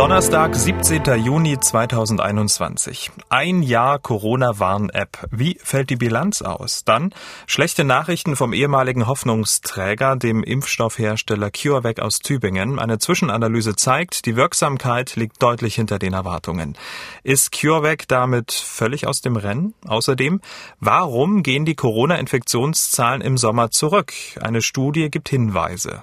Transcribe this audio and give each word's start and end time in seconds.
Donnerstag, 0.00 0.56
17. 0.56 1.22
Juni 1.22 1.60
2021. 1.60 3.10
Ein 3.28 3.62
Jahr 3.62 3.98
Corona-Warn-App. 3.98 5.28
Wie 5.30 5.58
fällt 5.62 5.90
die 5.90 5.96
Bilanz 5.96 6.40
aus? 6.40 6.84
Dann 6.86 7.12
schlechte 7.46 7.84
Nachrichten 7.84 8.34
vom 8.34 8.54
ehemaligen 8.54 9.06
Hoffnungsträger, 9.06 10.16
dem 10.16 10.42
Impfstoffhersteller 10.42 11.50
CureVac 11.50 12.00
aus 12.00 12.20
Tübingen. 12.20 12.78
Eine 12.78 12.98
Zwischenanalyse 12.98 13.76
zeigt, 13.76 14.24
die 14.24 14.36
Wirksamkeit 14.36 15.16
liegt 15.16 15.42
deutlich 15.42 15.74
hinter 15.74 15.98
den 15.98 16.14
Erwartungen. 16.14 16.78
Ist 17.22 17.52
CureVac 17.52 18.08
damit 18.08 18.52
völlig 18.52 19.06
aus 19.06 19.20
dem 19.20 19.36
Rennen? 19.36 19.74
Außerdem, 19.86 20.40
warum 20.78 21.42
gehen 21.42 21.66
die 21.66 21.74
Corona-Infektionszahlen 21.74 23.20
im 23.20 23.36
Sommer 23.36 23.70
zurück? 23.70 24.14
Eine 24.40 24.62
Studie 24.62 25.10
gibt 25.10 25.28
Hinweise. 25.28 26.02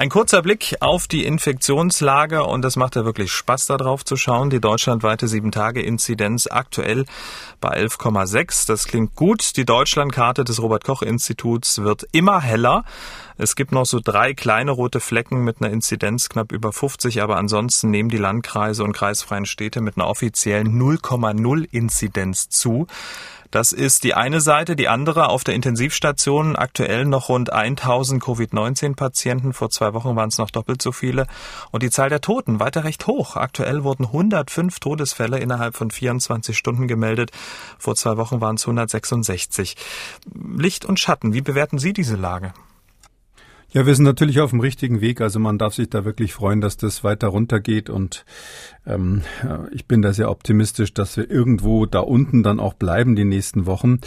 Ein 0.00 0.08
kurzer 0.08 0.40
Blick 0.40 0.76
auf 0.80 1.08
die 1.08 1.26
Infektionslage 1.26 2.44
und 2.44 2.64
es 2.64 2.76
macht 2.76 2.96
ja 2.96 3.04
wirklich 3.04 3.30
Spaß 3.30 3.66
darauf 3.66 4.02
zu 4.02 4.16
schauen. 4.16 4.48
Die 4.48 4.58
deutschlandweite 4.58 5.26
7-Tage-Inzidenz 5.26 6.46
aktuell 6.50 7.04
bei 7.60 7.76
11,6. 7.76 8.66
Das 8.66 8.86
klingt 8.86 9.14
gut. 9.14 9.58
Die 9.58 9.66
Deutschlandkarte 9.66 10.42
des 10.42 10.62
Robert-Koch-Instituts 10.62 11.82
wird 11.82 12.06
immer 12.12 12.40
heller. 12.40 12.84
Es 13.36 13.56
gibt 13.56 13.72
noch 13.72 13.84
so 13.84 14.00
drei 14.02 14.32
kleine 14.32 14.70
rote 14.70 15.00
Flecken 15.00 15.44
mit 15.44 15.60
einer 15.60 15.70
Inzidenz 15.70 16.30
knapp 16.30 16.50
über 16.50 16.72
50, 16.72 17.20
aber 17.20 17.36
ansonsten 17.36 17.90
nehmen 17.90 18.08
die 18.08 18.16
Landkreise 18.16 18.84
und 18.84 18.94
kreisfreien 18.94 19.44
Städte 19.44 19.82
mit 19.82 19.98
einer 19.98 20.06
offiziellen 20.06 20.80
0,0 20.80 21.68
Inzidenz 21.70 22.48
zu. 22.48 22.86
Das 23.50 23.72
ist 23.72 24.04
die 24.04 24.14
eine 24.14 24.40
Seite. 24.40 24.76
Die 24.76 24.88
andere 24.88 25.28
auf 25.28 25.42
der 25.42 25.54
Intensivstation 25.54 26.54
aktuell 26.54 27.04
noch 27.04 27.28
rund 27.28 27.52
1000 27.52 28.22
Covid-19-Patienten. 28.22 29.52
Vor 29.52 29.70
zwei 29.70 29.92
Wochen 29.92 30.14
waren 30.14 30.28
es 30.28 30.38
noch 30.38 30.50
doppelt 30.50 30.80
so 30.80 30.92
viele. 30.92 31.26
Und 31.72 31.82
die 31.82 31.90
Zahl 31.90 32.08
der 32.08 32.20
Toten 32.20 32.60
weiter 32.60 32.84
recht 32.84 33.06
hoch. 33.08 33.36
Aktuell 33.36 33.82
wurden 33.82 34.06
105 34.06 34.78
Todesfälle 34.78 35.38
innerhalb 35.38 35.76
von 35.76 35.90
24 35.90 36.56
Stunden 36.56 36.86
gemeldet. 36.86 37.32
Vor 37.78 37.96
zwei 37.96 38.16
Wochen 38.16 38.40
waren 38.40 38.54
es 38.54 38.62
166. 38.62 39.76
Licht 40.56 40.84
und 40.84 41.00
Schatten. 41.00 41.32
Wie 41.32 41.42
bewerten 41.42 41.78
Sie 41.78 41.92
diese 41.92 42.16
Lage? 42.16 42.52
Ja, 43.72 43.86
wir 43.86 43.94
sind 43.94 44.04
natürlich 44.04 44.40
auf 44.40 44.50
dem 44.50 44.58
richtigen 44.58 45.00
Weg. 45.00 45.20
Also 45.20 45.38
man 45.38 45.56
darf 45.56 45.74
sich 45.74 45.88
da 45.88 46.04
wirklich 46.04 46.34
freuen, 46.34 46.60
dass 46.60 46.76
das 46.76 47.04
weiter 47.04 47.28
runtergeht. 47.28 47.88
Und 47.88 48.24
ähm, 48.84 49.22
ich 49.70 49.86
bin 49.86 50.02
da 50.02 50.12
sehr 50.12 50.28
optimistisch, 50.28 50.92
dass 50.92 51.16
wir 51.16 51.30
irgendwo 51.30 51.86
da 51.86 52.00
unten 52.00 52.42
dann 52.42 52.58
auch 52.58 52.74
bleiben 52.74 53.14
die 53.14 53.24
nächsten 53.24 53.66
Wochen. 53.66 54.00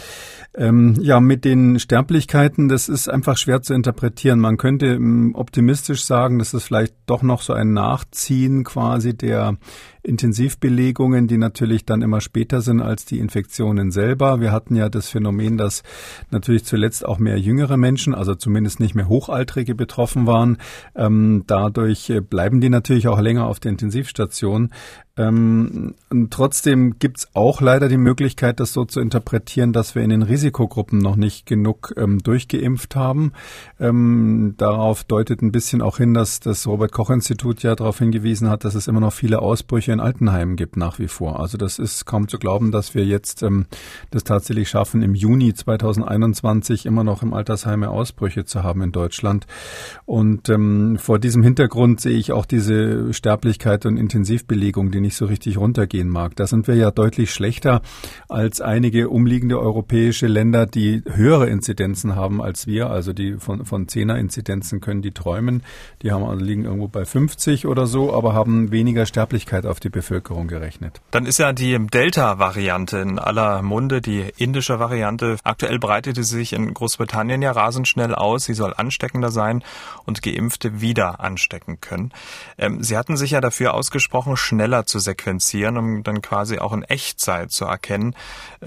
Ähm, 0.54 0.96
ja, 1.00 1.18
mit 1.18 1.46
den 1.46 1.78
Sterblichkeiten, 1.78 2.68
das 2.68 2.90
ist 2.90 3.08
einfach 3.08 3.38
schwer 3.38 3.62
zu 3.62 3.72
interpretieren. 3.72 4.38
Man 4.38 4.58
könnte 4.58 4.86
ähm, 4.86 5.34
optimistisch 5.34 6.04
sagen, 6.04 6.38
dass 6.38 6.52
es 6.52 6.64
vielleicht 6.64 6.94
doch 7.06 7.22
noch 7.22 7.40
so 7.40 7.54
ein 7.54 7.72
Nachziehen 7.72 8.64
quasi 8.64 9.16
der 9.16 9.56
Intensivbelegungen, 10.04 11.26
die 11.26 11.38
natürlich 11.38 11.84
dann 11.84 12.02
immer 12.02 12.20
später 12.20 12.60
sind 12.60 12.80
als 12.80 13.04
die 13.04 13.18
Infektionen 13.18 13.90
selber. 13.90 14.40
Wir 14.40 14.52
hatten 14.52 14.76
ja 14.76 14.88
das 14.88 15.08
Phänomen, 15.08 15.56
dass 15.56 15.82
natürlich 16.30 16.64
zuletzt 16.64 17.04
auch 17.04 17.18
mehr 17.18 17.38
jüngere 17.38 17.76
Menschen, 17.76 18.14
also 18.14 18.34
zumindest 18.34 18.80
nicht 18.80 18.94
mehr 18.94 19.08
Hochaltrige 19.08 19.74
betroffen 19.74 20.26
waren. 20.26 20.58
Ähm, 20.94 21.44
dadurch 21.46 22.10
äh, 22.10 22.20
bleiben 22.20 22.60
die 22.60 22.68
natürlich 22.68 23.08
auch 23.08 23.20
länger 23.20 23.46
auf 23.46 23.60
der 23.60 23.72
Intensivstation. 23.72 24.70
Ähm, 25.16 25.94
trotzdem 26.30 26.98
gibt's 26.98 27.28
auch 27.34 27.60
leider 27.60 27.88
die 27.88 27.96
Möglichkeit, 27.96 28.58
das 28.58 28.72
so 28.72 28.84
zu 28.84 28.98
interpretieren, 29.00 29.72
dass 29.72 29.94
wir 29.94 30.02
in 30.02 30.10
den 30.10 30.22
Risikogruppen 30.22 30.98
noch 30.98 31.14
nicht 31.14 31.46
genug 31.46 31.94
ähm, 31.96 32.20
durchgeimpft 32.20 32.96
haben. 32.96 33.32
Ähm, 33.78 34.54
darauf 34.56 35.04
deutet 35.04 35.40
ein 35.40 35.52
bisschen 35.52 35.82
auch 35.82 35.98
hin, 35.98 36.14
dass 36.14 36.40
das 36.40 36.66
Robert 36.66 36.90
Koch 36.90 37.10
Institut 37.10 37.62
ja 37.62 37.76
darauf 37.76 38.00
hingewiesen 38.00 38.50
hat, 38.50 38.64
dass 38.64 38.74
es 38.74 38.88
immer 38.88 38.98
noch 38.98 39.12
viele 39.12 39.40
Ausbrüche 39.40 39.92
in 39.92 40.00
Altenheimen 40.00 40.56
gibt 40.56 40.76
nach 40.76 40.98
wie 40.98 41.06
vor. 41.06 41.38
Also 41.38 41.58
das 41.58 41.78
ist 41.78 42.06
kaum 42.06 42.26
zu 42.26 42.40
glauben, 42.40 42.72
dass 42.72 42.96
wir 42.96 43.04
jetzt 43.04 43.44
ähm, 43.44 43.66
das 44.10 44.24
tatsächlich 44.24 44.68
schaffen, 44.68 45.02
im 45.02 45.14
Juni 45.14 45.54
2021 45.54 46.86
immer 46.86 47.04
noch 47.04 47.22
im 47.22 47.34
Altersheime 47.34 47.88
Ausbrüche 47.88 48.46
zu 48.46 48.64
haben 48.64 48.82
in 48.82 48.90
Deutschland. 48.90 49.46
Und 50.06 50.48
ähm, 50.48 50.98
vor 50.98 51.20
diesem 51.20 51.44
Hintergrund 51.44 52.00
sehe 52.00 52.18
ich 52.18 52.32
auch 52.32 52.46
diese 52.46 53.14
Sterblichkeit 53.14 53.86
und 53.86 53.96
Intensivbelegung, 53.96 54.90
die 54.90 55.03
nicht 55.04 55.16
so 55.16 55.26
richtig 55.26 55.58
runtergehen 55.58 56.08
mag. 56.08 56.34
Da 56.36 56.46
sind 56.46 56.66
wir 56.66 56.74
ja 56.74 56.90
deutlich 56.90 57.32
schlechter 57.32 57.82
als 58.28 58.60
einige 58.60 59.08
umliegende 59.08 59.60
europäische 59.60 60.26
Länder, 60.26 60.66
die 60.66 61.02
höhere 61.06 61.46
Inzidenzen 61.46 62.16
haben 62.16 62.42
als 62.42 62.66
wir. 62.66 62.90
Also 62.90 63.12
die 63.12 63.34
von, 63.34 63.64
von 63.64 63.86
10er 63.86 64.16
Inzidenzen 64.16 64.80
können 64.80 65.02
die 65.02 65.12
träumen. 65.12 65.62
Die 66.02 66.10
haben, 66.10 66.24
also 66.24 66.44
liegen 66.44 66.64
irgendwo 66.64 66.88
bei 66.88 67.04
50 67.04 67.66
oder 67.66 67.86
so, 67.86 68.14
aber 68.14 68.34
haben 68.34 68.70
weniger 68.70 69.06
Sterblichkeit 69.06 69.66
auf 69.66 69.78
die 69.78 69.90
Bevölkerung 69.90 70.48
gerechnet. 70.48 71.00
Dann 71.10 71.26
ist 71.26 71.38
ja 71.38 71.52
die 71.52 71.78
Delta-Variante 71.78 72.98
in 72.98 73.18
aller 73.18 73.62
Munde, 73.62 74.00
die 74.00 74.24
indische 74.36 74.78
Variante. 74.78 75.36
Aktuell 75.44 75.78
breitete 75.78 76.24
sie 76.24 76.36
sich 76.36 76.52
in 76.52 76.72
Großbritannien 76.72 77.42
ja 77.42 77.52
rasend 77.52 77.86
schnell 77.86 78.14
aus. 78.14 78.44
Sie 78.44 78.54
soll 78.54 78.74
ansteckender 78.74 79.30
sein 79.30 79.62
und 80.04 80.22
Geimpfte 80.22 80.80
wieder 80.80 81.20
anstecken 81.20 81.80
können. 81.80 82.12
Ähm, 82.58 82.82
sie 82.82 82.96
hatten 82.96 83.16
sich 83.16 83.32
ja 83.32 83.40
dafür 83.40 83.74
ausgesprochen, 83.74 84.36
schneller 84.36 84.86
zu 84.86 84.93
zu 84.94 85.00
sequenzieren, 85.00 85.76
um 85.76 86.04
dann 86.04 86.22
quasi 86.22 86.60
auch 86.60 86.72
in 86.72 86.84
Echtzeit 86.84 87.50
zu 87.50 87.64
erkennen, 87.64 88.14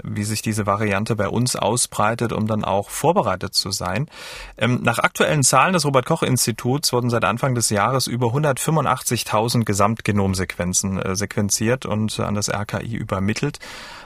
wie 0.02 0.24
sich 0.24 0.42
diese 0.42 0.66
Variante 0.66 1.16
bei 1.16 1.26
uns 1.26 1.56
ausbreitet, 1.56 2.34
um 2.34 2.46
dann 2.46 2.64
auch 2.64 2.90
vorbereitet 2.90 3.54
zu 3.54 3.70
sein. 3.70 4.10
Ähm, 4.58 4.80
nach 4.82 4.98
aktuellen 4.98 5.42
Zahlen 5.42 5.72
des 5.72 5.86
Robert 5.86 6.04
Koch 6.04 6.22
Instituts 6.22 6.92
wurden 6.92 7.08
seit 7.08 7.24
Anfang 7.24 7.54
des 7.54 7.70
Jahres 7.70 8.06
über 8.08 8.26
185.000 8.26 9.64
Gesamtgenomsequenzen 9.64 11.00
äh, 11.00 11.16
sequenziert 11.16 11.86
und 11.86 12.20
an 12.20 12.34
das 12.34 12.50
RKI 12.50 12.94
übermittelt. 12.94 13.58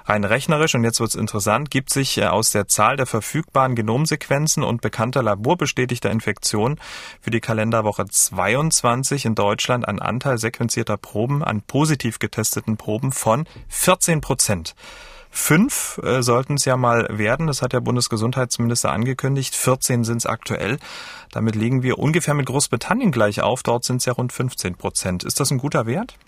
Rein 0.04 0.24
rechnerisch, 0.24 0.74
und 0.74 0.84
jetzt 0.84 1.00
wird 1.00 1.10
es 1.10 1.14
interessant, 1.14 1.70
gibt 1.70 1.90
sich 1.90 2.18
äh, 2.18 2.26
aus 2.26 2.50
der 2.50 2.68
Zahl 2.68 2.96
der 2.96 3.06
verfügbaren 3.06 3.74
Genomsequenzen 3.74 4.62
und 4.62 4.80
bekannter 4.80 5.22
laborbestätigter 5.22 6.10
Infektionen 6.10 6.80
für 7.20 7.30
die 7.30 7.40
Kalenderwoche 7.40 8.06
22 8.06 9.24
in 9.24 9.34
Deutschland 9.34 9.86
ein 9.86 10.00
Anteil 10.00 10.38
sequenzierter 10.38 10.96
Proben 10.96 11.42
an 11.44 11.62
positiv 11.62 12.18
getesteten 12.18 12.76
Proben 12.76 13.12
von 13.12 13.46
14 13.68 14.20
Prozent. 14.20 14.74
Fünf 15.34 15.98
äh, 16.02 16.22
sollten 16.22 16.54
es 16.54 16.66
ja 16.66 16.76
mal 16.76 17.06
werden, 17.10 17.46
das 17.46 17.62
hat 17.62 17.72
der 17.72 17.80
Bundesgesundheitsminister 17.80 18.92
angekündigt. 18.92 19.54
14 19.54 20.04
sind 20.04 20.18
es 20.18 20.26
aktuell. 20.26 20.78
Damit 21.30 21.54
liegen 21.56 21.82
wir 21.82 21.98
ungefähr 21.98 22.34
mit 22.34 22.46
Großbritannien 22.46 23.12
gleich 23.12 23.40
auf. 23.40 23.62
Dort 23.62 23.84
sind 23.84 23.96
es 23.96 24.04
ja 24.04 24.12
rund 24.12 24.30
15 24.30 24.74
Prozent. 24.74 25.24
Ist 25.24 25.40
das 25.40 25.50
ein 25.50 25.56
guter 25.56 25.86
Wert? 25.86 26.18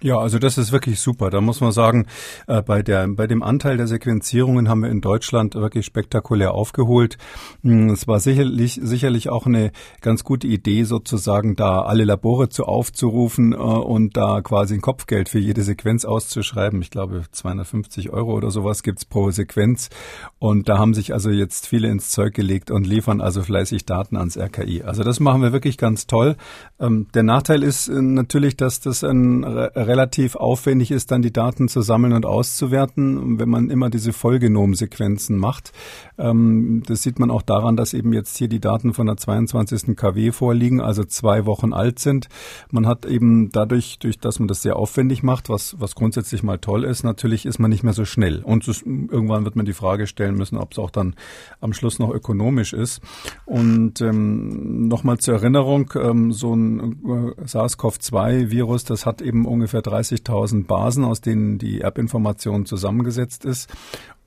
Ja, 0.00 0.16
also 0.18 0.38
das 0.38 0.58
ist 0.58 0.70
wirklich 0.70 1.00
super. 1.00 1.28
Da 1.28 1.40
muss 1.40 1.60
man 1.60 1.72
sagen, 1.72 2.06
äh, 2.46 2.62
bei 2.62 2.82
der 2.82 3.08
bei 3.08 3.26
dem 3.26 3.42
Anteil 3.42 3.76
der 3.76 3.88
Sequenzierungen 3.88 4.68
haben 4.68 4.82
wir 4.82 4.90
in 4.90 5.00
Deutschland 5.00 5.56
wirklich 5.56 5.86
spektakulär 5.86 6.54
aufgeholt. 6.54 7.18
Hm, 7.64 7.90
es 7.90 8.06
war 8.06 8.20
sicherlich 8.20 8.78
sicherlich 8.80 9.28
auch 9.28 9.46
eine 9.46 9.72
ganz 10.00 10.22
gute 10.22 10.46
Idee, 10.46 10.84
sozusagen 10.84 11.56
da 11.56 11.82
alle 11.82 12.04
Labore 12.04 12.48
zu 12.48 12.66
aufzurufen 12.66 13.52
äh, 13.52 13.56
und 13.56 14.16
da 14.16 14.40
quasi 14.40 14.74
ein 14.74 14.80
Kopfgeld 14.80 15.28
für 15.28 15.40
jede 15.40 15.62
Sequenz 15.62 16.04
auszuschreiben. 16.04 16.80
Ich 16.80 16.92
glaube 16.92 17.24
250 17.32 18.10
Euro 18.10 18.34
oder 18.34 18.52
sowas 18.52 18.84
gibt's 18.84 19.04
pro 19.04 19.32
Sequenz. 19.32 19.90
Und 20.38 20.68
da 20.68 20.78
haben 20.78 20.94
sich 20.94 21.12
also 21.12 21.30
jetzt 21.30 21.66
viele 21.66 21.88
ins 21.88 22.12
Zeug 22.12 22.34
gelegt 22.34 22.70
und 22.70 22.86
liefern 22.86 23.20
also 23.20 23.42
fleißig 23.42 23.84
Daten 23.84 24.16
ans 24.16 24.38
RKI. 24.38 24.84
Also 24.84 25.02
das 25.02 25.18
machen 25.18 25.42
wir 25.42 25.52
wirklich 25.52 25.76
ganz 25.76 26.06
toll. 26.06 26.36
Ähm, 26.78 27.08
der 27.14 27.24
Nachteil 27.24 27.64
ist 27.64 27.88
äh, 27.88 28.00
natürlich, 28.00 28.56
dass 28.56 28.78
das 28.78 29.02
ein 29.02 29.42
relativ 29.88 30.36
aufwendig 30.36 30.90
ist, 30.90 31.10
dann 31.10 31.22
die 31.22 31.32
Daten 31.32 31.68
zu 31.68 31.80
sammeln 31.80 32.12
und 32.12 32.26
auszuwerten, 32.26 33.40
wenn 33.40 33.48
man 33.48 33.70
immer 33.70 33.90
diese 33.90 34.12
Vollgenomsequenzen 34.12 35.36
macht. 35.36 35.72
Ähm, 36.18 36.82
das 36.86 37.02
sieht 37.02 37.18
man 37.18 37.30
auch 37.30 37.42
daran, 37.42 37.76
dass 37.76 37.94
eben 37.94 38.12
jetzt 38.12 38.36
hier 38.36 38.48
die 38.48 38.60
Daten 38.60 38.94
von 38.94 39.06
der 39.06 39.16
22. 39.16 39.96
KW 39.96 40.32
vorliegen, 40.32 40.80
also 40.80 41.04
zwei 41.04 41.46
Wochen 41.46 41.72
alt 41.72 41.98
sind. 41.98 42.28
Man 42.70 42.86
hat 42.86 43.06
eben 43.06 43.50
dadurch, 43.50 43.98
durch 43.98 44.18
dass 44.18 44.38
man 44.38 44.48
das 44.48 44.62
sehr 44.62 44.76
aufwendig 44.76 45.22
macht, 45.22 45.48
was, 45.48 45.76
was 45.78 45.94
grundsätzlich 45.94 46.42
mal 46.42 46.58
toll 46.58 46.84
ist, 46.84 47.02
natürlich 47.02 47.46
ist 47.46 47.58
man 47.58 47.70
nicht 47.70 47.82
mehr 47.82 47.94
so 47.94 48.04
schnell. 48.04 48.42
Und 48.42 48.68
es, 48.68 48.82
irgendwann 48.82 49.44
wird 49.44 49.56
man 49.56 49.66
die 49.66 49.72
Frage 49.72 50.06
stellen 50.06 50.36
müssen, 50.36 50.58
ob 50.58 50.72
es 50.72 50.78
auch 50.78 50.90
dann 50.90 51.14
am 51.60 51.72
Schluss 51.72 51.98
noch 51.98 52.10
ökonomisch 52.10 52.72
ist. 52.72 53.00
Und 53.46 54.00
ähm, 54.00 54.88
nochmal 54.88 55.18
zur 55.18 55.34
Erinnerung, 55.34 55.90
ähm, 55.96 56.32
so 56.32 56.54
ein 56.54 57.34
äh, 57.38 57.46
SARS-CoV-2-Virus, 57.46 58.84
das 58.84 59.06
hat 59.06 59.22
eben 59.22 59.46
ungefähr 59.46 59.77
30.000 59.80 60.66
Basen, 60.66 61.04
aus 61.04 61.20
denen 61.20 61.58
die 61.58 61.80
Erbinformation 61.80 62.66
zusammengesetzt 62.66 63.44
ist. 63.44 63.70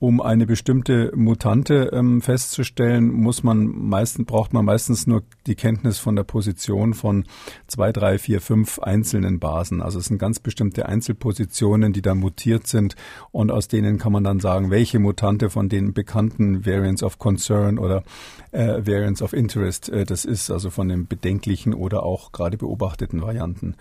Um 0.02 0.20
eine 0.20 0.46
bestimmte 0.46 1.12
Mutante 1.14 1.90
ähm, 1.92 2.22
festzustellen, 2.22 3.12
muss 3.12 3.44
man 3.44 3.66
meistens, 3.68 4.26
braucht 4.26 4.52
man 4.52 4.64
meistens 4.64 5.06
nur 5.06 5.22
die 5.46 5.54
Kenntnis 5.54 6.00
von 6.00 6.16
der 6.16 6.24
Position 6.24 6.92
von 6.92 7.24
zwei, 7.68 7.92
drei, 7.92 8.18
vier, 8.18 8.40
fünf 8.40 8.80
einzelnen 8.80 9.38
Basen. 9.38 9.80
Also 9.80 10.00
es 10.00 10.06
sind 10.06 10.18
ganz 10.18 10.40
bestimmte 10.40 10.86
Einzelpositionen, 10.86 11.92
die 11.92 12.02
da 12.02 12.16
mutiert 12.16 12.66
sind 12.66 12.96
und 13.30 13.52
aus 13.52 13.68
denen 13.68 13.98
kann 13.98 14.10
man 14.10 14.24
dann 14.24 14.40
sagen, 14.40 14.72
welche 14.72 14.98
Mutante 14.98 15.50
von 15.50 15.68
den 15.68 15.92
bekannten 15.92 16.66
Variants 16.66 17.04
of 17.04 17.20
Concern 17.20 17.78
oder 17.78 18.02
äh, 18.50 18.84
Variants 18.84 19.22
of 19.22 19.32
Interest 19.32 19.88
äh, 19.88 20.04
das 20.04 20.24
ist, 20.24 20.50
also 20.50 20.70
von 20.70 20.88
den 20.88 21.06
bedenklichen 21.06 21.74
oder 21.74 22.02
auch 22.02 22.32
gerade 22.32 22.58
beobachteten 22.58 23.22
Varianten. 23.22 23.76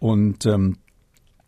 Und 0.00 0.46
ähm, 0.46 0.78
äh, 0.78 0.79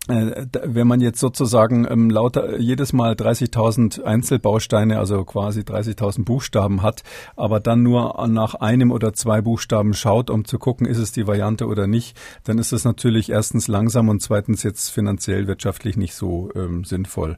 wenn 0.09 0.89
man 0.89 1.01
jetzt 1.01 1.21
sozusagen 1.21 1.87
ähm, 1.89 2.11
lauter 2.11 2.59
jedes 2.59 2.93
Mal 2.93 3.13
30.000 3.13 4.03
Einzelbausteine, 4.03 4.99
also 4.99 5.25
quasi 5.25 5.61
30.000 5.61 6.25
Buchstaben 6.25 6.83
hat, 6.83 7.05
aber 7.37 7.61
dann 7.61 7.85
nur 7.85 8.27
nach 8.27 8.57
einem 8.57 8.91
oder 8.91 9.13
zwei 9.13 9.41
Buchstaben 9.41 9.95
schaut, 9.95 10.29
um 10.29 10.45
zu 10.45 10.59
gucken, 10.59 10.89
ist 10.89 10.99
es 10.99 11.13
die 11.13 11.29
Variante 11.29 11.67
oder 11.67 11.87
nicht, 11.87 12.19
dann 12.43 12.59
ist 12.59 12.73
es 12.73 12.85
natürlich 12.85 13.31
erstens 13.31 13.69
langsam 13.69 14.09
und 14.09 14.21
zweitens 14.21 14.65
jetzt 14.65 14.89
finanziell 14.89 15.47
wirtschaftlich 15.47 15.97
nicht 15.97 16.15
so 16.15 16.51
ähm, 16.57 16.85
sinnvoll. 16.85 17.37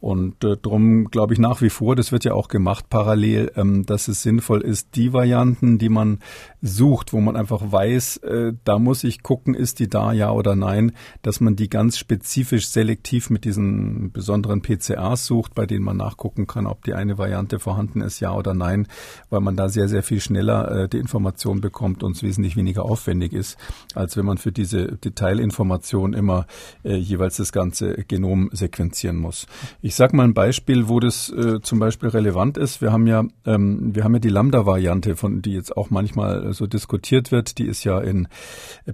Und 0.00 0.42
äh, 0.42 0.56
darum 0.60 1.06
glaube 1.06 1.34
ich 1.34 1.38
nach 1.38 1.60
wie 1.60 1.70
vor, 1.70 1.96
das 1.96 2.12
wird 2.12 2.24
ja 2.24 2.32
auch 2.32 2.48
gemacht 2.48 2.88
parallel, 2.88 3.52
ähm, 3.56 3.84
dass 3.84 4.08
es 4.08 4.22
sinnvoll 4.22 4.62
ist, 4.62 4.94
die 4.94 5.12
Varianten, 5.12 5.78
die 5.78 5.88
man 5.90 6.20
sucht, 6.62 7.12
wo 7.12 7.20
man 7.20 7.36
einfach 7.36 7.60
weiß, 7.72 8.18
äh, 8.18 8.52
da 8.64 8.78
muss 8.78 9.04
ich 9.04 9.22
gucken, 9.22 9.54
ist 9.54 9.80
die 9.80 9.88
da, 9.88 10.12
ja 10.12 10.30
oder 10.30 10.56
nein, 10.56 10.92
dass 11.22 11.40
man 11.40 11.56
die 11.56 11.68
ganz 11.68 11.98
spezifisch 12.06 12.68
selektiv 12.68 13.30
mit 13.30 13.44
diesen 13.44 14.12
besonderen 14.12 14.62
PCAs 14.62 15.26
sucht, 15.26 15.56
bei 15.56 15.66
denen 15.66 15.84
man 15.84 15.96
nachgucken 15.96 16.46
kann, 16.46 16.68
ob 16.68 16.84
die 16.84 16.94
eine 16.94 17.18
Variante 17.18 17.58
vorhanden 17.58 18.00
ist, 18.00 18.20
ja 18.20 18.32
oder 18.32 18.54
nein, 18.54 18.86
weil 19.28 19.40
man 19.40 19.56
da 19.56 19.68
sehr, 19.68 19.88
sehr 19.88 20.04
viel 20.04 20.20
schneller 20.20 20.84
äh, 20.84 20.88
die 20.88 20.98
Information 20.98 21.60
bekommt 21.60 22.04
und 22.04 22.14
es 22.14 22.22
wesentlich 22.22 22.54
weniger 22.54 22.84
aufwendig 22.84 23.32
ist, 23.32 23.58
als 23.94 24.16
wenn 24.16 24.24
man 24.24 24.38
für 24.38 24.52
diese 24.52 24.86
Detailinformation 24.98 26.12
immer 26.12 26.46
äh, 26.84 26.94
jeweils 26.94 27.38
das 27.38 27.50
ganze 27.50 27.94
Genom 28.06 28.50
sequenzieren 28.52 29.16
muss. 29.16 29.48
Ich 29.82 29.96
sage 29.96 30.16
mal 30.16 30.22
ein 30.22 30.34
Beispiel, 30.34 30.86
wo 30.86 31.00
das 31.00 31.28
äh, 31.30 31.60
zum 31.60 31.80
Beispiel 31.80 32.10
relevant 32.10 32.56
ist. 32.56 32.80
Wir 32.80 32.92
haben 32.92 33.08
ja, 33.08 33.24
ähm, 33.44 33.96
wir 33.96 34.04
haben 34.04 34.14
ja 34.14 34.20
die 34.20 34.28
Lambda-Variante, 34.28 35.16
von 35.16 35.42
die 35.42 35.54
jetzt 35.54 35.76
auch 35.76 35.90
manchmal 35.90 36.52
so 36.52 36.68
diskutiert 36.68 37.32
wird. 37.32 37.58
Die 37.58 37.66
ist 37.66 37.82
ja 37.82 37.98
in 37.98 38.28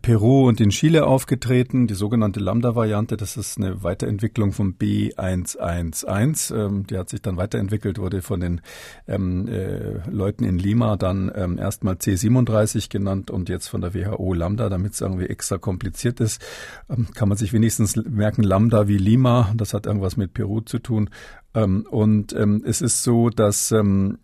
Peru 0.00 0.48
und 0.48 0.62
in 0.62 0.70
Chile 0.70 1.06
aufgetreten, 1.06 1.86
die 1.86 1.94
sogenannte 1.94 2.40
Lambda-Variante. 2.40 3.01
Variante. 3.02 3.16
Das 3.16 3.36
ist 3.36 3.58
eine 3.58 3.82
Weiterentwicklung 3.82 4.52
vom 4.52 4.74
B111. 4.74 6.54
Ähm, 6.54 6.86
die 6.86 6.98
hat 6.98 7.08
sich 7.08 7.22
dann 7.22 7.36
weiterentwickelt, 7.36 7.98
wurde 7.98 8.22
von 8.22 8.40
den 8.40 8.60
ähm, 9.08 9.48
äh, 9.48 10.08
Leuten 10.10 10.44
in 10.44 10.58
Lima 10.58 10.96
dann 10.96 11.30
ähm, 11.34 11.58
erstmal 11.58 11.94
C37 11.94 12.90
genannt 12.90 13.30
und 13.30 13.48
jetzt 13.48 13.68
von 13.68 13.80
der 13.80 13.94
WHO 13.94 14.34
Lambda, 14.34 14.68
damit 14.68 14.92
es 14.92 15.00
irgendwie 15.00 15.26
extra 15.26 15.58
kompliziert 15.58 16.20
ist. 16.20 16.42
Ähm, 16.88 17.08
kann 17.14 17.28
man 17.28 17.38
sich 17.38 17.52
wenigstens 17.52 17.96
merken, 17.96 18.42
Lambda 18.42 18.88
wie 18.88 18.98
Lima. 18.98 19.52
Das 19.56 19.74
hat 19.74 19.86
irgendwas 19.86 20.16
mit 20.16 20.34
Peru 20.34 20.60
zu 20.60 20.78
tun. 20.78 21.10
Ähm, 21.54 21.86
und 21.90 22.34
ähm, 22.34 22.62
es 22.66 22.80
ist 22.80 23.02
so, 23.02 23.30
dass 23.30 23.72
ähm, 23.72 24.18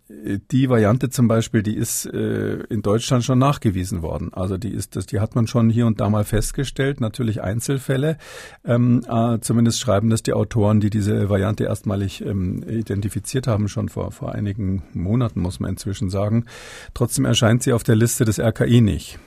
die 0.51 0.69
Variante 0.69 1.09
zum 1.09 1.27
Beispiel, 1.27 1.63
die 1.63 1.75
ist 1.75 2.05
äh, 2.05 2.63
in 2.69 2.81
Deutschland 2.81 3.23
schon 3.23 3.39
nachgewiesen 3.39 4.01
worden. 4.01 4.33
Also 4.33 4.57
die 4.57 4.73
ist, 4.73 4.95
das, 4.95 5.05
die 5.05 5.19
hat 5.19 5.35
man 5.35 5.47
schon 5.47 5.69
hier 5.69 5.85
und 5.87 5.99
da 5.99 6.09
mal 6.09 6.23
festgestellt. 6.23 7.01
Natürlich 7.01 7.41
Einzelfälle. 7.41 8.17
Ähm, 8.65 9.03
äh, 9.07 9.39
zumindest 9.39 9.79
schreiben 9.79 10.09
das 10.09 10.23
die 10.23 10.33
Autoren, 10.33 10.79
die 10.79 10.89
diese 10.89 11.29
Variante 11.29 11.65
erstmalig 11.65 12.25
ähm, 12.25 12.63
identifiziert 12.67 13.47
haben, 13.47 13.67
schon 13.67 13.89
vor 13.89 14.11
vor 14.11 14.33
einigen 14.33 14.83
Monaten 14.93 15.41
muss 15.41 15.59
man 15.59 15.71
inzwischen 15.71 16.09
sagen. 16.09 16.45
Trotzdem 16.93 17.25
erscheint 17.25 17.63
sie 17.63 17.73
auf 17.73 17.83
der 17.83 17.95
Liste 17.95 18.25
des 18.25 18.39
RKI 18.39 18.81
nicht. 18.81 19.19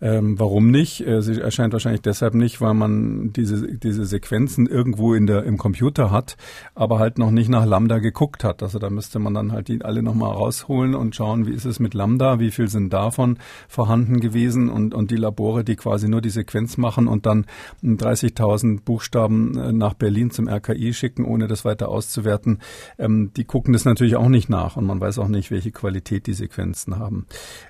Ähm, 0.00 0.38
warum 0.38 0.70
nicht? 0.70 1.06
Äh, 1.06 1.22
sie 1.22 1.40
erscheint 1.40 1.72
wahrscheinlich 1.72 2.02
deshalb 2.02 2.34
nicht, 2.34 2.60
weil 2.60 2.74
man 2.74 3.32
diese, 3.32 3.76
diese 3.76 4.04
Sequenzen 4.04 4.66
irgendwo 4.66 5.14
in 5.14 5.26
der, 5.26 5.44
im 5.44 5.58
Computer 5.58 6.10
hat, 6.10 6.36
aber 6.74 6.98
halt 6.98 7.18
noch 7.18 7.30
nicht 7.30 7.39
nach 7.48 7.64
Lambda 7.64 7.98
geguckt 7.98 8.44
hat. 8.44 8.62
Also 8.62 8.78
da 8.78 8.90
müsste 8.90 9.18
man 9.18 9.34
dann 9.34 9.52
halt 9.52 9.68
die 9.68 9.82
alle 9.82 10.02
nochmal 10.02 10.32
rausholen 10.32 10.94
und 10.94 11.14
schauen, 11.14 11.46
wie 11.46 11.52
ist 11.52 11.64
es 11.64 11.80
mit 11.80 11.94
Lambda, 11.94 12.38
wie 12.38 12.50
viel 12.50 12.68
sind 12.68 12.92
davon 12.92 13.38
vorhanden 13.68 14.20
gewesen 14.20 14.68
und, 14.68 14.94
und 14.94 15.10
die 15.10 15.16
Labore, 15.16 15.64
die 15.64 15.76
quasi 15.76 16.08
nur 16.08 16.20
die 16.20 16.30
Sequenz 16.30 16.76
machen 16.76 17.08
und 17.08 17.26
dann 17.26 17.46
30.000 17.82 18.82
Buchstaben 18.82 19.56
äh, 19.56 19.72
nach 19.72 19.94
Berlin 19.94 20.30
zum 20.30 20.48
RKI 20.48 20.92
schicken, 20.92 21.24
ohne 21.24 21.46
das 21.46 21.64
weiter 21.64 21.88
auszuwerten, 21.88 22.58
ähm, 22.98 23.32
die 23.36 23.44
gucken 23.44 23.72
das 23.72 23.84
natürlich 23.84 24.16
auch 24.16 24.28
nicht 24.28 24.48
nach 24.48 24.76
und 24.76 24.86
man 24.86 25.00
weiß 25.00 25.18
auch 25.18 25.28
nicht, 25.28 25.50
welche 25.50 25.70
Qualität 25.70 26.26
die 26.26 26.34
Sequenzen 26.34 26.98
haben. 26.98 27.26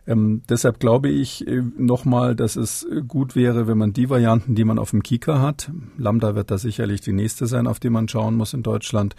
Ähm, 0.06 0.43
deshalb 0.49 0.81
glaube 0.81 1.08
ich, 1.08 1.46
äh, 1.46 1.62
nochmal, 1.76 2.34
dass 2.34 2.56
es 2.56 2.87
gut 3.06 3.37
wäre, 3.37 3.66
wenn 3.66 3.78
man 3.78 3.93
die 3.93 4.11
Varianten, 4.11 4.55
die 4.55 4.64
man 4.64 4.78
auf 4.78 4.90
dem 4.90 5.02
Kika 5.02 5.40
hat, 5.40 5.70
Lambda 5.99 6.34
wird 6.34 6.50
da 6.50 6.58
sicherlich 6.58 7.00
die 7.00 7.12
nächste 7.12 7.46
sein, 7.46 7.66
auf 7.66 7.81
die 7.81 7.90
man 7.90 8.08
schauen 8.08 8.34
muss 8.37 8.55
in 8.55 8.62
Deutschland, 8.62 9.14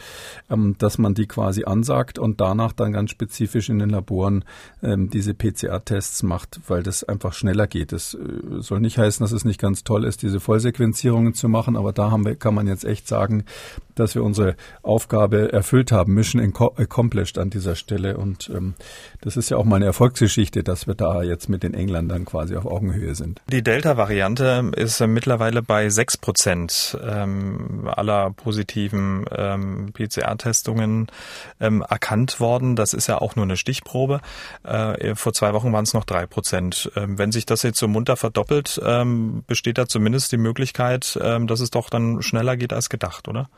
ähm, 0.49 0.75
dass 0.77 0.97
man 0.97 1.13
die 1.13 1.27
quasi 1.27 1.63
ansagt 1.63 2.19
und 2.19 2.41
danach 2.41 2.73
dann 2.73 2.93
ganz 2.93 3.11
spezifisch 3.11 3.69
in 3.69 3.79
den 3.79 3.89
Laboren 3.89 4.43
ähm, 4.83 5.09
diese 5.09 5.33
PCR-Tests 5.33 6.23
macht, 6.23 6.59
weil 6.67 6.83
das 6.83 7.03
einfach 7.03 7.33
schneller 7.33 7.67
geht. 7.67 7.91
Das 7.91 8.13
äh, 8.13 8.61
soll 8.61 8.79
nicht 8.79 8.97
heißen, 8.97 9.23
dass 9.23 9.31
es 9.31 9.45
nicht 9.45 9.59
ganz 9.59 9.83
toll 9.83 10.05
ist, 10.05 10.21
diese 10.21 10.39
Vollsequenzierungen 10.39 11.33
zu 11.33 11.49
machen, 11.49 11.75
aber 11.75 11.93
da 11.93 12.11
haben 12.11 12.25
wir, 12.25 12.35
kann 12.35 12.55
man 12.55 12.67
jetzt 12.67 12.85
echt 12.85 13.07
sagen, 13.07 13.45
dass 13.95 14.15
wir 14.15 14.23
unsere 14.23 14.55
Aufgabe 14.81 15.51
erfüllt 15.53 15.91
haben, 15.91 16.13
Mission 16.13 16.41
accomplished 16.41 17.37
an 17.37 17.49
dieser 17.49 17.75
Stelle. 17.75 18.17
Und 18.17 18.49
ähm, 18.53 18.73
das 19.21 19.37
ist 19.37 19.49
ja 19.49 19.57
auch 19.57 19.65
mal 19.65 19.77
eine 19.77 19.85
Erfolgsgeschichte, 19.85 20.63
dass 20.63 20.87
wir 20.87 20.95
da 20.95 21.23
jetzt 21.23 21.49
mit 21.49 21.63
den 21.63 21.73
Engländern 21.73 22.25
quasi 22.25 22.55
auf 22.55 22.65
Augenhöhe 22.65 23.15
sind. 23.15 23.41
Die 23.51 23.61
Delta-Variante 23.61 24.71
ist 24.75 24.99
mittlerweile 25.01 25.61
bei 25.61 25.89
sechs 25.89 26.17
Prozent 26.17 26.97
ähm, 27.03 27.87
aller 27.87 28.31
positiven 28.31 29.25
ähm, 29.35 29.91
PCR-Testungen 30.31 31.07
ähm, 31.59 31.83
erkannt 31.87 32.39
worden. 32.39 32.75
Das 32.75 32.93
ist 32.93 33.07
ja 33.07 33.19
auch 33.19 33.35
nur 33.35 33.45
eine 33.45 33.57
Stichprobe. 33.57 34.21
Äh, 34.63 35.15
vor 35.15 35.33
zwei 35.33 35.53
Wochen 35.53 35.73
waren 35.73 35.83
es 35.83 35.93
noch 35.93 36.05
drei 36.05 36.25
Prozent. 36.25 36.91
Ähm, 36.95 37.17
wenn 37.17 37.31
sich 37.31 37.45
das 37.45 37.63
jetzt 37.63 37.79
so 37.79 37.87
munter 37.87 38.17
verdoppelt, 38.17 38.81
ähm, 38.83 39.43
besteht 39.47 39.77
da 39.77 39.87
zumindest 39.87 40.31
die 40.31 40.37
Möglichkeit, 40.37 41.19
ähm, 41.21 41.47
dass 41.47 41.59
es 41.59 41.69
doch 41.69 41.89
dann 41.89 42.21
schneller 42.21 42.57
geht 42.57 42.73
als 42.73 42.89
gedacht, 42.89 43.27
oder? 43.27 43.49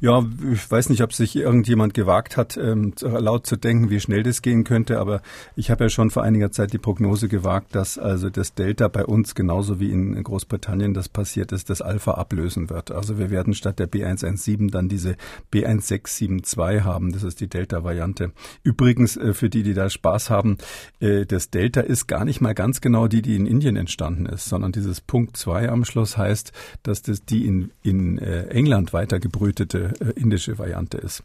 Ja, 0.00 0.24
ich 0.52 0.70
weiß 0.70 0.90
nicht, 0.90 1.02
ob 1.02 1.12
sich 1.12 1.34
irgendjemand 1.34 1.92
gewagt 1.92 2.36
hat, 2.36 2.56
ähm, 2.56 2.94
laut 3.00 3.46
zu 3.46 3.56
denken, 3.56 3.90
wie 3.90 3.98
schnell 3.98 4.22
das 4.22 4.42
gehen 4.42 4.62
könnte, 4.62 5.00
aber 5.00 5.22
ich 5.56 5.72
habe 5.72 5.84
ja 5.84 5.90
schon 5.90 6.10
vor 6.10 6.22
einiger 6.22 6.52
Zeit 6.52 6.72
die 6.72 6.78
Prognose 6.78 7.26
gewagt, 7.26 7.74
dass 7.74 7.98
also 7.98 8.30
das 8.30 8.54
Delta 8.54 8.86
bei 8.86 9.04
uns 9.04 9.34
genauso 9.34 9.80
wie 9.80 9.90
in 9.90 10.22
Großbritannien 10.22 10.94
das 10.94 11.08
passiert 11.08 11.50
ist, 11.50 11.68
das 11.68 11.82
Alpha 11.82 12.12
ablösen 12.12 12.70
wird. 12.70 12.92
Also 12.92 13.18
wir 13.18 13.30
werden 13.30 13.54
statt 13.54 13.80
der 13.80 13.90
B117 13.90 14.70
dann 14.70 14.88
diese 14.88 15.16
B1672 15.52 16.84
haben. 16.84 17.10
Das 17.10 17.24
ist 17.24 17.40
die 17.40 17.48
Delta-Variante. 17.48 18.30
Übrigens, 18.62 19.16
äh, 19.16 19.34
für 19.34 19.50
die, 19.50 19.64
die 19.64 19.74
da 19.74 19.90
Spaß 19.90 20.30
haben, 20.30 20.58
äh, 21.00 21.26
das 21.26 21.50
Delta 21.50 21.80
ist 21.80 22.06
gar 22.06 22.24
nicht 22.24 22.40
mal 22.40 22.54
ganz 22.54 22.80
genau 22.80 23.08
die, 23.08 23.22
die 23.22 23.34
in 23.34 23.46
Indien 23.46 23.74
entstanden 23.74 24.26
ist, 24.26 24.48
sondern 24.48 24.70
dieses 24.70 25.00
Punkt 25.00 25.36
2 25.36 25.68
am 25.70 25.84
Schluss 25.84 26.16
heißt, 26.16 26.52
dass 26.84 27.02
das 27.02 27.24
die 27.24 27.46
in, 27.46 27.72
in 27.82 28.18
äh, 28.18 28.44
England 28.44 28.92
weitergebrütete 28.92 29.87
indische, 29.88 30.04
äh, 30.04 30.20
indische 30.20 30.58
Variante 30.58 30.98
ist. 30.98 31.22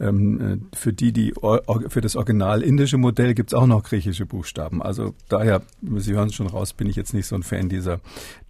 Ähm, 0.00 0.40
äh, 0.40 0.76
für 0.76 0.92
die, 0.92 1.12
die 1.12 1.34
für 1.88 2.00
das 2.00 2.16
original 2.16 2.62
indische 2.62 2.98
Modell 2.98 3.34
gibt's 3.34 3.54
auch 3.54 3.66
noch 3.66 3.82
griechische 3.82 4.26
Buchstaben. 4.26 4.82
Also 4.82 5.14
daher, 5.28 5.62
Sie 5.96 6.14
hören 6.14 6.28
es 6.28 6.34
schon 6.34 6.46
raus, 6.46 6.72
bin 6.72 6.88
ich 6.88 6.96
jetzt 6.96 7.14
nicht 7.14 7.26
so 7.26 7.36
ein 7.36 7.42
Fan 7.42 7.68
dieser, 7.68 8.00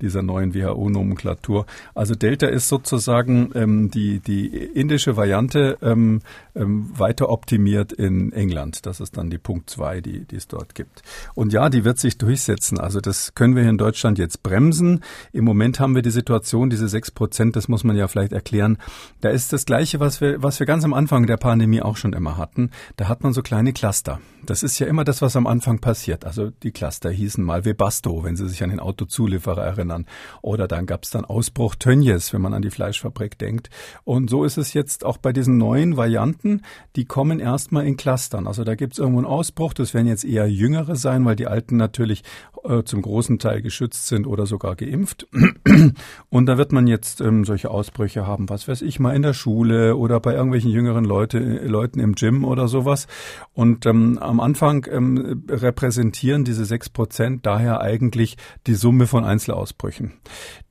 dieser 0.01 0.23
neuen 0.23 0.55
WHO-Nomenklatur. 0.55 1.67
Also 1.95 2.15
Delta 2.15 2.47
ist 2.47 2.69
sozusagen 2.69 3.51
ähm, 3.55 3.91
die, 3.91 4.21
die 4.21 4.47
indische 4.47 5.17
Variante 5.17 5.79
ähm, 5.83 6.21
weiter 6.55 7.31
optimiert 7.31 7.93
in 7.93 8.33
England. 8.33 8.85
Das 8.87 9.01
ist 9.01 9.17
dann 9.17 9.31
die 9.31 9.39
Punkt 9.39 9.71
zwei, 9.71 10.01
die, 10.01 10.25
die 10.25 10.37
es 10.37 10.49
dort 10.49 10.75
gibt. 10.75 11.03
Und 11.35 11.53
ja, 11.53 11.69
die 11.71 11.85
wird 11.85 11.99
sich 11.99 12.19
durchsetzen. 12.19 12.79
Also 12.79 13.01
das 13.01 13.35
können 13.35 13.55
wir 13.55 13.63
hier 13.63 13.71
in 13.71 13.79
Deutschland 13.79 14.19
jetzt 14.19 14.43
bremsen. 14.43 15.03
Im 15.33 15.45
Moment 15.45 15.81
haben 15.81 15.95
wir 15.95 16.03
die 16.03 16.11
Situation, 16.11 16.71
diese 16.71 16.89
sechs 16.89 17.11
Prozent, 17.11 17.57
das 17.57 17.69
muss 17.69 17.85
man 17.85 17.97
ja 17.97 18.09
vielleicht 18.09 18.33
erklären. 18.33 18.79
Da 19.21 19.31
ist 19.31 19.52
das 19.53 19.67
Gleiche, 19.67 20.01
was 20.01 20.21
wir, 20.21 20.43
was 20.43 20.59
wir 20.59 20.67
ganz 20.67 20.85
am 20.85 20.95
Anfang 20.95 21.27
der 21.27 21.37
Pandemie 21.37 21.83
auch 21.83 21.97
schon 21.97 22.13
immer 22.13 22.37
hatten. 22.37 22.71
Da 22.97 23.09
hat 23.09 23.23
man 23.23 23.33
so 23.33 23.43
kleine 23.43 23.73
Cluster. 23.73 24.21
Das 24.45 24.63
ist 24.63 24.79
ja 24.79 24.87
immer 24.87 25.05
das, 25.05 25.23
was 25.23 25.37
am 25.37 25.47
Anfang 25.47 25.79
passiert. 25.79 26.25
Also 26.25 26.51
die 26.51 26.73
Cluster 26.73 27.11
hießen 27.11 27.45
mal 27.45 27.65
Webasto, 27.65 28.25
wenn 28.25 28.35
Sie 28.35 28.49
sich 28.49 28.63
an 28.65 28.71
den 28.71 28.81
Autozulieferer 28.81 29.63
erinnern. 29.63 30.07
Oder 30.41 30.67
dann 30.67 30.87
gab 30.87 31.05
es 31.05 31.11
dann 31.11 31.25
Ausbruch 31.25 31.77
Tönnies, 31.77 32.33
wenn 32.33 32.41
man 32.41 32.55
an 32.55 32.63
die 32.63 32.71
Fleischfabrik 32.71 33.39
denkt. 33.39 33.71
Und 34.05 34.31
so 34.31 34.45
ist 34.45 34.59
es 34.59 34.73
jetzt 34.73 35.05
auch 35.05 35.19
bei 35.19 35.33
diesen 35.33 35.59
neuen 35.59 35.97
Varianten. 35.97 36.63
Die 36.97 37.05
kommen 37.05 37.39
erstmal 37.39 37.87
in 37.87 37.97
Clustern. 37.97 38.47
Also 38.49 38.65
da 38.65 38.75
gibt 38.75 38.95
es 38.95 38.99
irgendwo 38.99 39.21
einen 39.21 39.29
Ausbruch. 39.29 39.75
Das 39.75 39.95
werden 39.95 40.09
jetzt 40.09 40.25
eher 40.25 40.51
jüngere 40.51 40.97
sein, 40.97 41.25
weil 41.25 41.37
die 41.37 41.47
alten 41.47 41.77
natürlich 41.77 42.25
äh, 42.65 42.83
zum 42.83 43.03
großen 43.03 43.39
Teil 43.39 43.63
geschützt 43.63 44.09
sind 44.09 44.27
oder 44.27 44.47
sogar 44.47 44.77
geimpft. 44.77 45.29
Und 46.31 46.47
da 46.47 46.59
wird 46.59 46.73
man 46.73 46.87
jetzt 46.87 47.21
ähm, 47.21 47.45
solche 47.45 47.71
Ausbrüche 47.71 48.27
haben, 48.27 48.49
was 48.49 48.67
weiß 48.67 48.83
ich, 48.83 48.99
mal 48.99 49.15
in 49.15 49.23
der 49.23 49.35
Schule 49.43 49.97
oder 49.97 50.21
bei 50.21 50.35
irgendwelchen 50.35 50.71
jüngeren 50.71 51.05
Leute, 51.05 51.39
Leuten 51.39 51.99
im 51.99 52.15
Gym 52.15 52.45
oder 52.45 52.69
sowas. 52.69 53.09
Und 53.53 53.87
ähm, 53.87 54.19
am 54.19 54.39
Anfang 54.39 54.87
ähm, 54.89 55.45
repräsentieren 55.49 56.45
diese 56.45 56.65
sechs 56.65 56.89
Prozent 56.89 57.45
daher 57.45 57.81
eigentlich 57.81 58.37
die 58.69 58.75
Summe 58.75 59.09
von 59.09 59.25
Einzelausbrüchen. 59.25 60.13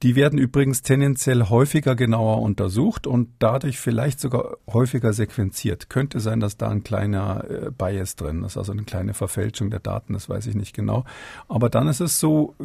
Die 0.04 0.16
werden 0.16 0.40
übrigens 0.40 0.84
tendenziell 0.84 1.50
häufiger 1.50 1.96
genauer 1.96 2.42
untersucht 2.42 3.08
und 3.08 3.30
dadurch 3.40 3.78
vielleicht 3.78 4.22
sogar 4.22 4.58
häufiger 4.72 5.12
sequenziert. 5.12 5.90
Könnte 5.90 6.22
sein, 6.22 6.40
dass 6.40 6.56
da 6.56 6.70
ein 6.70 6.84
kleiner 6.84 7.44
äh, 7.50 7.72
Bias 7.72 8.16
drin 8.16 8.44
ist, 8.44 8.58
also 8.58 8.72
eine 8.72 8.84
kleine 8.84 9.14
Verfälschung 9.14 9.70
der 9.70 9.80
Daten, 9.82 10.14
das 10.14 10.30
weiß 10.30 10.48
ich 10.48 10.56
nicht 10.56 10.74
genau. 10.74 11.04
Aber 11.50 11.70
dann 11.70 11.90
ist 11.90 12.00
es 12.00 12.20
so, 12.20 12.56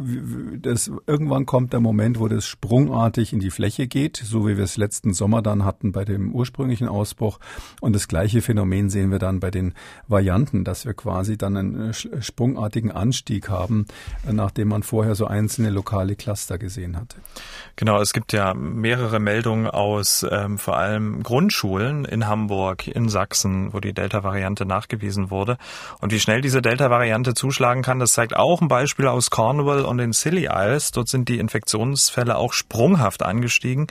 dass 0.60 0.90
irgendwann 1.06 1.46
kommt 1.46 1.72
der 1.72 1.80
Moment, 1.80 2.20
wo 2.20 2.28
das 2.28 2.46
sprungartig 2.46 3.32
in 3.32 3.40
die 3.40 3.50
Fläche 3.50 3.88
geht, 3.88 4.16
so 4.16 4.46
wie 4.46 4.56
wir 4.56 4.64
es 4.64 4.76
letzten 4.76 5.12
Sommer 5.12 5.42
dann 5.42 5.64
hatten 5.64 5.94
bei 5.96 6.04
dem 6.04 6.32
ursprünglichen 6.32 6.88
Ausbruch. 6.88 7.40
Und 7.80 7.94
das 7.94 8.06
gleiche 8.06 8.42
Phänomen 8.42 8.90
sehen 8.90 9.10
wir 9.10 9.18
dann 9.18 9.40
bei 9.40 9.50
den 9.50 9.72
Varianten, 10.08 10.62
dass 10.62 10.84
wir 10.84 10.92
quasi 10.92 11.38
dann 11.38 11.56
einen 11.56 11.90
äh, 11.90 12.22
sprungartigen 12.22 12.92
Anstieg 12.92 13.48
haben, 13.48 13.86
äh, 14.28 14.32
nachdem 14.34 14.68
man 14.68 14.82
vorher 14.82 15.14
so 15.14 15.26
einzelne 15.26 15.70
lokale 15.70 16.14
Cluster 16.14 16.58
gesehen 16.58 16.98
hatte. 16.98 17.16
Genau, 17.76 17.98
es 18.00 18.12
gibt 18.12 18.34
ja 18.34 18.52
mehrere 18.52 19.20
Meldungen 19.20 19.66
aus 19.68 20.26
ähm, 20.30 20.58
vor 20.58 20.76
allem 20.76 21.22
Grundschulen 21.22 22.04
in 22.04 22.26
Hamburg, 22.26 22.86
in 22.86 23.08
Sachsen, 23.08 23.72
wo 23.72 23.80
die 23.80 23.94
Delta-Variante 23.94 24.66
nachgewiesen 24.66 25.30
wurde. 25.30 25.56
Und 26.02 26.12
wie 26.12 26.20
schnell 26.20 26.42
diese 26.42 26.60
Delta-Variante 26.60 27.32
zuschlagen 27.32 27.80
kann, 27.80 28.00
das 28.00 28.12
zeigt 28.12 28.36
auch 28.36 28.60
ein 28.60 28.68
Beispiel 28.68 29.06
aus 29.06 29.30
Cornwall 29.30 29.86
und 29.86 29.96
den 29.96 30.12
Scilly 30.12 30.48
Isles. 30.52 30.92
Dort 30.92 31.08
sind 31.08 31.30
die 31.30 31.38
Infektionsfälle 31.38 32.36
auch 32.36 32.52
sprunghaft 32.52 33.22
angestiegen 33.22 33.86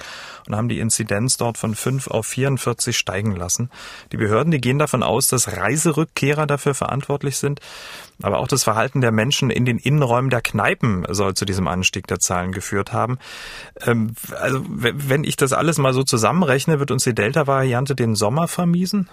und 0.48 0.56
haben 0.56 0.70
die 0.70 0.80
Inzidenz 0.80 1.38
dort 1.38 1.58
von 1.58 1.74
5 1.74 1.95
auf 2.08 2.28
44 2.28 2.98
steigen 2.98 3.36
lassen. 3.36 3.70
Die 4.12 4.18
Behörden, 4.18 4.52
die 4.52 4.62
gehen 4.62 4.80
davon 4.80 5.04
aus, 5.04 5.28
dass 5.28 5.58
Reiserückkehrer 5.58 6.46
dafür 6.48 6.74
verantwortlich 6.74 7.38
sind. 7.38 7.60
Aber 8.22 8.40
auch 8.40 8.48
das 8.48 8.64
Verhalten 8.64 9.02
der 9.02 9.12
Menschen 9.12 9.50
in 9.50 9.66
den 9.66 9.78
Innenräumen 9.78 10.30
der 10.30 10.42
Kneipen 10.42 11.06
soll 11.10 11.34
zu 11.34 11.46
diesem 11.46 11.68
Anstieg 11.68 12.08
der 12.08 12.20
Zahlen 12.20 12.52
geführt 12.52 12.94
haben. 12.94 13.18
Ähm, 13.86 14.16
also 14.40 14.64
wenn 14.68 15.24
ich 15.24 15.36
das 15.36 15.54
alles 15.54 15.78
mal 15.78 15.94
so 15.94 16.04
zusammenrechne, 16.04 16.80
wird 16.80 16.92
uns 16.92 17.04
die 17.04 17.16
Delta-Variante 17.16 17.96
den 17.96 18.16
Sommer 18.16 18.48
vermiesen? 18.48 19.10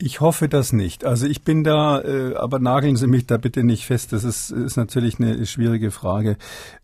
Ich 0.00 0.20
hoffe 0.20 0.48
das 0.48 0.72
nicht. 0.72 1.04
Also 1.04 1.26
ich 1.26 1.42
bin 1.42 1.64
da, 1.64 2.00
äh, 2.00 2.34
aber 2.36 2.60
nageln 2.60 2.94
Sie 2.94 3.08
mich 3.08 3.26
da 3.26 3.36
bitte 3.36 3.64
nicht 3.64 3.84
fest. 3.84 4.12
Das 4.12 4.22
ist, 4.22 4.50
ist 4.50 4.76
natürlich 4.76 5.18
eine 5.18 5.44
schwierige 5.44 5.90
Frage. 5.90 6.36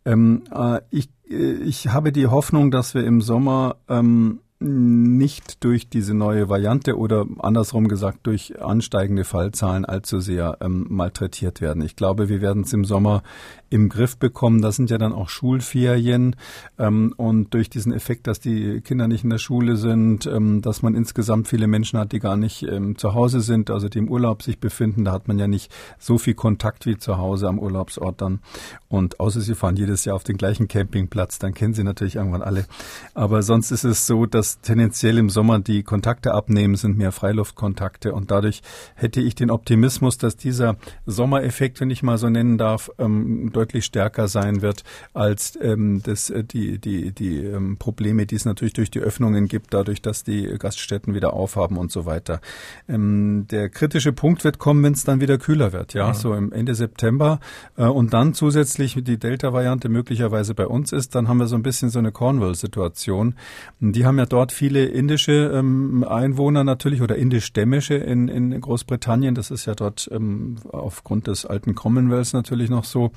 Ähm, 0.04 0.42
äh, 0.52 0.80
ich, 0.90 1.10
äh, 1.30 1.52
ich 1.52 1.88
habe 1.88 2.10
die 2.10 2.26
Hoffnung, 2.26 2.72
dass 2.72 2.94
wir 2.94 3.04
im 3.04 3.20
Sommer 3.20 3.76
ähm, 3.88 4.40
nicht 4.64 5.62
durch 5.62 5.88
diese 5.88 6.14
neue 6.14 6.48
Variante 6.48 6.96
oder 6.96 7.26
andersrum 7.38 7.86
gesagt 7.86 8.20
durch 8.26 8.60
ansteigende 8.60 9.24
Fallzahlen 9.24 9.84
allzu 9.84 10.20
sehr 10.20 10.58
ähm, 10.60 10.86
malträtiert 10.88 11.60
werden. 11.60 11.82
Ich 11.82 11.96
glaube, 11.96 12.28
wir 12.28 12.40
werden 12.40 12.62
es 12.62 12.72
im 12.72 12.84
Sommer 12.84 13.22
im 13.68 13.88
Griff 13.88 14.16
bekommen. 14.16 14.62
Das 14.62 14.76
sind 14.76 14.88
ja 14.88 14.98
dann 14.98 15.12
auch 15.12 15.28
Schulferien 15.28 16.36
ähm, 16.78 17.12
und 17.16 17.52
durch 17.54 17.68
diesen 17.68 17.92
Effekt, 17.92 18.26
dass 18.26 18.40
die 18.40 18.80
Kinder 18.80 19.08
nicht 19.08 19.24
in 19.24 19.30
der 19.30 19.38
Schule 19.38 19.76
sind, 19.76 20.26
ähm, 20.26 20.62
dass 20.62 20.82
man 20.82 20.94
insgesamt 20.94 21.48
viele 21.48 21.66
Menschen 21.66 21.98
hat, 21.98 22.12
die 22.12 22.20
gar 22.20 22.36
nicht 22.36 22.62
ähm, 22.62 22.96
zu 22.96 23.14
Hause 23.14 23.40
sind, 23.40 23.70
also 23.70 23.88
die 23.88 23.98
im 23.98 24.08
Urlaub 24.08 24.42
sich 24.42 24.60
befinden, 24.60 25.04
da 25.04 25.12
hat 25.12 25.28
man 25.28 25.38
ja 25.38 25.46
nicht 25.46 25.72
so 25.98 26.18
viel 26.18 26.34
Kontakt 26.34 26.86
wie 26.86 26.96
zu 26.96 27.18
Hause 27.18 27.48
am 27.48 27.58
Urlaubsort 27.58 28.20
dann. 28.20 28.40
Und 28.88 29.20
außer 29.20 29.40
sie 29.40 29.54
fahren 29.54 29.76
jedes 29.76 30.04
Jahr 30.04 30.16
auf 30.16 30.24
den 30.24 30.36
gleichen 30.36 30.68
Campingplatz, 30.68 31.38
dann 31.38 31.52
kennen 31.52 31.74
sie 31.74 31.84
natürlich 31.84 32.16
irgendwann 32.16 32.42
alle. 32.42 32.66
Aber 33.12 33.42
sonst 33.42 33.72
ist 33.72 33.84
es 33.84 34.06
so, 34.06 34.24
dass 34.24 34.53
tendenziell 34.62 35.18
im 35.18 35.30
Sommer 35.30 35.58
die 35.58 35.82
Kontakte 35.82 36.32
abnehmen, 36.32 36.76
sind 36.76 36.96
mehr 36.96 37.12
Freiluftkontakte 37.12 38.12
und 38.12 38.30
dadurch 38.30 38.62
hätte 38.94 39.20
ich 39.20 39.34
den 39.34 39.50
Optimismus, 39.50 40.18
dass 40.18 40.36
dieser 40.36 40.76
Sommereffekt, 41.06 41.80
wenn 41.80 41.90
ich 41.90 42.02
mal 42.02 42.18
so 42.18 42.28
nennen 42.28 42.58
darf, 42.58 42.90
ähm, 42.98 43.50
deutlich 43.52 43.84
stärker 43.84 44.28
sein 44.28 44.62
wird 44.62 44.84
als 45.12 45.58
ähm, 45.60 46.02
das, 46.02 46.30
äh, 46.30 46.44
die, 46.44 46.78
die, 46.78 47.12
die 47.12 47.38
ähm, 47.38 47.76
Probleme, 47.78 48.26
die 48.26 48.36
es 48.36 48.44
natürlich 48.44 48.74
durch 48.74 48.90
die 48.90 49.00
Öffnungen 49.00 49.48
gibt, 49.48 49.74
dadurch, 49.74 50.02
dass 50.02 50.24
die 50.24 50.44
Gaststätten 50.58 51.14
wieder 51.14 51.32
aufhaben 51.32 51.76
und 51.76 51.90
so 51.90 52.06
weiter. 52.06 52.40
Ähm, 52.88 53.46
der 53.50 53.68
kritische 53.68 54.12
Punkt 54.12 54.44
wird 54.44 54.58
kommen, 54.58 54.82
wenn 54.82 54.92
es 54.92 55.04
dann 55.04 55.20
wieder 55.20 55.38
kühler 55.38 55.72
wird, 55.72 55.94
ja, 55.94 56.08
ja. 56.08 56.14
so 56.14 56.34
im 56.34 56.52
Ende 56.52 56.74
September 56.74 57.40
äh, 57.76 57.84
und 57.84 58.12
dann 58.12 58.34
zusätzlich 58.34 58.94
die 59.02 59.18
Delta-Variante 59.18 59.88
möglicherweise 59.88 60.54
bei 60.54 60.66
uns 60.66 60.92
ist, 60.92 61.14
dann 61.14 61.28
haben 61.28 61.38
wir 61.38 61.46
so 61.46 61.56
ein 61.56 61.62
bisschen 61.62 61.90
so 61.90 61.98
eine 61.98 62.12
Cornwall-Situation. 62.12 63.34
Die 63.80 64.04
haben 64.04 64.18
ja 64.18 64.26
dort 64.26 64.43
viele 64.52 64.84
indische 64.84 65.52
ähm, 65.54 66.04
Einwohner 66.08 66.64
natürlich 66.64 67.02
oder 67.02 67.16
indischstämmische 67.16 67.94
in, 67.94 68.28
in 68.28 68.60
Großbritannien. 68.60 69.34
Das 69.34 69.50
ist 69.50 69.66
ja 69.66 69.74
dort 69.74 70.08
ähm, 70.12 70.56
aufgrund 70.70 71.26
des 71.26 71.46
alten 71.46 71.74
Commonwealths 71.74 72.32
natürlich 72.32 72.70
noch 72.70 72.84
so 72.84 73.12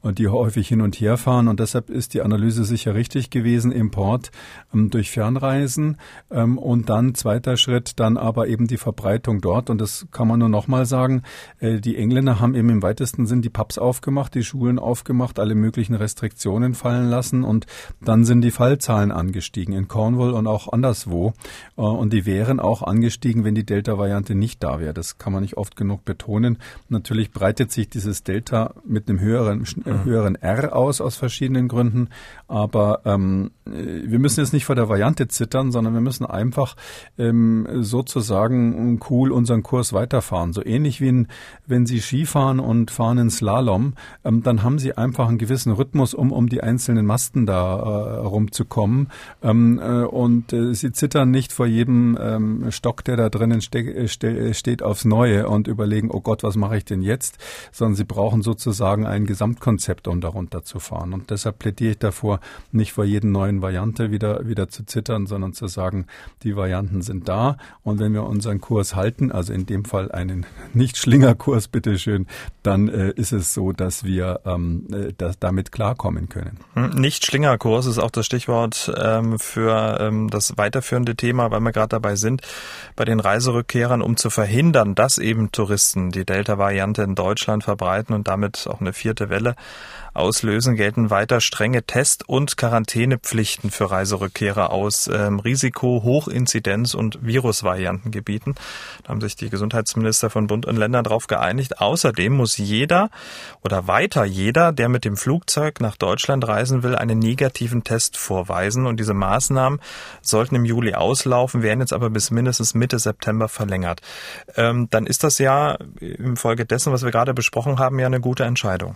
und 0.00 0.18
die 0.18 0.28
häufig 0.28 0.68
hin 0.68 0.80
und 0.80 0.96
her 0.96 1.16
fahren. 1.16 1.48
Und 1.48 1.60
deshalb 1.60 1.90
ist 1.90 2.14
die 2.14 2.22
Analyse 2.22 2.64
sicher 2.64 2.94
richtig 2.94 3.30
gewesen, 3.30 3.72
Import 3.72 4.30
ähm, 4.72 4.90
durch 4.90 5.10
Fernreisen 5.10 5.98
ähm, 6.30 6.58
und 6.58 6.88
dann 6.88 7.14
zweiter 7.14 7.56
Schritt, 7.56 8.00
dann 8.00 8.16
aber 8.16 8.48
eben 8.48 8.66
die 8.66 8.76
Verbreitung 8.76 9.40
dort. 9.40 9.70
Und 9.70 9.80
das 9.80 10.06
kann 10.10 10.28
man 10.28 10.38
nur 10.38 10.48
nochmal 10.48 10.86
sagen, 10.86 11.22
äh, 11.60 11.80
die 11.80 11.96
Engländer 11.96 12.40
haben 12.40 12.54
eben 12.54 12.68
im 12.68 12.82
weitesten 12.82 13.26
Sinn 13.26 13.42
die 13.42 13.50
Pubs 13.50 13.78
aufgemacht, 13.78 14.34
die 14.34 14.44
Schulen 14.44 14.78
aufgemacht, 14.78 15.38
alle 15.38 15.54
möglichen 15.54 15.94
Restriktionen 15.94 16.74
fallen 16.74 17.08
lassen 17.08 17.44
und 17.44 17.66
dann 18.00 18.24
sind 18.24 18.42
die 18.42 18.50
Fallzahlen 18.50 19.12
angestiegen 19.12 19.74
in 19.74 19.88
Cornwall 19.88 20.32
und 20.32 20.46
auch 20.46 20.61
anderswo. 20.68 21.32
Äh, 21.76 21.82
und 21.82 22.12
die 22.12 22.26
wären 22.26 22.60
auch 22.60 22.82
angestiegen, 22.82 23.44
wenn 23.44 23.54
die 23.54 23.64
Delta-Variante 23.64 24.34
nicht 24.34 24.62
da 24.62 24.80
wäre. 24.80 24.94
Das 24.94 25.18
kann 25.18 25.32
man 25.32 25.42
nicht 25.42 25.56
oft 25.56 25.76
genug 25.76 26.04
betonen. 26.04 26.58
Natürlich 26.88 27.32
breitet 27.32 27.72
sich 27.72 27.88
dieses 27.88 28.22
Delta 28.22 28.74
mit 28.86 29.08
einem 29.08 29.20
höheren 29.20 29.64
äh, 29.84 30.04
höheren 30.04 30.34
R 30.36 30.74
aus, 30.76 31.00
aus 31.00 31.16
verschiedenen 31.16 31.68
Gründen. 31.68 32.08
Aber 32.48 33.00
ähm, 33.04 33.52
wir 33.64 34.18
müssen 34.18 34.40
jetzt 34.40 34.52
nicht 34.52 34.64
vor 34.64 34.74
der 34.74 34.88
Variante 34.88 35.28
zittern, 35.28 35.72
sondern 35.72 35.94
wir 35.94 36.00
müssen 36.00 36.26
einfach 36.26 36.76
ähm, 37.18 37.66
sozusagen 37.80 39.00
cool 39.08 39.32
unseren 39.32 39.62
Kurs 39.62 39.92
weiterfahren. 39.92 40.52
So 40.52 40.64
ähnlich 40.64 41.00
wie 41.00 41.08
in, 41.08 41.28
wenn 41.66 41.86
Sie 41.86 42.00
Skifahren 42.00 42.60
und 42.60 42.90
fahren 42.90 43.18
in 43.18 43.30
Slalom, 43.30 43.94
ähm, 44.24 44.42
dann 44.42 44.62
haben 44.62 44.78
Sie 44.78 44.96
einfach 44.96 45.28
einen 45.28 45.38
gewissen 45.38 45.72
Rhythmus, 45.72 46.14
um 46.14 46.32
um 46.32 46.48
die 46.48 46.62
einzelnen 46.62 47.06
Masten 47.06 47.46
da 47.46 47.78
äh, 47.78 48.18
rumzukommen. 48.26 49.08
Ähm, 49.42 49.80
äh, 49.82 50.04
und 50.04 50.51
äh, 50.52 50.74
Sie 50.74 50.92
zittern 50.92 51.30
nicht 51.30 51.52
vor 51.52 51.66
jedem 51.66 52.18
ähm, 52.20 52.70
Stock, 52.70 53.04
der 53.04 53.16
da 53.16 53.28
drinnen 53.28 53.60
ste 53.60 53.78
äh, 53.80 54.08
ste 54.08 54.54
steht, 54.54 54.82
aufs 54.82 55.04
Neue 55.04 55.48
und 55.48 55.68
überlegen, 55.68 56.10
oh 56.10 56.20
Gott, 56.20 56.42
was 56.42 56.56
mache 56.56 56.76
ich 56.76 56.84
denn 56.84 57.02
jetzt? 57.02 57.38
Sondern 57.72 57.96
Sie 57.96 58.04
brauchen 58.04 58.42
sozusagen 58.42 59.06
ein 59.06 59.26
Gesamtkonzept, 59.26 60.08
um 60.08 60.20
darunter 60.20 60.64
zu 60.64 60.78
fahren. 60.78 61.12
Und 61.12 61.30
deshalb 61.30 61.58
plädiere 61.58 61.92
ich 61.92 61.98
davor, 61.98 62.40
nicht 62.70 62.92
vor 62.92 63.04
jedem 63.04 63.32
neuen 63.32 63.62
Variante 63.62 64.10
wieder, 64.10 64.46
wieder 64.46 64.68
zu 64.68 64.84
zittern, 64.84 65.26
sondern 65.26 65.52
zu 65.52 65.66
sagen, 65.66 66.06
die 66.42 66.56
Varianten 66.56 67.02
sind 67.02 67.28
da. 67.28 67.56
Und 67.82 67.98
wenn 67.98 68.12
wir 68.12 68.24
unseren 68.24 68.60
Kurs 68.60 68.94
halten, 68.94 69.32
also 69.32 69.52
in 69.52 69.66
dem 69.66 69.84
Fall 69.84 70.10
einen 70.12 70.46
Nicht-Schlingerkurs, 70.74 71.68
bitteschön, 71.68 72.26
dann 72.62 72.88
äh, 72.88 73.10
ist 73.10 73.32
es 73.32 73.54
so, 73.54 73.72
dass 73.72 74.04
wir 74.04 74.40
ähm, 74.44 74.86
äh, 74.92 75.12
dass 75.16 75.38
damit 75.38 75.72
klarkommen 75.72 76.28
können. 76.28 76.58
Hm, 76.74 76.90
Nicht-Schlingerkurs 76.90 77.86
ist 77.86 77.98
auch 77.98 78.10
das 78.10 78.26
Stichwort 78.26 78.92
ähm, 78.96 79.38
für 79.38 79.98
ähm, 80.00 80.28
das 80.30 80.41
das 80.48 80.58
weiterführende 80.58 81.16
Thema, 81.16 81.50
weil 81.50 81.60
wir 81.60 81.72
gerade 81.72 81.88
dabei 81.88 82.16
sind, 82.16 82.42
bei 82.96 83.04
den 83.04 83.20
Reiserückkehrern, 83.20 84.02
um 84.02 84.16
zu 84.16 84.30
verhindern, 84.30 84.94
dass 84.94 85.18
eben 85.18 85.52
Touristen 85.52 86.10
die 86.10 86.24
Delta-Variante 86.24 87.02
in 87.02 87.14
Deutschland 87.14 87.64
verbreiten 87.64 88.14
und 88.14 88.28
damit 88.28 88.66
auch 88.68 88.80
eine 88.80 88.92
vierte 88.92 89.28
Welle 89.28 89.56
auslösen, 90.14 90.76
gelten 90.76 91.10
weiter 91.10 91.40
strenge 91.40 91.82
Test- 91.84 92.28
und 92.28 92.56
Quarantänepflichten 92.56 93.70
für 93.70 93.90
Reiserückkehrer 93.90 94.70
aus 94.70 95.08
ähm, 95.08 95.40
Risiko-, 95.40 96.02
Hochinzidenz- 96.02 96.94
und 96.94 97.24
Virusvariantengebieten. 97.24 98.54
Da 99.02 99.10
haben 99.10 99.20
sich 99.20 99.36
die 99.36 99.50
Gesundheitsminister 99.50 100.30
von 100.30 100.46
Bund 100.46 100.66
und 100.66 100.76
Ländern 100.76 101.04
darauf 101.04 101.26
geeinigt. 101.26 101.80
Außerdem 101.80 102.32
muss 102.32 102.58
jeder 102.58 103.10
oder 103.62 103.86
weiter 103.86 104.24
jeder, 104.24 104.72
der 104.72 104.88
mit 104.88 105.04
dem 105.04 105.16
Flugzeug 105.16 105.80
nach 105.80 105.96
Deutschland 105.96 106.46
reisen 106.46 106.82
will, 106.82 106.94
einen 106.94 107.18
negativen 107.18 107.84
Test 107.84 108.16
vorweisen. 108.16 108.86
Und 108.86 109.00
diese 109.00 109.14
Maßnahmen 109.14 109.80
sollten 110.20 110.56
im 110.56 110.64
Juli 110.64 110.94
auslaufen, 110.94 111.62
werden 111.62 111.80
jetzt 111.80 111.92
aber 111.92 112.10
bis 112.10 112.30
mindestens 112.30 112.74
Mitte 112.74 112.98
September 112.98 113.48
verlängert. 113.48 114.00
Ähm, 114.56 114.88
dann 114.90 115.06
ist 115.06 115.24
das 115.24 115.38
ja 115.38 115.76
infolgedessen, 116.00 116.92
was 116.92 117.02
wir 117.02 117.10
gerade 117.10 117.34
besprochen 117.34 117.78
haben, 117.78 117.98
ja 117.98 118.06
eine 118.06 118.20
gute 118.20 118.44
Entscheidung. 118.44 118.94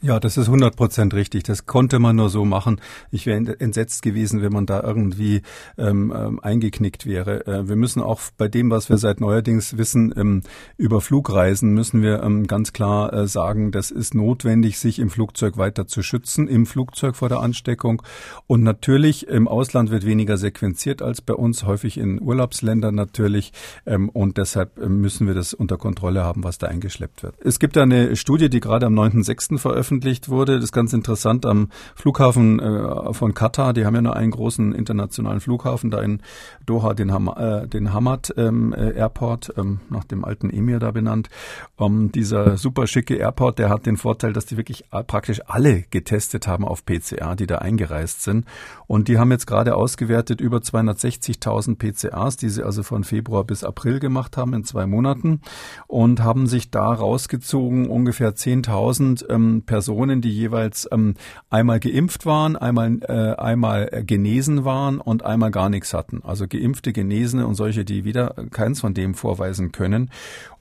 Ja, 0.00 0.20
das 0.20 0.36
ist 0.36 0.46
100 0.46 0.76
Prozent 0.76 1.12
richtig. 1.12 1.42
Das 1.42 1.66
konnte 1.66 1.98
man 1.98 2.14
nur 2.14 2.28
so 2.28 2.44
machen. 2.44 2.80
Ich 3.10 3.26
wäre 3.26 3.58
entsetzt 3.58 4.02
gewesen, 4.02 4.42
wenn 4.42 4.52
man 4.52 4.64
da 4.64 4.80
irgendwie 4.80 5.42
ähm, 5.76 6.14
ähm, 6.16 6.38
eingeknickt 6.40 7.04
wäre. 7.04 7.44
Äh, 7.48 7.68
wir 7.68 7.74
müssen 7.74 8.00
auch 8.00 8.20
bei 8.36 8.46
dem, 8.46 8.70
was 8.70 8.88
wir 8.90 8.96
seit 8.96 9.20
neuerdings 9.20 9.76
wissen 9.76 10.14
ähm, 10.16 10.42
über 10.76 11.00
Flugreisen, 11.00 11.74
müssen 11.74 12.00
wir 12.00 12.22
ähm, 12.22 12.46
ganz 12.46 12.72
klar 12.72 13.12
äh, 13.12 13.26
sagen, 13.26 13.72
das 13.72 13.90
ist 13.90 14.14
notwendig, 14.14 14.78
sich 14.78 15.00
im 15.00 15.10
Flugzeug 15.10 15.58
weiter 15.58 15.88
zu 15.88 16.02
schützen, 16.02 16.46
im 16.46 16.66
Flugzeug 16.66 17.16
vor 17.16 17.28
der 17.28 17.40
Ansteckung. 17.40 18.00
Und 18.46 18.62
natürlich 18.62 19.26
im 19.26 19.48
Ausland 19.48 19.90
wird 19.90 20.06
weniger 20.06 20.36
sequenziert 20.36 21.02
als 21.02 21.22
bei 21.22 21.34
uns, 21.34 21.64
häufig 21.64 21.98
in 21.98 22.22
Urlaubsländern 22.22 22.94
natürlich. 22.94 23.52
Ähm, 23.84 24.10
und 24.10 24.36
deshalb 24.36 24.78
äh, 24.78 24.88
müssen 24.88 25.26
wir 25.26 25.34
das 25.34 25.54
unter 25.54 25.76
Kontrolle 25.76 26.22
haben, 26.22 26.44
was 26.44 26.58
da 26.58 26.68
eingeschleppt 26.68 27.24
wird. 27.24 27.34
Es 27.42 27.58
gibt 27.58 27.76
eine 27.76 28.14
Studie, 28.14 28.48
die 28.48 28.60
gerade 28.60 28.86
am 28.86 28.96
9.6. 28.96 29.58
veröffentlicht 29.58 29.87
veröffentlicht 29.88 30.28
wurde. 30.28 30.56
Das 30.56 30.64
ist 30.64 30.72
ganz 30.72 30.92
interessant 30.92 31.46
am 31.46 31.68
Flughafen 31.94 32.60
äh, 32.60 33.14
von 33.14 33.32
Katar. 33.32 33.72
Die 33.72 33.86
haben 33.86 33.94
ja 33.94 34.02
nur 34.02 34.16
einen 34.16 34.30
großen 34.30 34.74
internationalen 34.74 35.40
Flughafen 35.40 35.90
da 35.90 36.02
in 36.02 36.20
Doha, 36.66 36.92
den, 36.92 37.12
Ham 37.12 37.32
äh, 37.34 37.66
den 37.66 37.92
Hamad 37.92 38.34
ähm, 38.36 38.74
äh, 38.74 38.92
Airport, 38.92 39.54
ähm, 39.56 39.80
nach 39.88 40.04
dem 40.04 40.24
alten 40.24 40.50
Emir 40.50 40.78
da 40.78 40.90
benannt. 40.90 41.30
Um, 41.76 42.12
dieser 42.12 42.58
super 42.58 42.86
schicke 42.86 43.14
Airport, 43.16 43.58
der 43.58 43.70
hat 43.70 43.86
den 43.86 43.96
Vorteil, 43.96 44.32
dass 44.32 44.46
die 44.46 44.56
wirklich 44.56 44.84
praktisch 45.06 45.40
alle 45.46 45.84
getestet 45.90 46.46
haben 46.46 46.64
auf 46.64 46.84
PCR, 46.84 47.34
die 47.36 47.46
da 47.46 47.58
eingereist 47.58 48.22
sind. 48.22 48.46
Und 48.86 49.08
die 49.08 49.18
haben 49.18 49.30
jetzt 49.30 49.46
gerade 49.46 49.74
ausgewertet 49.76 50.40
über 50.40 50.58
260.000 50.58 51.76
PCRs, 51.76 52.36
die 52.36 52.48
sie 52.48 52.62
also 52.62 52.82
von 52.82 53.04
Februar 53.04 53.44
bis 53.44 53.64
April 53.64 54.00
gemacht 54.00 54.36
haben 54.36 54.54
in 54.54 54.64
zwei 54.64 54.86
Monaten 54.86 55.40
und 55.86 56.22
haben 56.22 56.46
sich 56.46 56.70
da 56.70 56.92
rausgezogen 56.92 57.88
ungefähr 57.88 58.34
10.000 58.34 59.30
ähm, 59.30 59.62
per 59.64 59.77
Personen, 59.78 60.20
die 60.20 60.30
jeweils 60.30 60.88
ähm, 60.90 61.14
einmal 61.50 61.78
geimpft 61.78 62.26
waren, 62.26 62.56
einmal, 62.56 62.98
äh, 63.02 63.40
einmal 63.40 64.02
genesen 64.04 64.64
waren 64.64 65.00
und 65.00 65.24
einmal 65.24 65.52
gar 65.52 65.68
nichts 65.68 65.94
hatten. 65.94 66.20
Also 66.24 66.48
geimpfte, 66.48 66.92
Genesene 66.92 67.46
und 67.46 67.54
solche, 67.54 67.84
die 67.84 68.04
wieder 68.04 68.34
keins 68.50 68.80
von 68.80 68.92
dem 68.92 69.14
vorweisen 69.14 69.70
können. 69.70 70.10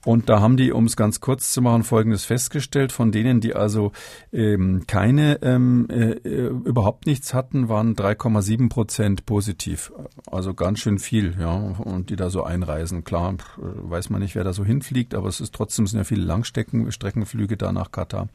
Und 0.08 0.30
da 0.30 0.40
haben 0.40 0.56
die, 0.56 0.72
um 0.72 0.86
es 0.86 0.96
ganz 0.96 1.20
kurz 1.20 1.52
zu 1.52 1.62
machen, 1.62 1.84
Folgendes 1.84 2.24
festgestellt. 2.24 2.94
Von 2.94 3.12
denen, 3.12 3.42
die 3.42 3.56
also 3.56 3.92
ähm, 4.32 4.86
keine, 4.88 5.42
ähm, 5.42 5.90
äh, 5.90 6.14
überhaupt 6.48 7.08
nichts 7.08 7.34
hatten, 7.34 7.68
waren 7.68 7.94
3,7 7.94 8.70
Prozent 8.70 9.26
positiv. 9.26 9.92
Also 10.32 10.54
ganz 10.54 10.80
schön 10.80 10.98
viel, 10.98 11.36
ja. 11.38 11.52
Und 11.52 12.10
die 12.10 12.16
da 12.16 12.30
so 12.30 12.44
einreisen. 12.44 13.04
Klar, 13.04 13.36
weiß 13.58 14.10
man 14.10 14.22
nicht, 14.22 14.34
wer 14.36 14.46
da 14.46 14.54
so 14.54 14.64
hinfliegt, 14.64 15.14
aber 15.14 15.28
es 15.28 15.42
ist 15.42 15.54
trotzdem 15.54 15.88
sind 15.88 15.98
ja 15.98 16.06
viele 16.06 16.24
Langstreckenflüge 16.24 17.58
da 17.58 17.74
nach 17.74 17.92
Katar. 17.92 18.30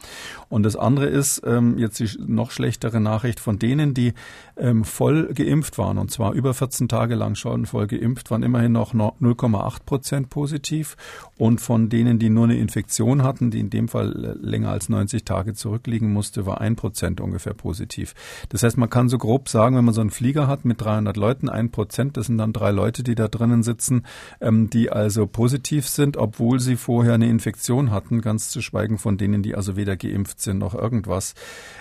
Und 0.50 0.64
das 0.64 0.76
andere 0.76 1.07
ist 1.07 1.41
ähm, 1.47 1.79
jetzt 1.79 1.99
die 2.00 2.11
noch 2.19 2.50
schlechtere 2.50 3.00
Nachricht 3.00 3.41
von 3.41 3.59
denen, 3.59 3.95
die 3.95 4.12
ähm, 4.56 4.85
voll 4.85 5.32
geimpft 5.35 5.78
waren, 5.78 5.99
und 5.99 6.11
zwar 6.11 6.32
über 6.32 6.54
14 6.54 6.88
Tage 6.88 7.14
lang 7.14 7.35
schon 7.35 7.66
voll 7.66 7.87
geimpft, 7.87 8.30
waren 8.30 8.42
immerhin 8.42 8.73
noch 8.73 8.94
0,8 8.94 9.85
Prozent 9.85 10.30
positiv. 10.30 10.97
Und 11.37 11.61
von 11.61 11.88
denen, 11.88 12.18
die 12.18 12.30
nur 12.30 12.44
eine 12.44 12.56
Infektion 12.56 13.23
hatten, 13.23 13.50
die 13.50 13.61
in 13.61 13.71
dem 13.71 13.88
Fall 13.88 14.38
länger 14.40 14.71
als 14.71 14.88
90 14.88 15.25
Tage 15.25 15.54
zurückliegen 15.54 16.12
musste, 16.12 16.47
war 16.47 16.61
ein 16.61 16.76
Prozent 16.76 17.21
ungefähr 17.21 17.54
positiv. 17.54 18.14
Das 18.50 18.62
heißt, 18.62 18.76
man 18.76 18.90
kann 18.90 19.09
so 19.09 19.18
grob 19.18 19.49
sagen, 19.49 19.76
wenn 19.76 19.85
man 19.85 19.94
so 19.94 20.00
einen 20.00 20.11
Flieger 20.11 20.47
hat 20.47 20.64
mit 20.64 20.80
300 20.80 21.16
Leuten, 21.16 21.49
ein 21.49 21.71
Prozent, 21.71 22.16
das 22.16 22.26
sind 22.26 22.38
dann 22.38 22.52
drei 22.52 22.71
Leute, 22.71 23.02
die 23.02 23.14
da 23.14 23.28
drinnen 23.28 23.62
sitzen, 23.62 24.04
ähm, 24.40 24.71
die 24.71 24.90
also 24.90 25.26
positiv 25.26 25.88
sind, 25.88 26.16
obwohl 26.16 26.61
sie 26.61 26.76
vorher 26.76 27.14
eine 27.14 27.28
Infektion 27.28 27.90
hatten, 27.90 28.21
ganz 28.21 28.50
zu 28.50 28.62
schweigen 28.62 28.99
von 28.99 29.18
denen, 29.18 29.42
die 29.42 29.54
also 29.54 29.76
weder 29.76 29.97
geimpft 29.97 30.40
sind 30.40 30.59
noch 30.59 30.75
irgendwas. 30.75 31.35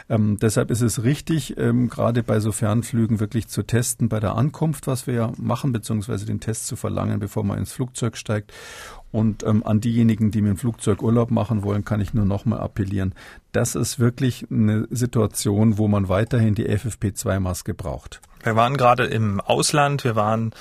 Ähm, 0.10 0.38
deshalb 0.42 0.72
ist 0.72 0.82
es 0.82 1.04
richtig, 1.04 1.58
ähm, 1.58 1.90
gerade 1.90 2.24
bei 2.24 2.40
so 2.40 2.52
Fernflügen 2.62 3.20
wirklich 3.20 3.48
zu 3.48 3.64
testen 3.64 4.08
bei 4.08 4.20
der 4.20 4.36
Ankunft, 4.36 4.86
was 4.86 5.08
wir 5.08 5.16
ja 5.16 5.32
machen, 5.38 5.72
beziehungsweise 5.72 6.28
den 6.28 6.40
Test 6.40 6.68
zu 6.68 6.76
verlangen, 6.76 7.20
bevor 7.20 7.44
man 7.44 7.58
ins 7.58 7.72
Flugzeug 7.72 8.16
steigt 8.16 8.54
und 9.12 9.42
ähm, 9.42 9.66
an 9.66 9.82
diejenigen, 9.82 10.30
die 10.30 10.44
mit 10.44 10.52
dem 10.52 10.58
Flugzeug 10.58 11.02
Urlaub 11.02 11.32
machen 11.32 11.64
wollen, 11.64 11.84
kann 11.84 12.02
ich 12.02 12.14
nur 12.14 12.26
nochmal 12.26 12.60
appellieren. 12.60 13.16
Das 13.52 13.74
ist 13.74 13.98
wirklich 13.98 14.46
eine 14.52 14.88
Situation, 14.92 15.80
wo 15.80 15.88
man 15.88 16.08
weiterhin 16.08 16.54
die 16.54 16.70
FFP2-Maske 16.70 17.74
braucht. 17.74 18.22
Wir 18.44 18.56
waren 18.56 18.78
gerade 18.78 19.06
im 19.06 19.42
Ausland, 19.42 20.04
wir 20.04 20.16
waren 20.16 20.52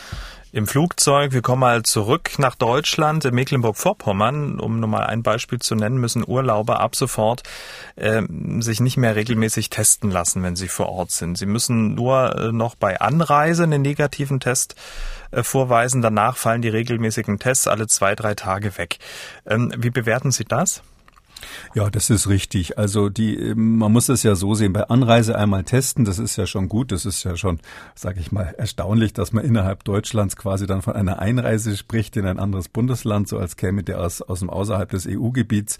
im 0.52 0.66
Flugzeug. 0.66 1.32
Wir 1.32 1.42
kommen 1.42 1.60
mal 1.60 1.82
zurück 1.82 2.38
nach 2.38 2.54
Deutschland. 2.54 3.24
In 3.24 3.34
Mecklenburg-Vorpommern, 3.34 4.58
um 4.58 4.80
nur 4.80 4.88
mal 4.88 5.04
ein 5.04 5.22
Beispiel 5.22 5.58
zu 5.58 5.74
nennen, 5.74 5.98
müssen 5.98 6.24
Urlauber 6.26 6.80
ab 6.80 6.96
sofort 6.96 7.42
äh, 7.96 8.22
sich 8.60 8.80
nicht 8.80 8.96
mehr 8.96 9.16
regelmäßig 9.16 9.70
testen 9.70 10.10
lassen, 10.10 10.42
wenn 10.42 10.56
sie 10.56 10.68
vor 10.68 10.88
Ort 10.88 11.10
sind. 11.12 11.38
Sie 11.38 11.46
müssen 11.46 11.94
nur 11.94 12.36
äh, 12.36 12.52
noch 12.52 12.74
bei 12.74 13.00
Anreise 13.00 13.62
einen 13.62 13.82
negativen 13.82 14.40
Test 14.40 14.74
äh, 15.30 15.42
vorweisen. 15.42 16.02
Danach 16.02 16.36
fallen 16.36 16.62
die 16.62 16.68
regelmäßigen 16.68 17.38
Tests 17.38 17.68
alle 17.68 17.86
zwei, 17.86 18.14
drei 18.14 18.34
Tage 18.34 18.76
weg. 18.78 18.98
Ähm, 19.46 19.72
wie 19.76 19.90
bewerten 19.90 20.30
Sie 20.32 20.44
das? 20.44 20.82
Ja, 21.74 21.90
das 21.90 22.10
ist 22.10 22.28
richtig. 22.28 22.78
Also 22.78 23.08
die, 23.08 23.54
man 23.54 23.92
muss 23.92 24.08
es 24.08 24.22
ja 24.22 24.34
so 24.34 24.54
sehen, 24.54 24.72
bei 24.72 24.84
Anreise 24.88 25.36
einmal 25.36 25.64
testen, 25.64 26.04
das 26.04 26.18
ist 26.18 26.36
ja 26.36 26.46
schon 26.46 26.68
gut, 26.68 26.92
das 26.92 27.06
ist 27.06 27.24
ja 27.24 27.36
schon, 27.36 27.60
sage 27.94 28.20
ich 28.20 28.32
mal, 28.32 28.54
erstaunlich, 28.58 29.12
dass 29.12 29.32
man 29.32 29.44
innerhalb 29.44 29.84
Deutschlands 29.84 30.36
quasi 30.36 30.66
dann 30.66 30.82
von 30.82 30.94
einer 30.94 31.18
Einreise 31.18 31.76
spricht 31.76 32.16
in 32.16 32.26
ein 32.26 32.38
anderes 32.38 32.68
Bundesland, 32.68 33.28
so 33.28 33.38
als 33.38 33.56
käme 33.56 33.82
der 33.82 34.00
aus, 34.00 34.22
aus 34.22 34.40
dem 34.40 34.50
außerhalb 34.50 34.90
des 34.90 35.06
EU-Gebiets. 35.06 35.78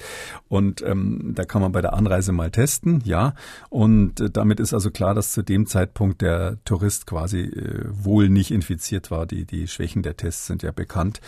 Und 0.49 0.83
ähm, 0.83 1.33
da 1.35 1.45
kann 1.45 1.63
man 1.63 1.73
bei 1.73 1.81
der 1.81 1.95
Anreise 1.95 2.33
mal 2.33 2.51
testen, 2.51 3.03
ja. 3.05 3.35
Und 3.69 4.21
äh, 4.21 4.31
damit 4.31 4.61
ist 4.61 4.75
also 4.75 4.91
klar, 4.91 5.15
dass 5.15 5.33
zu 5.33 5.43
dem 5.43 5.67
Zeitpunkt 5.67 6.23
der 6.23 6.59
Tourist 6.65 7.07
quasi 7.07 7.41
äh, 7.41 7.85
wohl 7.91 8.29
nicht 8.29 8.51
infiziert 8.51 9.11
war. 9.11 9.27
Die, 9.27 9.45
die 9.45 9.69
Schwächen 9.69 10.03
der 10.03 10.17
Tests 10.17 10.47
sind 10.47 10.63
ja 10.63 10.73
bekannt. 10.73 11.21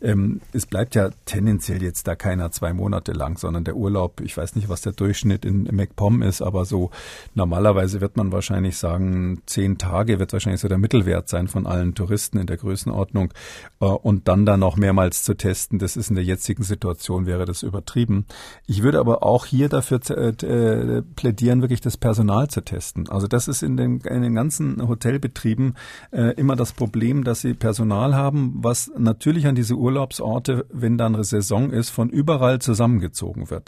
Ähm, 0.00 0.40
es 0.52 0.66
bleibt 0.66 0.94
ja 0.94 1.10
tendenziell 1.24 1.82
jetzt 1.82 2.06
da 2.06 2.14
keiner 2.14 2.50
zwei 2.50 2.72
Monate 2.72 3.12
lang, 3.12 3.38
sondern 3.38 3.64
der 3.64 3.76
Urlaub, 3.78 4.20
ich 4.20 4.36
weiß 4.36 4.56
nicht, 4.56 4.68
was 4.68 4.82
der 4.82 4.92
Durchschnitt 4.92 5.44
in 5.44 5.64
MacPom 5.64 6.22
ist, 6.22 6.42
aber 6.42 6.64
so 6.64 6.90
normalerweise 7.34 8.00
wird 8.00 8.16
man 8.16 8.32
wahrscheinlich 8.32 8.76
sagen, 8.76 9.42
zehn 9.46 9.78
Tage 9.78 10.18
wird 10.18 10.32
wahrscheinlich 10.32 10.60
so 10.60 10.68
der 10.68 10.78
Mittelwert 10.78 11.28
sein 11.28 11.48
von 11.48 11.66
allen 11.66 11.94
Touristen 11.94 12.38
in 12.38 12.46
der 12.46 12.56
Größenordnung. 12.56 13.32
Äh, 13.80 13.86
und 13.86 14.28
dann 14.28 14.44
da 14.44 14.56
noch 14.56 14.76
mehrmals 14.76 15.22
zu 15.22 15.34
testen, 15.34 15.78
das 15.78 15.96
ist 15.96 16.10
in 16.10 16.16
der 16.16 16.24
jetzigen 16.24 16.62
Situation 16.62 17.26
wäre 17.26 17.44
das 17.44 17.62
übertrieben. 17.62 18.26
Ich 18.66 18.82
würde 18.82 18.98
aber 18.98 19.22
auch 19.22 19.46
hier 19.46 19.68
dafür 19.68 20.00
äh, 20.08 21.02
plädieren, 21.16 21.60
wirklich 21.62 21.80
das 21.80 21.96
Personal 21.96 22.48
zu 22.48 22.62
testen. 22.62 23.08
Also 23.08 23.26
das 23.26 23.48
ist 23.48 23.62
in 23.62 23.76
den, 23.76 24.00
in 24.00 24.22
den 24.22 24.34
ganzen 24.34 24.86
Hotelbetrieben 24.88 25.76
äh, 26.10 26.34
immer 26.34 26.56
das 26.56 26.72
Problem, 26.72 27.24
dass 27.24 27.40
sie 27.42 27.54
Personal 27.54 28.14
haben, 28.14 28.54
was 28.58 28.90
natürlich 28.96 29.46
an 29.46 29.54
diese 29.54 29.74
Urlaubsorte, 29.74 30.66
wenn 30.72 30.98
dann 30.98 31.14
eine 31.14 31.24
Saison 31.24 31.70
ist, 31.70 31.90
von 31.90 32.10
überall 32.10 32.58
zusammengezogen 32.60 33.50
wird. 33.50 33.67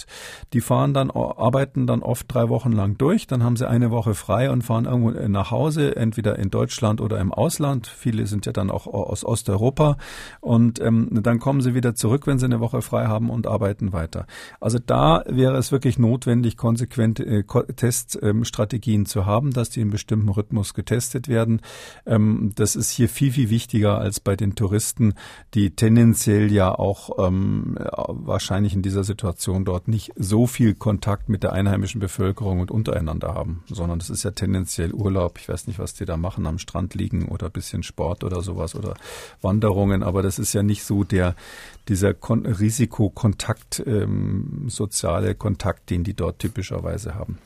Die 0.52 0.60
fahren 0.60 0.94
dann, 0.94 1.10
arbeiten 1.10 1.86
dann 1.86 2.02
oft 2.02 2.32
drei 2.32 2.48
Wochen 2.48 2.72
lang 2.72 2.98
durch, 2.98 3.26
dann 3.26 3.42
haben 3.42 3.56
sie 3.56 3.68
eine 3.68 3.90
Woche 3.90 4.14
frei 4.14 4.50
und 4.50 4.62
fahren 4.62 4.84
irgendwo 4.84 5.10
nach 5.28 5.50
Hause, 5.50 5.96
entweder 5.96 6.38
in 6.38 6.50
Deutschland 6.50 7.00
oder 7.00 7.18
im 7.20 7.32
Ausland. 7.32 7.86
Viele 7.86 8.26
sind 8.26 8.46
ja 8.46 8.52
dann 8.52 8.70
auch 8.70 8.86
aus 8.86 9.24
Osteuropa 9.24 9.96
und 10.40 10.80
ähm, 10.80 11.08
dann 11.22 11.38
kommen 11.38 11.60
sie 11.60 11.74
wieder 11.74 11.94
zurück, 11.94 12.26
wenn 12.26 12.38
sie 12.38 12.46
eine 12.46 12.60
Woche 12.60 12.82
frei 12.82 13.06
haben 13.06 13.30
und 13.30 13.46
arbeiten 13.46 13.92
weiter. 13.92 14.26
Also 14.60 14.78
da 14.78 15.22
wäre 15.26 15.56
es 15.56 15.72
wirklich 15.72 15.98
notwendig, 15.98 16.56
konsequente 16.56 17.24
äh, 17.24 17.44
Teststrategien 17.74 19.02
ähm, 19.02 19.06
zu 19.06 19.26
haben, 19.26 19.52
dass 19.52 19.70
die 19.70 19.80
in 19.80 19.90
bestimmten 19.90 20.28
Rhythmus 20.28 20.74
getestet 20.74 21.28
werden. 21.28 21.60
Ähm, 22.06 22.52
das 22.54 22.76
ist 22.76 22.90
hier 22.90 23.08
viel, 23.08 23.32
viel 23.32 23.50
wichtiger 23.50 23.98
als 23.98 24.20
bei 24.20 24.36
den 24.36 24.54
Touristen, 24.54 25.14
die 25.54 25.70
tendenziell 25.70 26.52
ja 26.52 26.72
auch 26.72 27.18
ähm, 27.26 27.76
wahrscheinlich 27.78 28.74
in 28.74 28.82
dieser 28.82 29.04
Situation 29.04 29.64
dort 29.64 29.88
nicht 29.90 30.12
so 30.16 30.46
viel 30.46 30.74
Kontakt 30.74 31.28
mit 31.28 31.42
der 31.42 31.52
einheimischen 31.52 32.00
Bevölkerung 32.00 32.60
und 32.60 32.70
untereinander 32.70 33.34
haben, 33.34 33.62
sondern 33.68 33.98
das 33.98 34.08
ist 34.08 34.22
ja 34.22 34.30
tendenziell 34.30 34.92
Urlaub. 34.92 35.38
Ich 35.38 35.48
weiß 35.48 35.66
nicht, 35.66 35.78
was 35.78 35.94
die 35.94 36.04
da 36.04 36.16
machen, 36.16 36.46
am 36.46 36.58
Strand 36.58 36.94
liegen 36.94 37.28
oder 37.28 37.50
bisschen 37.50 37.82
Sport 37.82 38.24
oder 38.24 38.42
sowas 38.42 38.74
oder 38.74 38.94
Wanderungen, 39.42 40.02
aber 40.02 40.22
das 40.22 40.38
ist 40.38 40.52
ja 40.52 40.62
nicht 40.62 40.84
so 40.84 41.04
der, 41.04 41.34
dieser 41.88 42.14
Kon 42.14 42.46
Risikokontakt, 42.46 43.82
ähm, 43.86 44.66
soziale 44.68 45.34
Kontakt, 45.34 45.90
den 45.90 46.04
die 46.04 46.14
dort 46.14 46.38
typischerweise 46.38 47.14
haben. 47.14 47.38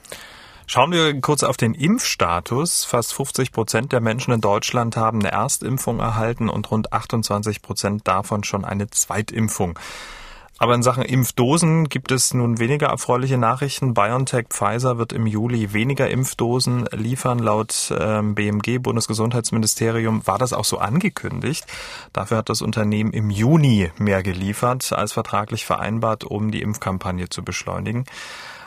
Schauen 0.67 0.93
wir 0.93 1.21
kurz 1.21 1.43
auf 1.43 1.57
den 1.57 1.75
Impfstatus. 1.75 2.85
Fast 2.85 3.13
50 3.13 3.53
Prozent 3.53 3.93
der 3.93 4.01
Menschen 4.01 4.33
in 4.33 4.41
Deutschland 4.41 4.97
haben 4.97 5.21
eine 5.21 5.31
Erstimpfung 5.31 6.01
erhalten 6.01 6.49
und 6.49 6.71
rund 6.71 6.93
28 6.93 7.61
Prozent 7.61 8.09
davon 8.09 8.45
schon 8.45 8.65
eine 8.65 8.89
Zweitimpfung. 8.89 9.79
Aber 10.59 10.75
in 10.75 10.85
Sachen 10.85 11.03
Impfdosen 11.03 11.89
gibt 11.89 12.13
es 12.13 12.33
nun 12.33 12.61
weniger 12.61 12.87
erfreuliche 12.87 13.39
Nachrichten. 13.39 13.93
BioNTech 13.93 14.47
Pfizer 14.51 14.99
wird 14.99 15.13
im 15.13 15.27
Juli 15.27 15.73
weniger 15.73 16.09
Impfdosen 16.09 16.87
liefern. 16.93 17.41
Laut 17.41 17.93
ähm, 17.99 18.37
BMG, 18.37 18.79
Bundesgesundheitsministerium, 18.79 20.27
war 20.27 20.39
das 20.39 20.53
auch 20.53 20.65
so 20.65 20.79
angekündigt. 20.79 21.67
Dafür 22.13 22.37
hat 22.39 22.49
das 22.49 22.63
Unternehmen 22.63 23.13
im 23.13 23.31
Juni 23.31 23.91
mehr 23.99 24.23
geliefert 24.23 24.93
als 24.93 25.13
vertraglich 25.13 25.65
vereinbart, 25.67 26.23
um 26.23 26.53
die 26.53 26.63
Impfkampagne 26.63 27.29
zu 27.29 27.43
beschleunigen. 27.43 28.05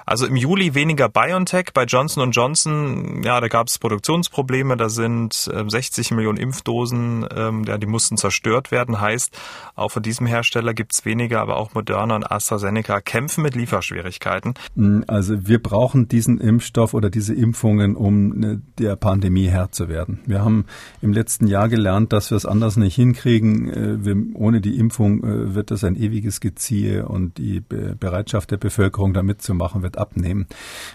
Also 0.08 0.26
im 0.26 0.38
Juli 0.38 0.74
weniger 0.74 1.10
BioNTech. 1.10 1.74
Bei 1.74 1.84
Johnson 1.84 2.32
Johnson, 2.32 3.24
ja, 3.24 3.42
da 3.42 3.50
gab 3.50 3.68
es 3.68 3.78
Produktionsprobleme. 3.78 4.78
Da 4.78 4.88
sind 4.88 5.52
äh, 5.54 5.70
60 5.70 6.12
Millionen 6.12 6.38
Impfdosen, 6.38 7.28
ähm, 7.36 7.66
ja, 7.66 7.78
die 7.78 7.88
mussten 7.88 8.16
zerstört 8.16 8.72
werden. 8.72 9.02
Heißt, 9.02 9.38
auch 9.76 9.92
von 9.92 10.02
diesem 10.02 10.26
Hersteller 10.26 10.74
gibt's 10.74 11.04
weniger, 11.04 11.42
aber 11.42 11.58
auch 11.58 11.74
Moderna 11.74 12.16
und 12.16 12.32
AstraZeneca 12.32 13.02
kämpfen 13.02 13.42
mit 13.42 13.56
Lieferschwierigkeiten. 13.56 14.54
Mm, 14.76 15.02
also 15.08 15.46
wir 15.46 15.62
brauchen 15.62 16.08
diesen 16.08 16.40
Impfstoff 16.40 16.94
oder 16.94 17.10
diese 17.10 17.34
Impfungen, 17.34 17.98
um 17.98 18.30
ne, 18.30 18.62
der 18.80 18.96
Pandemie 18.96 19.50
Herr 19.50 19.74
zu 19.74 19.90
werden. 19.90 20.22
Wir 20.26 20.42
haben 20.42 20.68
im 21.02 21.12
letzten 21.12 21.48
Jahr 21.48 21.68
gelernt, 21.68 22.14
dass 22.14 22.32
wir 22.32 22.38
es 22.38 22.46
anders 22.46 22.78
nicht 22.78 22.96
hinkriegen. 22.96 23.70
Äh, 23.70 24.06
wir, 24.06 24.16
ohne 24.36 24.62
die 24.62 24.80
Impfung 24.80 25.22
äh, 25.26 25.54
wird 25.54 25.70
es 25.72 25.84
ein 25.84 25.98
ewiges 25.98 26.40
Geziehe 26.40 27.06
und 27.10 27.38
die 27.38 27.60
Bereitschaft 27.60 28.52
der 28.52 28.58
Bevölkerung, 28.58 29.14
da 29.14 29.22
mitzumachen, 29.22 29.84
wird 29.84 29.97
abnehmen. 29.98 30.48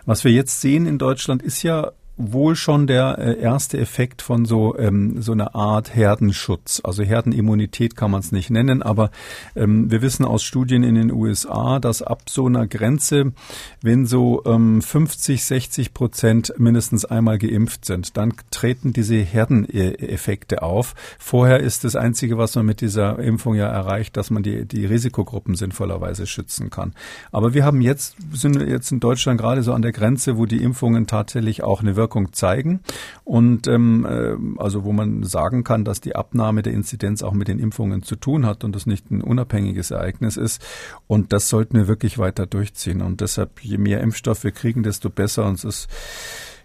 Was 0.06 0.24
wir 0.24 0.32
jetzt 0.32 0.60
sehen 0.60 0.86
in 0.86 0.98
Deutschland 0.98 1.42
ist 1.42 1.62
ja 1.62 1.92
wohl 2.16 2.56
schon 2.56 2.86
der 2.86 3.18
äh, 3.18 3.40
erste 3.40 3.78
Effekt 3.78 4.22
von 4.22 4.44
so 4.44 4.76
ähm, 4.78 5.22
so 5.22 5.32
einer 5.32 5.54
Art 5.54 5.94
Herdenschutz. 5.94 6.80
Also 6.84 7.02
Herdenimmunität 7.02 7.96
kann 7.96 8.10
man 8.10 8.20
es 8.20 8.32
nicht 8.32 8.50
nennen, 8.50 8.82
aber 8.82 9.10
ähm, 9.56 9.90
wir 9.90 10.02
wissen 10.02 10.24
aus 10.24 10.42
Studien 10.42 10.82
in 10.82 10.94
den 10.94 11.10
USA, 11.10 11.78
dass 11.78 12.02
ab 12.02 12.22
so 12.28 12.46
einer 12.46 12.66
Grenze, 12.66 13.32
wenn 13.80 14.06
so 14.06 14.42
ähm, 14.44 14.82
50, 14.82 15.44
60 15.44 15.94
Prozent 15.94 16.52
mindestens 16.58 17.04
einmal 17.04 17.38
geimpft 17.38 17.86
sind, 17.86 18.16
dann 18.16 18.34
treten 18.50 18.92
diese 18.92 19.16
Herdeneffekte 19.16 20.62
auf. 20.62 20.94
Vorher 21.18 21.60
ist 21.60 21.84
das 21.84 21.96
Einzige, 21.96 22.36
was 22.36 22.54
man 22.54 22.66
mit 22.66 22.82
dieser 22.82 23.18
Impfung 23.18 23.54
ja 23.54 23.68
erreicht, 23.68 24.16
dass 24.16 24.30
man 24.30 24.42
die, 24.42 24.66
die 24.66 24.84
Risikogruppen 24.84 25.54
sinnvollerweise 25.54 26.26
schützen 26.26 26.68
kann. 26.68 26.92
Aber 27.30 27.54
wir 27.54 27.64
haben 27.64 27.80
jetzt, 27.80 28.16
sind 28.32 28.60
jetzt 28.60 28.92
in 28.92 29.00
Deutschland 29.00 29.40
gerade 29.40 29.62
so 29.62 29.72
an 29.72 29.82
der 29.82 29.92
Grenze, 29.92 30.36
wo 30.36 30.44
die 30.46 30.62
Impfungen 30.62 31.06
tatsächlich 31.06 31.62
auch 31.62 31.80
eine 31.80 31.96
Wirkung 31.96 32.11
zeigen 32.32 32.80
und 33.24 33.66
ähm, 33.66 34.06
äh, 34.08 34.60
also 34.60 34.84
wo 34.84 34.92
man 34.92 35.24
sagen 35.24 35.64
kann, 35.64 35.84
dass 35.84 36.00
die 36.00 36.14
Abnahme 36.14 36.62
der 36.62 36.72
Inzidenz 36.72 37.22
auch 37.22 37.32
mit 37.32 37.48
den 37.48 37.58
Impfungen 37.58 38.02
zu 38.02 38.16
tun 38.16 38.46
hat 38.46 38.64
und 38.64 38.74
das 38.74 38.86
nicht 38.86 39.10
ein 39.10 39.22
unabhängiges 39.22 39.90
Ereignis 39.90 40.36
ist. 40.36 40.62
Und 41.06 41.32
das 41.32 41.48
sollten 41.48 41.76
wir 41.76 41.88
wirklich 41.88 42.18
weiter 42.18 42.46
durchziehen. 42.46 43.02
Und 43.02 43.20
deshalb, 43.20 43.60
je 43.60 43.78
mehr 43.78 44.00
Impfstoff 44.00 44.44
wir 44.44 44.52
kriegen, 44.52 44.82
desto 44.82 45.10
besser. 45.10 45.46
Und 45.46 45.54
es 45.54 45.64
ist 45.64 45.88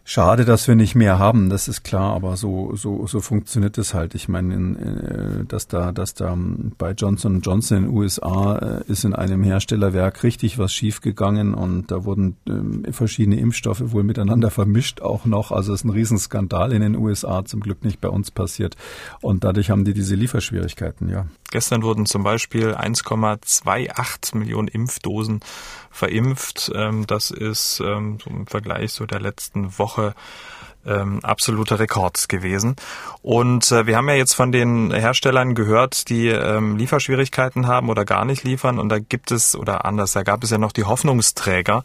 Schade, 0.10 0.46
dass 0.46 0.70
wir 0.70 0.76
nicht 0.76 0.96
mehr 0.96 1.20
haben, 1.20 1.50
das 1.50 1.68
ist 1.68 1.84
klar, 1.84 2.14
aber 2.14 2.38
so 2.38 2.74
so 2.78 3.06
so 3.08 3.20
funktioniert 3.20 3.78
es 3.78 3.94
halt. 3.94 4.16
Ich 4.16 4.30
meine, 4.30 4.54
in, 4.54 4.76
äh, 4.78 5.46
dass 5.46 5.68
da 5.68 5.92
dass 5.92 6.14
da 6.14 6.34
bei 6.78 6.92
Johnson 6.92 7.42
Johnson 7.42 7.80
in 7.80 7.84
den 7.84 7.94
USA 7.94 8.56
äh, 8.56 8.84
ist 8.90 9.04
in 9.04 9.14
einem 9.14 9.44
Herstellerwerk 9.44 10.24
richtig 10.24 10.58
was 10.58 10.72
schiefgegangen 10.72 11.54
und 11.54 11.92
da 11.92 12.06
wurden 12.06 12.38
äh, 12.48 12.94
verschiedene 12.94 13.38
Impfstoffe 13.38 13.92
wohl 13.92 14.04
miteinander 14.04 14.50
vermischt 14.60 15.02
auch 15.02 15.26
noch. 15.26 15.52
Also 15.52 15.74
es 15.74 15.82
ist 15.82 15.84
ein 15.84 15.90
Riesenskandal 15.90 16.72
in 16.72 16.82
den 16.82 16.96
USA, 16.96 17.44
zum 17.44 17.60
Glück 17.60 17.84
nicht 17.84 18.00
bei 18.00 18.08
uns 18.08 18.32
passiert 18.32 18.78
und 19.20 19.44
dadurch 19.44 19.72
haben 19.72 19.84
die 19.84 19.94
diese 19.94 20.16
Lieferschwierigkeiten, 20.16 21.10
ja. 21.10 21.26
Gestern 21.52 21.84
wurden 21.84 22.06
zum 22.06 22.24
Beispiel 22.24 22.76
1,28 22.76 24.38
Millionen 24.38 24.68
Impfdosen 24.68 25.40
verimpft. 25.92 26.72
Ähm, 26.76 27.08
das 27.08 27.32
ist 27.32 27.82
ähm, 27.84 28.18
im 28.26 28.48
Vergleich 28.48 28.94
so 28.94 29.06
der 29.06 29.20
letzten 29.20 29.78
Woche 29.78 30.14
ähm, 30.86 31.20
absoluter 31.24 31.80
Rekord 31.80 32.30
gewesen. 32.30 32.76
Und 33.22 33.72
äh, 33.72 33.88
wir 33.88 33.98
haben 33.98 34.10
ja 34.10 34.16
jetzt 34.16 34.34
von 34.34 34.52
den 34.52 34.92
Herstellern 34.92 35.56
gehört, 35.56 36.10
die 36.10 36.30
Lieferschwierigkeiten 36.30 37.68
haben 37.68 37.90
oder 37.90 38.06
gar 38.06 38.26
nicht 38.26 38.44
liefern. 38.44 38.80
Und 38.80 38.90
da 38.90 39.00
gibt 39.00 39.32
es, 39.32 39.56
oder 39.56 39.86
anders, 39.86 40.14
da 40.14 40.24
gab 40.24 40.44
es 40.44 40.50
ja 40.50 40.58
noch 40.58 40.72
die 40.72 40.84
Hoffnungsträger, 40.84 41.84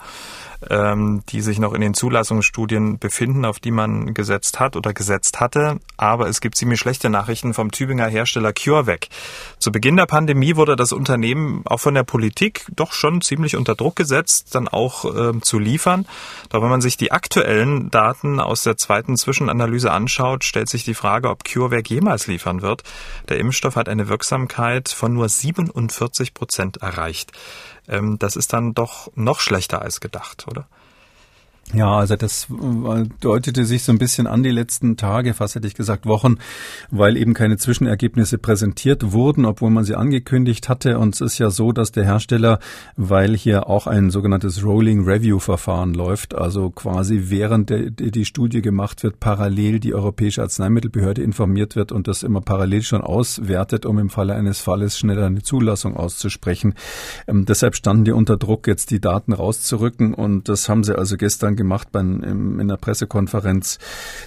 ähm, 0.71 1.23
die 1.29 1.41
sich 1.41 1.59
noch 1.59 1.73
in 1.73 1.81
den 1.81 1.95
Zulassungsstudien 1.95 2.99
befinden, 2.99 3.45
auf 3.45 3.61
die 3.61 3.71
man 3.71 4.15
gesetzt 4.15 4.61
hat 4.61 4.77
oder 4.77 4.93
gesetzt 4.93 5.41
hatte. 5.41 5.79
Aber 5.97 6.29
es 6.29 6.41
gibt 6.41 6.57
ziemlich 6.57 6.81
schlechte 6.81 7.11
Nachrichten 7.11 7.55
vom 7.55 7.71
Tübinger 7.71 8.07
Hersteller 8.07 8.53
CureVac. 8.53 9.09
Zu 9.59 9.73
Beginn 9.73 9.97
der 9.97 10.07
Pandemie 10.07 10.57
wurde 10.57 10.77
das 10.77 10.93
Unternehmen 10.93 11.63
auch 11.65 11.81
von 11.81 11.95
der 11.95 12.05
Politik 12.05 12.67
doch 12.75 12.93
schon 12.93 13.21
ziemlich 13.21 13.57
unter 13.57 13.75
Druck 13.75 13.97
gesetzt, 13.97 14.55
dann 14.55 14.69
auch 14.69 15.05
äh, 15.05 15.41
zu 15.41 15.59
liefern. 15.59 16.07
Doch 16.51 16.63
wenn 16.63 16.71
man 16.71 16.81
sich 16.81 16.97
die 16.97 17.13
aktuellen 17.13 17.91
Daten 17.91 18.41
aus 18.41 18.63
der 18.63 18.77
zweiten 18.77 19.17
Zwischenanalyse 19.17 19.91
anschaut, 19.91 20.45
stellt 20.45 20.69
sich 20.69 20.85
die 20.85 20.95
Frage, 20.95 21.31
ob 21.31 21.45
CureVac 21.45 21.91
jemals 21.91 22.27
liefern 22.27 22.63
wird. 22.63 22.83
Der 23.29 23.39
Impfstoff 23.39 23.77
hat 23.77 23.89
eine 23.89 24.09
Wirksamkeit 24.09 24.89
von 24.89 25.13
nur 25.13 25.29
47 25.29 26.35
Prozent 26.35 26.79
erreicht 26.79 27.33
ähm, 27.33 27.33
das 28.19 28.37
ist 28.37 28.53
dann 28.53 28.75
doch 28.75 29.11
noch 29.15 29.41
schlechter 29.41 29.83
als 29.83 30.01
gedacht, 30.01 30.47
oder? 30.49 30.67
Ja, 31.75 31.97
also 31.97 32.17
das 32.17 32.49
äh, 32.51 33.05
deutete 33.21 33.65
sich 33.65 33.83
so 33.83 33.93
ein 33.93 33.99
bisschen 33.99 34.27
an 34.27 34.43
die 34.43 34.51
letzten 34.51 34.99
Tage, 34.99 35.33
fast 35.33 35.55
hätte 35.55 35.67
ich 35.67 35.75
gesagt 35.75 36.05
Wochen, 36.05 36.37
weil 36.91 37.17
eben 37.17 37.33
keine 37.33 37.57
Zwischenergebnisse 37.57 38.37
präsentiert 38.37 39.13
wurden, 39.13 39.47
obwohl 39.47 39.71
man 39.71 39.85
sie 39.85 39.95
angekündigt 39.95 40.69
hatte. 40.69 40.99
Und 40.99 41.15
es 41.15 41.23
ist 41.23 41.39
ja 41.39 41.49
so, 41.49 41.73
dass 41.73 41.91
der 41.91 42.05
Hersteller, 42.05 42.59
weil 42.97 43.35
hier 43.35 43.69
auch 43.69 43.87
ein 43.87 44.11
sogenanntes 44.11 44.63
Rolling 44.63 45.05
Review 45.05 45.39
Verfahren 45.39 45.95
läuft, 45.95 46.35
also 46.35 46.69
quasi 46.69 47.25
während 47.29 47.71
die 47.71 48.25
Studie 48.27 48.61
gemacht 48.61 49.03
wird, 49.03 49.19
parallel 49.19 49.81
die 49.81 49.95
Europäische 49.95 50.43
Arzneimittelbehörde 50.43 51.23
informiert 51.23 51.75
wird 51.75 51.91
und 51.91 52.07
das 52.07 52.23
immer 52.23 52.43
parallel 52.43 52.83
schon 52.83 53.01
auswertet, 53.01 53.87
um 53.87 53.99
im 53.99 54.11
Falle 54.11 54.35
eines 54.35 54.61
Falles 54.61 54.99
schneller 54.99 55.25
eine 55.25 55.43
Zulassung 55.43 55.97
auszusprechen. 55.97 56.75
Ähm, 57.27 57.47
deshalb 57.47 57.77
standen 57.77 58.05
die 58.05 58.13
unter 58.13 58.37
Druck, 58.37 58.67
jetzt 58.67 58.91
die 58.91 59.01
Daten 59.01 59.33
rauszurücken 59.33 60.13
und 60.13 60.51
das 60.51 60.69
haben 60.69 60.85
sie 60.85 60.99
also 60.99 61.17
gestern 61.17 61.57
gemacht 61.63 61.89
bei, 61.93 62.01
im, 62.01 62.61
in 62.61 62.69
der 62.69 62.77
Pressekonferenz. 62.77 63.79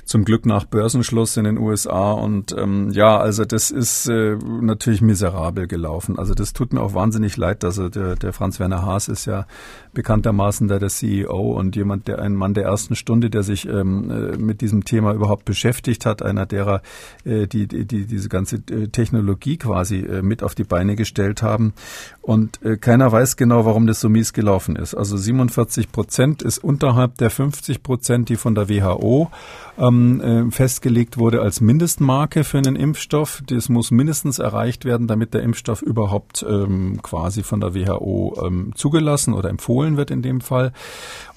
Zum 0.06 0.26
Glück 0.26 0.45
nach 0.45 0.65
Börsenschluss 0.65 1.38
in 1.38 1.43
den 1.43 1.58
USA. 1.58 2.12
Und 2.12 2.56
ähm, 2.58 2.89
ja, 2.91 3.17
also 3.17 3.45
das 3.45 3.71
ist 3.71 4.08
äh, 4.08 4.36
natürlich 4.36 5.02
miserabel 5.02 5.67
gelaufen. 5.67 6.17
Also 6.17 6.34
das 6.34 6.54
tut 6.54 6.74
mir 6.74 6.82
auch 6.82 6.93
wahnsinnig 6.93 7.38
leid. 7.38 7.63
Also 7.63 7.89
der, 7.89 8.15
der 8.15 8.34
Franz-Werner 8.34 8.84
Haas 8.84 9.08
ist 9.08 9.26
ja 9.26 9.45
bekanntermaßen 9.93 10.67
da 10.67 10.80
der 10.80 10.89
CEO 10.89 11.54
und 11.54 11.76
jemand, 11.76 12.08
der 12.08 12.19
ein 12.19 12.36
Mann 12.36 12.54
der 12.54 12.65
ersten 12.65 12.95
Stunde, 12.95 13.30
der 13.30 13.43
sich 13.43 13.67
ähm, 13.67 14.10
äh, 14.10 14.38
mit 14.38 14.62
diesem 14.62 14.86
Thema 14.86 15.13
überhaupt 15.13 15.45
beschäftigt 15.45 16.06
hat, 16.06 16.21
einer 16.21 16.45
derer, 16.45 16.82
äh, 17.26 17.48
die, 17.48 17.67
die, 17.67 17.86
die 17.86 18.06
diese 18.06 18.30
ganze 18.30 18.58
äh, 18.69 18.88
Technologie 18.88 19.58
quasi 19.58 20.00
äh, 20.00 20.21
mit 20.21 20.41
auf 20.41 20.56
die 20.56 20.63
Beine 20.63 20.95
gestellt 20.95 21.41
haben. 21.41 21.74
Und 22.21 22.62
äh, 22.63 22.78
keiner 22.78 23.12
weiß 23.12 23.38
genau, 23.38 23.65
warum 23.65 23.88
das 23.88 24.00
so 24.00 24.10
mies 24.10 24.34
gelaufen 24.34 24.76
ist. 24.76 24.95
Also 24.95 25.17
47 25.17 25.91
Prozent 25.91 26.41
ist 26.41 26.63
unterhalb 26.63 27.17
der 27.17 27.24
50 27.29 27.83
Prozent, 27.83 28.29
die 28.29 28.35
von 28.35 28.55
der 28.55 28.69
WHO 28.69 29.29
ähm, 29.77 30.21
äh, 30.21 30.51
festgelegt 30.51 31.17
wurde 31.17 31.41
als 31.41 31.61
Mindestmarke 31.61 32.43
für 32.43 32.57
einen 32.57 32.75
Impfstoff. 32.75 33.41
Das 33.47 33.69
muss 33.69 33.91
mindestens 33.91 34.39
erreicht 34.39 34.85
werden, 34.85 35.07
damit 35.07 35.33
der 35.33 35.43
Impfstoff 35.43 35.81
überhaupt 35.81 36.45
ähm, 36.47 36.99
quasi 37.01 37.43
von 37.43 37.59
der 37.59 37.75
WHO 37.75 38.43
ähm, 38.45 38.71
zugelassen 38.75 39.33
oder 39.33 39.49
empfohlen 39.49 39.97
wird 39.97 40.11
in 40.11 40.21
dem 40.21 40.41
Fall. 40.41 40.71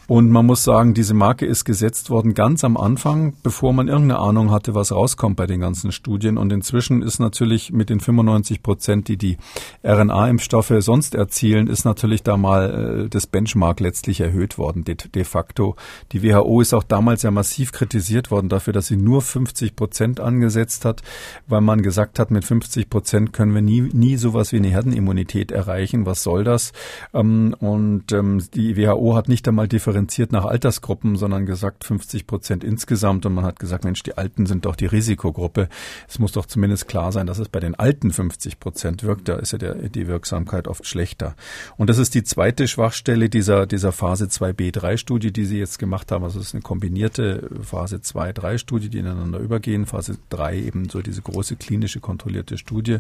Und 0.09 0.31
man 0.31 0.47
muss 0.47 0.64
sagen, 0.64 0.94
diese 0.94 1.12
Marke 1.12 1.44
ist 1.44 1.66
gesetzt 1.66 2.09
worden 2.09 2.33
ganz 2.33 2.64
am 2.64 2.79
Anfang, 2.79 3.35
bevor 3.42 3.75
man 3.75 3.88
irgendeine 3.88 4.21
Ahnung 4.21 4.51
hatte, 4.51 4.75
was 4.75 4.90
rauskommt 4.90 5.37
bei 5.37 5.47
den 5.47 5.61
ganzen 5.61 5.92
Studien. 5.92 6.38
Und 6.38 6.51
inzwischen 6.51 7.03
ist 7.03 7.18
natürlich 7.18 7.73
mit 7.73 7.90
den 7.90 8.01
95 8.01 8.62
Prozent, 8.62 9.09
die 9.09 9.18
die 9.18 9.37
RNA-Impfstoffe 9.85 10.73
sonst 10.79 11.14
erzielen, 11.14 11.66
ist 11.66 11.85
natürlich 11.85 12.23
da 12.23 12.38
mal 12.38 13.05
äh, 13.05 13.09
das 13.11 13.27
Benchmark 13.27 13.81
letztlich 13.81 14.23
erhöht 14.23 14.57
worden, 14.57 14.83
de, 14.83 14.94
de 14.97 15.25
facto. 15.25 15.77
Die 16.12 16.23
WHO 16.23 16.62
ist 16.62 16.73
auch 16.73 16.85
damals 16.85 17.23
ja 17.23 17.31
massiv 17.31 17.73
kritisiert 17.73 18.31
worden 18.31 18.49
dafür, 18.49 18.73
dass 18.73 18.87
sie 18.87 18.97
nur 18.97 19.21
50 19.21 19.77
Prozent 19.77 20.21
angesetzt 20.21 20.87
hat, 20.87 21.03
weil 21.49 21.61
man 21.61 21.83
gesagt 21.83 22.18
hat, 22.18 22.31
mit 22.31 22.47
50 22.47 22.88
Prozent 22.88 23.35
können 23.35 23.55
wir 23.55 23.61
nie, 23.61 23.83
nie 23.83 24.16
sowas 24.16 24.53
wie 24.53 24.57
eine 24.57 24.68
Herdenimmunität 24.68 25.53
erreichen. 25.53 26.07
Was 26.07 26.23
soll 26.23 26.44
das? 26.44 26.73
Ähm, 27.12 27.55
und 27.61 28.11
ähm, 28.12 28.42
die 28.55 28.79
WHO 28.79 29.14
hat 29.14 29.29
nicht 29.29 29.47
einmal 29.47 29.68
differenziert 29.68 29.98
nach 30.31 30.45
Altersgruppen, 30.45 31.17
sondern 31.17 31.47
gesagt 31.47 31.85
50 31.85 32.27
Prozent 32.27 32.65
insgesamt. 32.65 33.27
Und 33.27 33.35
man 33.35 33.45
hat 33.45 33.59
gesagt, 33.59 33.85
Mensch, 33.85 34.03
die 34.03 34.17
Alten 34.17 34.47
sind 34.47 34.65
doch 34.65 34.77
die 34.77 34.87
Risikogruppe. 34.87 35.69
Es 36.09 36.19
muss 36.19 36.33
doch 36.33 36.47
zumindest 36.47 36.89
klar 36.89 37.13
sein, 37.13 37.27
dass 37.27 37.39
es 37.39 37.49
bei 37.49 37.61
den 37.61 37.75
Alten 37.75 38.13
50 38.13 38.61
Prozent 38.61 39.03
wirkt. 39.03 39.29
Da 39.29 39.37
ist 39.37 39.53
ja 39.53 39.59
der, 39.59 39.75
die 39.75 40.07
Wirksamkeit 40.07 40.69
oft 40.69 40.87
schlechter. 40.87 41.35
Und 41.77 41.91
das 41.91 41.99
ist 41.99 42.15
die 42.15 42.25
zweite 42.25 42.69
Schwachstelle 42.69 43.29
dieser, 43.29 43.67
dieser 43.67 43.93
Phase 43.93 44.27
2b3-Studie, 44.27 45.33
die 45.33 45.45
Sie 45.45 45.59
jetzt 45.59 45.79
gemacht 45.79 46.13
haben. 46.13 46.25
Also 46.25 46.41
es 46.41 46.49
ist 46.49 46.55
eine 46.55 46.63
kombinierte 46.63 47.49
Phase 47.63 47.97
2-3-Studie, 47.97 48.89
die 48.89 48.99
ineinander 48.99 49.39
übergehen. 49.39 49.87
Phase 49.87 50.19
3 50.31 50.59
eben 50.59 50.89
so 50.89 51.01
diese 51.03 51.23
große 51.23 51.57
klinische 51.57 52.01
kontrollierte 52.01 52.59
Studie. 52.59 52.99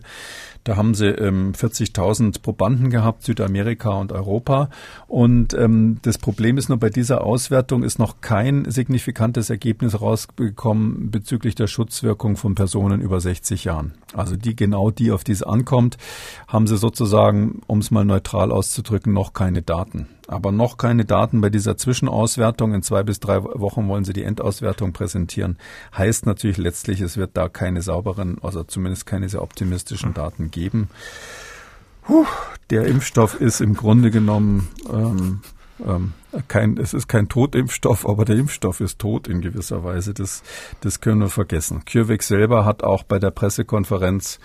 Da 0.64 0.76
haben 0.76 0.94
sie 0.94 1.06
ähm, 1.06 1.52
40.000 1.52 2.42
Probanden 2.42 2.90
gehabt, 2.90 3.24
Südamerika 3.24 3.90
und 3.90 4.12
Europa. 4.12 4.70
Und 5.06 5.54
ähm, 5.54 5.98
das 6.02 6.18
Problem 6.18 6.58
ist 6.58 6.68
nur, 6.68 6.78
bei 6.78 6.87
dieser 6.90 7.24
Auswertung 7.24 7.82
ist 7.82 7.98
noch 7.98 8.20
kein 8.20 8.70
signifikantes 8.70 9.50
Ergebnis 9.50 10.00
rausgekommen 10.00 11.10
bezüglich 11.10 11.54
der 11.54 11.66
Schutzwirkung 11.66 12.36
von 12.36 12.54
Personen 12.54 13.00
über 13.00 13.20
60 13.20 13.64
Jahren. 13.64 13.94
Also 14.14 14.36
die 14.36 14.56
genau 14.56 14.90
die, 14.90 15.12
auf 15.12 15.24
die 15.24 15.32
es 15.32 15.42
ankommt, 15.42 15.96
haben 16.46 16.66
sie 16.66 16.76
sozusagen, 16.76 17.62
um 17.66 17.78
es 17.78 17.90
mal 17.90 18.04
neutral 18.04 18.52
auszudrücken, 18.52 19.12
noch 19.12 19.32
keine 19.32 19.62
Daten. 19.62 20.08
Aber 20.26 20.52
noch 20.52 20.76
keine 20.76 21.04
Daten 21.04 21.40
bei 21.40 21.48
dieser 21.48 21.76
Zwischenauswertung. 21.76 22.74
In 22.74 22.82
zwei 22.82 23.02
bis 23.02 23.18
drei 23.18 23.42
Wochen 23.42 23.88
wollen 23.88 24.04
sie 24.04 24.12
die 24.12 24.24
Endauswertung 24.24 24.92
präsentieren. 24.92 25.56
Heißt 25.96 26.26
natürlich 26.26 26.58
letztlich, 26.58 27.00
es 27.00 27.16
wird 27.16 27.30
da 27.34 27.48
keine 27.48 27.80
sauberen, 27.82 28.36
also 28.42 28.62
zumindest 28.62 29.06
keine 29.06 29.28
sehr 29.28 29.42
optimistischen 29.42 30.12
Daten 30.12 30.50
geben. 30.50 30.88
Puh, 32.02 32.26
der 32.70 32.86
Impfstoff 32.86 33.40
ist 33.40 33.60
im 33.60 33.74
Grunde 33.74 34.10
genommen 34.10 34.68
ähm, 34.90 35.40
ähm, 35.86 36.12
kein, 36.48 36.76
es 36.76 36.94
ist 36.94 37.08
kein 37.08 37.28
Totimpfstoff, 37.28 38.06
aber 38.06 38.24
der 38.24 38.36
Impfstoff 38.36 38.80
ist 38.80 38.98
tot 38.98 39.28
in 39.28 39.40
gewisser 39.40 39.84
Weise. 39.84 40.14
Das, 40.14 40.42
das 40.80 41.00
können 41.00 41.20
wir 41.20 41.28
vergessen. 41.28 41.84
CureVac 41.84 42.22
selber 42.22 42.64
hat 42.64 42.82
auch 42.82 43.02
bei 43.02 43.18
der 43.18 43.30
Pressekonferenz 43.30 44.38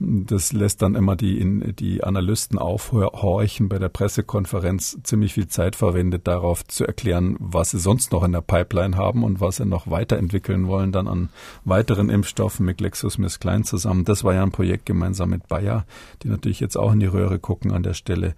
das 0.00 0.52
lässt 0.52 0.82
dann 0.82 0.94
immer 0.94 1.16
die, 1.16 1.72
die 1.72 2.02
Analysten 2.02 2.58
aufhorchen 2.58 3.68
bei 3.68 3.78
der 3.78 3.88
Pressekonferenz 3.88 4.98
ziemlich 5.02 5.34
viel 5.34 5.48
Zeit 5.48 5.76
verwendet, 5.76 6.26
darauf 6.26 6.66
zu 6.66 6.84
erklären, 6.84 7.36
was 7.38 7.70
sie 7.70 7.78
sonst 7.78 8.12
noch 8.12 8.24
in 8.24 8.32
der 8.32 8.40
Pipeline 8.40 8.96
haben 8.96 9.22
und 9.22 9.40
was 9.40 9.56
sie 9.56 9.64
noch 9.64 9.90
weiterentwickeln 9.90 10.66
wollen, 10.66 10.92
dann 10.92 11.08
an 11.08 11.28
weiteren 11.64 12.10
Impfstoffen 12.10 12.66
mit 12.66 12.78
GlaxoSmithKline 12.78 13.64
zusammen. 13.64 14.04
Das 14.04 14.24
war 14.24 14.34
ja 14.34 14.42
ein 14.42 14.52
Projekt 14.52 14.86
gemeinsam 14.86 15.30
mit 15.30 15.48
Bayer, 15.48 15.86
die 16.22 16.28
natürlich 16.28 16.60
jetzt 16.60 16.76
auch 16.76 16.92
in 16.92 17.00
die 17.00 17.06
Röhre 17.06 17.38
gucken 17.38 17.72
an 17.72 17.82
der 17.82 17.94
Stelle. 17.94 18.34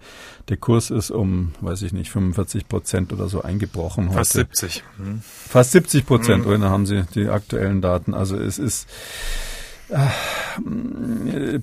Der 0.49 0.57
Kurs 0.57 0.91
ist 0.91 1.11
um, 1.11 1.53
weiß 1.61 1.81
ich 1.81 1.93
nicht, 1.93 2.11
45 2.11 2.67
Prozent 2.67 3.13
oder 3.13 3.29
so 3.29 3.41
eingebrochen 3.41 4.11
Fast 4.11 4.35
heute. 4.35 4.47
70. 4.55 4.83
Mhm. 4.97 5.21
Fast 5.23 5.71
70 5.71 6.05
Prozent, 6.05 6.45
mhm. 6.45 6.53
oder 6.53 6.69
haben 6.69 6.85
Sie 6.85 7.03
die 7.15 7.27
aktuellen 7.27 7.81
Daten. 7.81 8.13
Also 8.13 8.37
es 8.37 8.59
ist, 8.59 8.87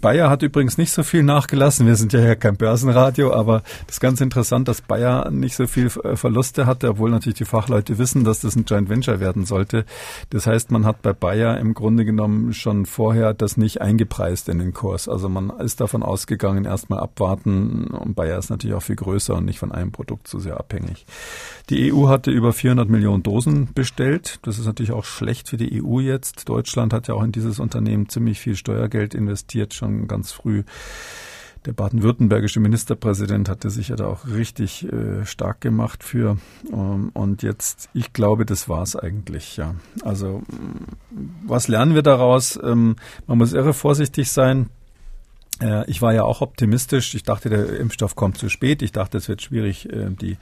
Bayer 0.01 0.31
hat 0.31 0.43
übrigens 0.43 0.79
nicht 0.79 0.93
so 0.93 1.03
viel 1.03 1.23
nachgelassen. 1.23 1.87
Wir 1.87 1.97
sind 1.97 2.13
ja 2.13 2.35
kein 2.35 2.57
Börsenradio, 2.57 3.33
aber 3.33 3.63
das 3.87 3.97
ist 3.97 4.01
ganz 4.01 4.21
interessant, 4.21 4.69
dass 4.69 4.81
Bayer 4.81 5.31
nicht 5.31 5.57
so 5.57 5.67
viel 5.67 5.91
äh, 6.05 6.17
Verluste 6.17 6.67
hatte, 6.67 6.89
obwohl 6.91 7.11
natürlich 7.11 7.39
die 7.39 7.45
Fachleute 7.45 7.99
wissen, 7.99 8.25
dass 8.25 8.41
das 8.41 8.57
ein 8.57 8.65
Joint 8.65 8.89
Venture 8.89 9.21
werden 9.21 9.45
sollte. 9.45 9.85
Das 10.31 10.47
heißt, 10.47 10.71
man 10.71 10.87
hat 10.87 11.03
bei 11.03 11.13
Bayer 11.13 11.59
im 11.59 11.75
Grunde 11.75 12.05
genommen 12.05 12.53
schon 12.55 12.87
vorher 12.87 13.35
das 13.35 13.57
nicht 13.57 13.81
eingepreist 13.81 14.49
in 14.49 14.59
den 14.59 14.73
Kurs. 14.73 15.09
Also 15.09 15.29
man 15.29 15.51
ist 15.61 15.81
davon 15.81 16.03
ausgegangen, 16.03 16.65
erstmal 16.65 17.01
abwarten. 17.01 17.89
Und 17.89 18.15
Bayer 18.15 18.39
ist 18.39 18.51
natürlich 18.51 18.77
auch 18.77 18.83
viel 18.83 18.97
größer 18.97 19.35
und 19.35 19.45
nicht 19.45 19.59
von 19.59 19.73
einem 19.73 19.93
Produkt 19.93 20.29
so 20.29 20.39
sehr 20.39 20.59
abhängig. 20.59 21.05
Die 21.71 21.93
EU 21.93 22.09
hatte 22.09 22.31
über 22.31 22.53
400 22.53 22.89
Millionen 22.89 23.23
Dosen 23.23 23.69
bestellt. 23.75 24.39
Das 24.43 24.59
ist 24.59 24.67
natürlich 24.67 24.93
auch 24.93 25.05
schlecht 25.05 25.49
für 25.49 25.57
die 25.57 25.83
EU 25.83 25.99
jetzt. 26.01 26.49
Deutschland 26.49 26.93
hat 26.93 27.09
ja 27.09 27.15
auch 27.15 27.23
in 27.23 27.33
dieses 27.33 27.59
Unternehmen 27.59 28.09
ziemlich 28.15 28.41
viel 28.41 28.57
Steuergeld 28.57 29.15
investiert, 29.15 29.75
schon 29.75 30.09
ganz 30.09 30.33
früh. 30.33 30.65
Der 31.67 31.73
baden-württembergische 31.73 32.61
Ministerpräsident 32.61 33.49
hatte 33.49 33.71
sich 33.71 33.89
ja 33.89 33.97
da 33.97 34.07
auch 34.07 34.27
richtig 34.27 34.87
äh, 34.93 35.25
stark 35.25 35.63
gemacht 35.63 36.05
für. 36.05 36.37
Ähm, 36.71 37.11
und 37.15 37.43
jetzt, 37.43 37.89
ich 37.95 38.13
glaube, 38.13 38.45
das 38.45 38.69
war's 38.69 38.97
eigentlich, 38.97 39.57
ja. 39.57 39.75
Also, 40.03 40.43
was 41.47 41.69
lernen 41.69 41.95
wir 41.95 42.03
daraus? 42.03 42.59
Ähm, 42.63 42.97
man 43.27 43.39
muss 43.39 43.55
irre 43.55 43.73
vorsichtig 43.73 44.31
sein. 44.31 44.69
Äh, 45.65 45.91
ich 45.91 46.03
war 46.03 46.13
ja 46.13 46.25
auch 46.25 46.41
optimistisch. 46.43 47.15
Ich 47.15 47.23
dachte, 47.23 47.49
der 47.49 47.79
Impfstoff 47.81 48.15
kommt 48.15 48.39
zu 48.39 48.49
spät. 48.49 48.83
Ich 48.83 48.93
dachte, 48.93 49.19
es 49.19 49.29
wird 49.29 49.43
schwierig, 49.43 49.91
äh, 49.91 50.11
die 50.11 50.37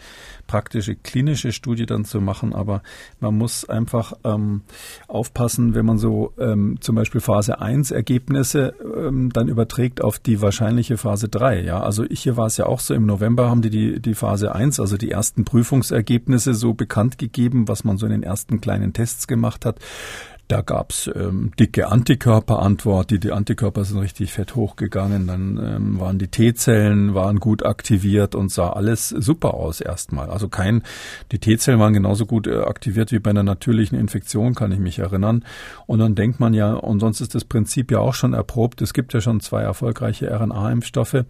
praktische 0.47 0.97
klinische 0.97 1.53
Studie 1.53 1.87
dann 1.87 2.05
zu 2.05 2.21
machen. 2.21 2.55
Aber 2.55 2.83
man 3.21 3.37
muss 3.39 3.69
einfach 3.69 4.15
ähm, 4.25 4.63
aufpassen, 5.07 5.75
wenn 5.75 5.87
man 5.87 5.99
so 5.99 6.33
ähm, 6.39 6.79
zum 6.81 6.97
Beispiel 6.97 7.21
Phase 7.21 7.61
1 7.61 7.91
Ergebnisse 7.93 8.75
ähm, 8.83 9.33
dann 9.33 9.49
überträgt 9.49 10.03
auf 10.03 10.19
die 10.19 10.43
wahrscheinliche 10.43 10.97
Phase 10.97 11.29
3. 11.29 11.63
Ja, 11.63 11.81
also 11.81 12.05
ich, 12.05 12.23
hier 12.23 12.37
war 12.37 12.47
es 12.47 12.57
ja 12.57 12.67
auch 12.67 12.81
so, 12.81 12.95
im 12.95 13.07
November 13.07 13.49
haben 13.49 13.63
die, 13.63 13.71
die 13.71 14.01
die 14.01 14.15
Phase 14.15 14.55
1, 14.55 14.81
also 14.81 14.97
die 14.97 15.11
ersten 15.11 15.45
Prüfungsergebnisse 15.45 16.55
so 16.55 16.75
bekannt 16.75 17.19
gegeben, 17.19 17.69
was 17.69 17.85
man 17.85 17.99
so 17.99 18.07
in 18.07 18.13
den 18.13 18.23
ersten 18.23 18.61
kleinen 18.61 18.93
Tests 18.93 19.27
gemacht 19.29 19.65
hat. 19.65 19.79
Da 20.53 20.61
gab's 20.61 21.11
ähm, 21.15 21.53
dicke 21.59 21.89
Antikörperantwort. 21.89 23.11
Die, 23.11 23.19
die 23.19 23.33
Antikörper 23.33 23.87
sind 23.87 23.99
richtig 24.01 24.35
fett 24.35 24.55
hochgegangen. 24.55 25.27
Dann 25.27 25.57
ähm, 25.57 25.99
waren 25.99 26.19
die 26.19 26.29
T-Zellen 26.29 27.15
waren 27.15 27.41
gut 27.41 27.65
aktiviert 27.65 28.35
und 28.35 28.53
sah 28.53 28.69
alles 28.69 29.09
super 29.09 29.55
aus 29.55 29.81
erstmal. 29.81 30.29
Also 30.29 30.51
kein, 30.51 30.83
die 31.31 31.39
T-Zellen 31.39 31.81
waren 31.81 31.95
genauso 31.95 32.27
gut 32.27 32.47
äh, 32.47 32.65
aktiviert 32.65 33.13
wie 33.13 33.19
bei 33.19 33.31
einer 33.31 33.45
natürlichen 33.45 33.99
Infektion, 33.99 34.55
kann 34.55 34.73
ich 34.73 34.79
mich 34.79 34.99
erinnern. 34.99 35.43
Und 35.87 36.01
dann 36.01 36.15
denkt 36.15 36.39
man 36.39 36.53
ja, 36.53 36.75
und 36.75 37.01
sonst 37.01 37.23
ist 37.23 37.35
das 37.35 37.47
Prinzip 37.47 37.91
ja 37.91 38.01
auch 38.01 38.13
schon 38.13 38.35
erprobt. 38.35 38.83
Es 38.83 38.93
gibt 38.93 39.15
ja 39.15 39.23
schon 39.23 39.41
zwei 39.41 39.63
erfolgreiche 39.63 40.31
RNA-Impfstoffe. 40.39 41.25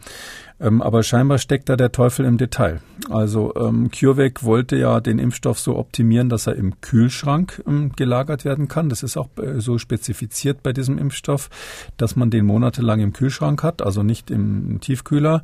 Ähm, 0.62 0.80
aber 0.80 1.02
scheinbar 1.02 1.38
steckt 1.38 1.68
da 1.68 1.76
der 1.76 1.90
Teufel 1.90 2.24
im 2.24 2.38
Detail. 2.38 2.80
Also 3.10 3.52
ähm, 3.56 3.90
CureVac 3.90 4.44
wollte 4.44 4.76
ja 4.76 5.00
den 5.00 5.18
Impfstoff 5.18 5.58
so 5.58 5.76
optimieren, 5.76 6.28
dass 6.28 6.46
er 6.46 6.54
im 6.54 6.80
Kühlschrank 6.80 7.62
ähm, 7.66 7.92
gelagert 7.96 8.44
werden 8.44 8.68
kann. 8.68 8.88
Das 8.88 9.02
ist 9.02 9.16
auch 9.16 9.28
äh, 9.38 9.60
so 9.60 9.78
spezifiziert 9.78 10.62
bei 10.62 10.72
diesem 10.72 10.98
Impfstoff, 10.98 11.50
dass 11.96 12.14
man 12.14 12.30
den 12.30 12.46
monatelang 12.46 13.00
im 13.00 13.12
Kühlschrank 13.12 13.62
hat, 13.64 13.82
also 13.82 14.04
nicht 14.04 14.30
im 14.30 14.80
Tiefkühler. 14.80 15.42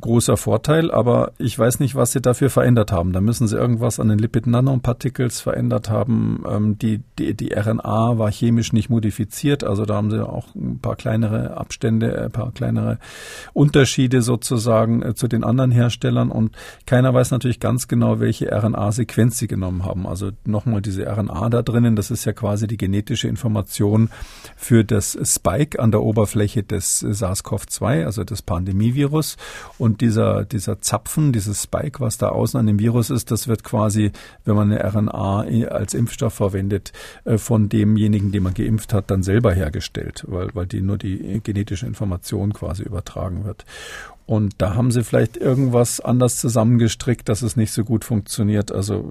Großer 0.00 0.36
Vorteil, 0.36 0.90
aber 0.90 1.32
ich 1.38 1.58
weiß 1.58 1.80
nicht, 1.80 1.94
was 1.94 2.12
sie 2.12 2.20
dafür 2.20 2.50
verändert 2.50 2.92
haben. 2.92 3.12
Da 3.12 3.20
müssen 3.20 3.46
sie 3.46 3.56
irgendwas 3.56 4.00
an 4.00 4.08
den 4.08 4.18
Lipid-Nanoparticles 4.18 5.40
verändert 5.40 5.90
haben. 5.90 6.44
Ähm, 6.48 6.78
die, 6.78 7.02
die, 7.18 7.34
die 7.34 7.52
RNA 7.52 8.18
war 8.18 8.30
chemisch 8.32 8.72
nicht 8.72 8.88
modifiziert, 8.90 9.64
also 9.64 9.84
da 9.84 9.94
haben 9.94 10.10
sie 10.10 10.26
auch 10.26 10.54
ein 10.54 10.80
paar 10.80 10.96
kleinere 10.96 11.56
Abstände, 11.56 12.20
ein 12.20 12.30
paar 12.30 12.52
kleinere 12.52 12.98
Unterschiede 13.52 14.22
so 14.22 14.30
sozusagen 14.30 15.02
äh, 15.02 15.14
zu 15.14 15.26
den 15.26 15.42
anderen 15.42 15.72
Herstellern 15.72 16.30
und 16.30 16.56
keiner 16.86 17.12
weiß 17.12 17.32
natürlich 17.32 17.58
ganz 17.58 17.88
genau, 17.88 18.20
welche 18.20 18.50
RNA-Sequenz 18.50 19.38
sie 19.38 19.48
genommen 19.48 19.84
haben. 19.84 20.06
Also 20.06 20.30
nochmal 20.44 20.82
diese 20.82 21.04
RNA 21.04 21.50
da 21.50 21.62
drinnen, 21.62 21.96
das 21.96 22.10
ist 22.10 22.24
ja 22.24 22.32
quasi 22.32 22.68
die 22.68 22.76
genetische 22.76 23.26
Information 23.26 24.08
für 24.56 24.84
das 24.84 25.18
Spike 25.24 25.80
an 25.80 25.90
der 25.90 26.02
Oberfläche 26.02 26.62
des 26.62 27.02
SARS-CoV-2, 27.02 28.04
also 28.04 28.22
des 28.22 28.42
Pandemievirus. 28.42 29.36
Und 29.78 30.00
dieser, 30.00 30.44
dieser 30.44 30.80
Zapfen, 30.80 31.32
dieses 31.32 31.62
Spike, 31.62 32.00
was 32.00 32.18
da 32.18 32.28
außen 32.28 32.58
an 32.60 32.66
dem 32.66 32.78
Virus 32.78 33.10
ist, 33.10 33.30
das 33.30 33.48
wird 33.48 33.64
quasi, 33.64 34.12
wenn 34.44 34.56
man 34.56 34.72
eine 34.72 34.84
RNA 34.84 35.68
als 35.68 35.94
Impfstoff 35.94 36.34
verwendet, 36.34 36.92
äh, 37.24 37.38
von 37.38 37.68
demjenigen, 37.68 38.32
den 38.32 38.42
man 38.42 38.54
geimpft 38.54 38.92
hat, 38.92 39.10
dann 39.10 39.22
selber 39.22 39.52
hergestellt, 39.52 40.24
weil, 40.28 40.48
weil 40.54 40.66
die 40.66 40.80
nur 40.80 40.98
die 40.98 41.40
genetische 41.42 41.86
Information 41.86 42.52
quasi 42.52 42.82
übertragen 42.82 43.44
wird. 43.44 43.64
Und 44.30 44.54
da 44.58 44.76
haben 44.76 44.92
sie 44.92 45.02
vielleicht 45.02 45.36
irgendwas 45.36 45.98
anders 45.98 46.36
zusammengestrickt, 46.36 47.28
dass 47.28 47.42
es 47.42 47.56
nicht 47.56 47.72
so 47.72 47.82
gut 47.82 48.04
funktioniert. 48.04 48.70
Also 48.70 49.04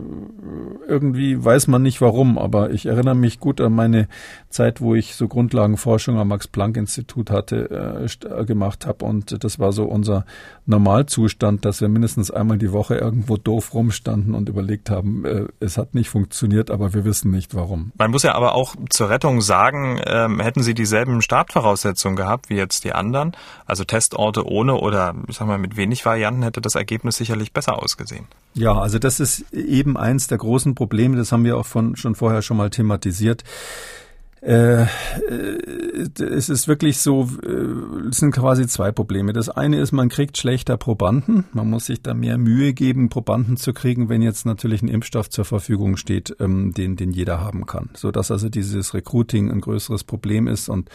irgendwie 0.88 1.44
weiß 1.44 1.68
man 1.68 1.82
nicht 1.82 2.00
warum, 2.00 2.38
aber 2.38 2.72
ich 2.72 2.86
erinnere 2.86 3.16
mich 3.16 3.42
gut 3.42 3.60
an 3.60 3.74
meine 3.74 4.08
Zeit, 4.48 4.80
wo 4.80 4.96
ich 4.96 5.16
so 5.16 5.28
Grundlagenforschung 5.28 6.18
am 6.18 6.30
Max-Planck-Institut 6.30 7.32
hatte, 7.32 8.08
äh, 8.10 8.46
gemacht 8.46 8.86
habe. 8.86 9.04
Und 9.04 9.44
das 9.44 9.60
war 9.60 9.74
so 9.74 9.84
unser 9.84 10.26
Normalzustand, 10.66 11.66
dass 11.66 11.82
wir 11.82 11.90
mindestens 11.90 12.30
einmal 12.30 12.58
die 12.58 12.72
Woche 12.72 12.96
irgendwo 12.96 13.38
doof 13.38 13.74
rumstanden 13.74 14.36
und 14.36 14.50
überlegt 14.50 14.90
haben, 14.90 15.26
äh, 15.26 15.48
es 15.60 15.78
hat 15.78 15.96
nicht 15.96 16.10
funktioniert, 16.10 16.70
aber 16.70 16.94
wir 16.94 17.06
wissen 17.06 17.32
nicht 17.32 17.56
warum. 17.56 17.92
Man 17.98 18.12
muss 18.12 18.24
ja 18.24 18.36
aber 18.36 18.54
auch 18.54 18.76
zur 18.90 19.10
Rettung 19.10 19.42
sagen, 19.42 20.00
ähm, 20.06 20.40
hätten 20.40 20.62
sie 20.62 20.74
dieselben 20.74 21.22
Startvoraussetzungen 21.22 22.16
gehabt 22.16 22.50
wie 22.50 22.56
jetzt 22.56 22.84
die 22.84 22.94
anderen, 22.94 23.32
also 23.66 23.84
Testorte 23.84 24.46
ohne 24.46 24.76
oder 24.76 25.16
ich 25.28 25.38
sag 25.38 25.48
mal 25.48 25.58
mit 25.58 25.76
wenig 25.76 26.06
Varianten, 26.06 26.44
hätte 26.44 26.62
das 26.62 26.76
Ergebnis 26.76 27.18
sicherlich 27.18 27.52
besser 27.52 27.82
ausgesehen. 27.82 28.28
Ja, 28.54 28.74
also 28.74 29.00
das 29.00 29.20
ist 29.20 29.52
eben 29.54 29.98
eins 29.98 30.28
der 30.28 30.38
großen 30.38 30.76
Probleme, 30.76 31.18
das 31.18 31.32
haben 31.32 31.46
wir 31.46 31.58
auch 31.58 31.66
von, 31.66 31.96
schon 31.96 32.16
vorher 32.16 32.42
schon 32.42 32.58
mal 32.58 32.70
thematisiert. 32.70 33.44
Äh, 34.42 34.86
es 36.20 36.50
ist 36.50 36.68
wirklich 36.68 37.00
so, 37.00 37.30
äh, 37.44 38.10
es 38.10 38.18
sind 38.18 38.32
quasi 38.32 38.68
zwei 38.68 38.92
Probleme. 38.92 39.34
Das 39.34 39.50
eine 39.50 39.80
ist, 39.80 39.92
man 39.92 40.10
kriegt 40.10 40.38
schlechter 40.38 40.78
Probanden. 40.78 41.46
Man 41.54 41.70
muss 41.70 41.88
sich 41.88 42.02
da 42.02 42.14
mehr 42.14 42.38
Mühe 42.38 42.74
geben, 42.74 43.10
Probanden 43.10 43.58
zu 43.58 43.74
kriegen, 43.74 44.08
wenn 44.08 44.22
jetzt 44.22 44.46
natürlich 44.46 44.82
ein 44.82 44.88
Impfstoff 44.88 45.30
zur 45.30 45.46
Verfügung 45.46 45.98
steht, 45.98 46.36
ähm, 46.40 46.74
den, 46.74 46.96
den 46.96 47.12
jeder 47.12 47.42
haben 47.42 47.66
kann. 47.66 47.90
So 47.96 48.12
dass 48.12 48.32
also 48.32 48.50
dieses 48.50 48.94
Recruiting 48.94 49.52
ein 49.52 49.62
größeres 49.62 50.04
Problem 50.04 50.48
ist 50.48 50.70
und 50.70 50.90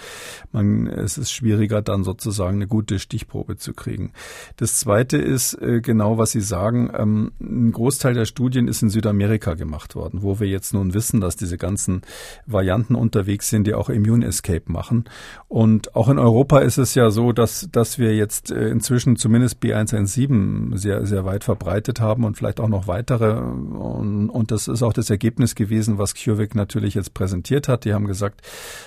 man, 0.52 0.86
es 0.86 1.18
ist 1.18 1.30
schwieriger, 1.30 1.82
dann 1.82 2.04
sozusagen 2.04 2.56
eine 2.56 2.66
gute 2.66 2.98
Stichprobe 2.98 3.56
zu 3.56 3.74
kriegen. 3.74 4.12
Das 4.56 4.78
zweite 4.78 5.18
ist 5.18 5.54
äh, 5.54 5.80
genau, 5.80 6.16
was 6.18 6.32
Sie 6.32 6.40
sagen. 6.40 6.90
Ähm, 6.96 7.32
ein 7.40 7.72
Großteil 7.72 8.14
der 8.14 8.24
Studien 8.24 8.68
ist 8.68 8.82
in 8.82 8.90
Südamerika 8.90 9.54
gemacht 9.54 9.94
worden, 9.94 10.22
wo 10.22 10.40
wir 10.40 10.48
jetzt 10.48 10.72
nun 10.72 10.94
wissen, 10.94 11.20
dass 11.20 11.36
diese 11.36 11.58
ganzen 11.58 12.02
Varianten 12.46 12.94
unterwegs 12.94 13.33
unterwegs 13.34 13.48
sind, 13.48 13.66
die 13.66 13.74
auch 13.74 13.88
Immune 13.88 14.26
Escape 14.26 14.70
machen. 14.70 15.04
Und 15.48 15.94
auch 15.94 16.08
in 16.08 16.18
Europa 16.18 16.60
ist 16.60 16.78
es 16.78 16.94
ja 16.94 17.10
so, 17.10 17.32
dass, 17.32 17.68
dass 17.70 17.98
wir 17.98 18.14
jetzt 18.14 18.50
äh, 18.50 18.68
inzwischen 18.68 19.16
zumindest 19.16 19.62
B117 19.62 20.76
sehr, 20.76 21.06
sehr 21.06 21.24
weit 21.24 21.44
verbreitet 21.44 22.00
haben 22.00 22.24
und 22.24 22.36
vielleicht 22.36 22.60
auch 22.60 22.68
noch 22.68 22.86
weitere. 22.86 23.38
Und, 23.38 24.30
und 24.30 24.50
das 24.50 24.68
ist 24.68 24.82
auch 24.82 24.92
das 24.92 25.10
Ergebnis 25.10 25.54
gewesen, 25.54 25.98
was 25.98 26.14
CureVac 26.14 26.54
natürlich 26.54 26.94
jetzt 26.94 27.14
präsentiert 27.14 27.68
hat. 27.68 27.84
Die 27.84 27.94
haben 27.94 28.06
gesagt, 28.06 28.42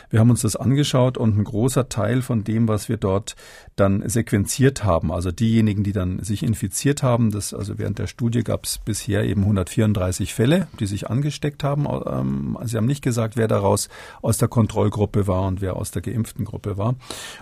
wir 0.09 0.19
haben 0.19 0.29
uns 0.29 0.41
das 0.41 0.55
angeschaut 0.55 1.17
und 1.17 1.37
ein 1.37 1.43
großer 1.43 1.89
Teil 1.89 2.21
von 2.21 2.43
dem, 2.43 2.67
was 2.67 2.89
wir 2.89 2.97
dort 2.97 3.35
dann 3.75 4.07
sequenziert 4.09 4.83
haben, 4.83 5.11
also 5.11 5.31
diejenigen, 5.31 5.83
die 5.83 5.91
dann 5.91 6.23
sich 6.23 6.41
infiziert 6.41 7.03
haben, 7.03 7.31
das, 7.31 7.53
also 7.53 7.77
während 7.77 7.99
der 7.99 8.07
Studie 8.07 8.43
gab 8.43 8.65
es 8.65 8.79
bisher 8.79 9.23
eben 9.23 9.41
134 9.41 10.33
Fälle, 10.33 10.67
die 10.79 10.87
sich 10.87 11.09
angesteckt 11.09 11.63
haben. 11.63 11.85
Ähm, 11.85 12.57
Sie 12.63 12.75
haben 12.75 12.87
nicht 12.87 13.03
gesagt, 13.03 13.37
wer 13.37 13.47
daraus 13.47 13.89
aus 14.21 14.36
aus 14.37 14.39
der 14.39 14.49
Kontrollgruppe 14.49 15.25
war 15.25 15.47
und 15.47 15.61
wer 15.61 15.77
aus 15.77 15.89
der 15.89 16.03
geimpften 16.03 16.45
Gruppe 16.45 16.77
war. 16.77 16.93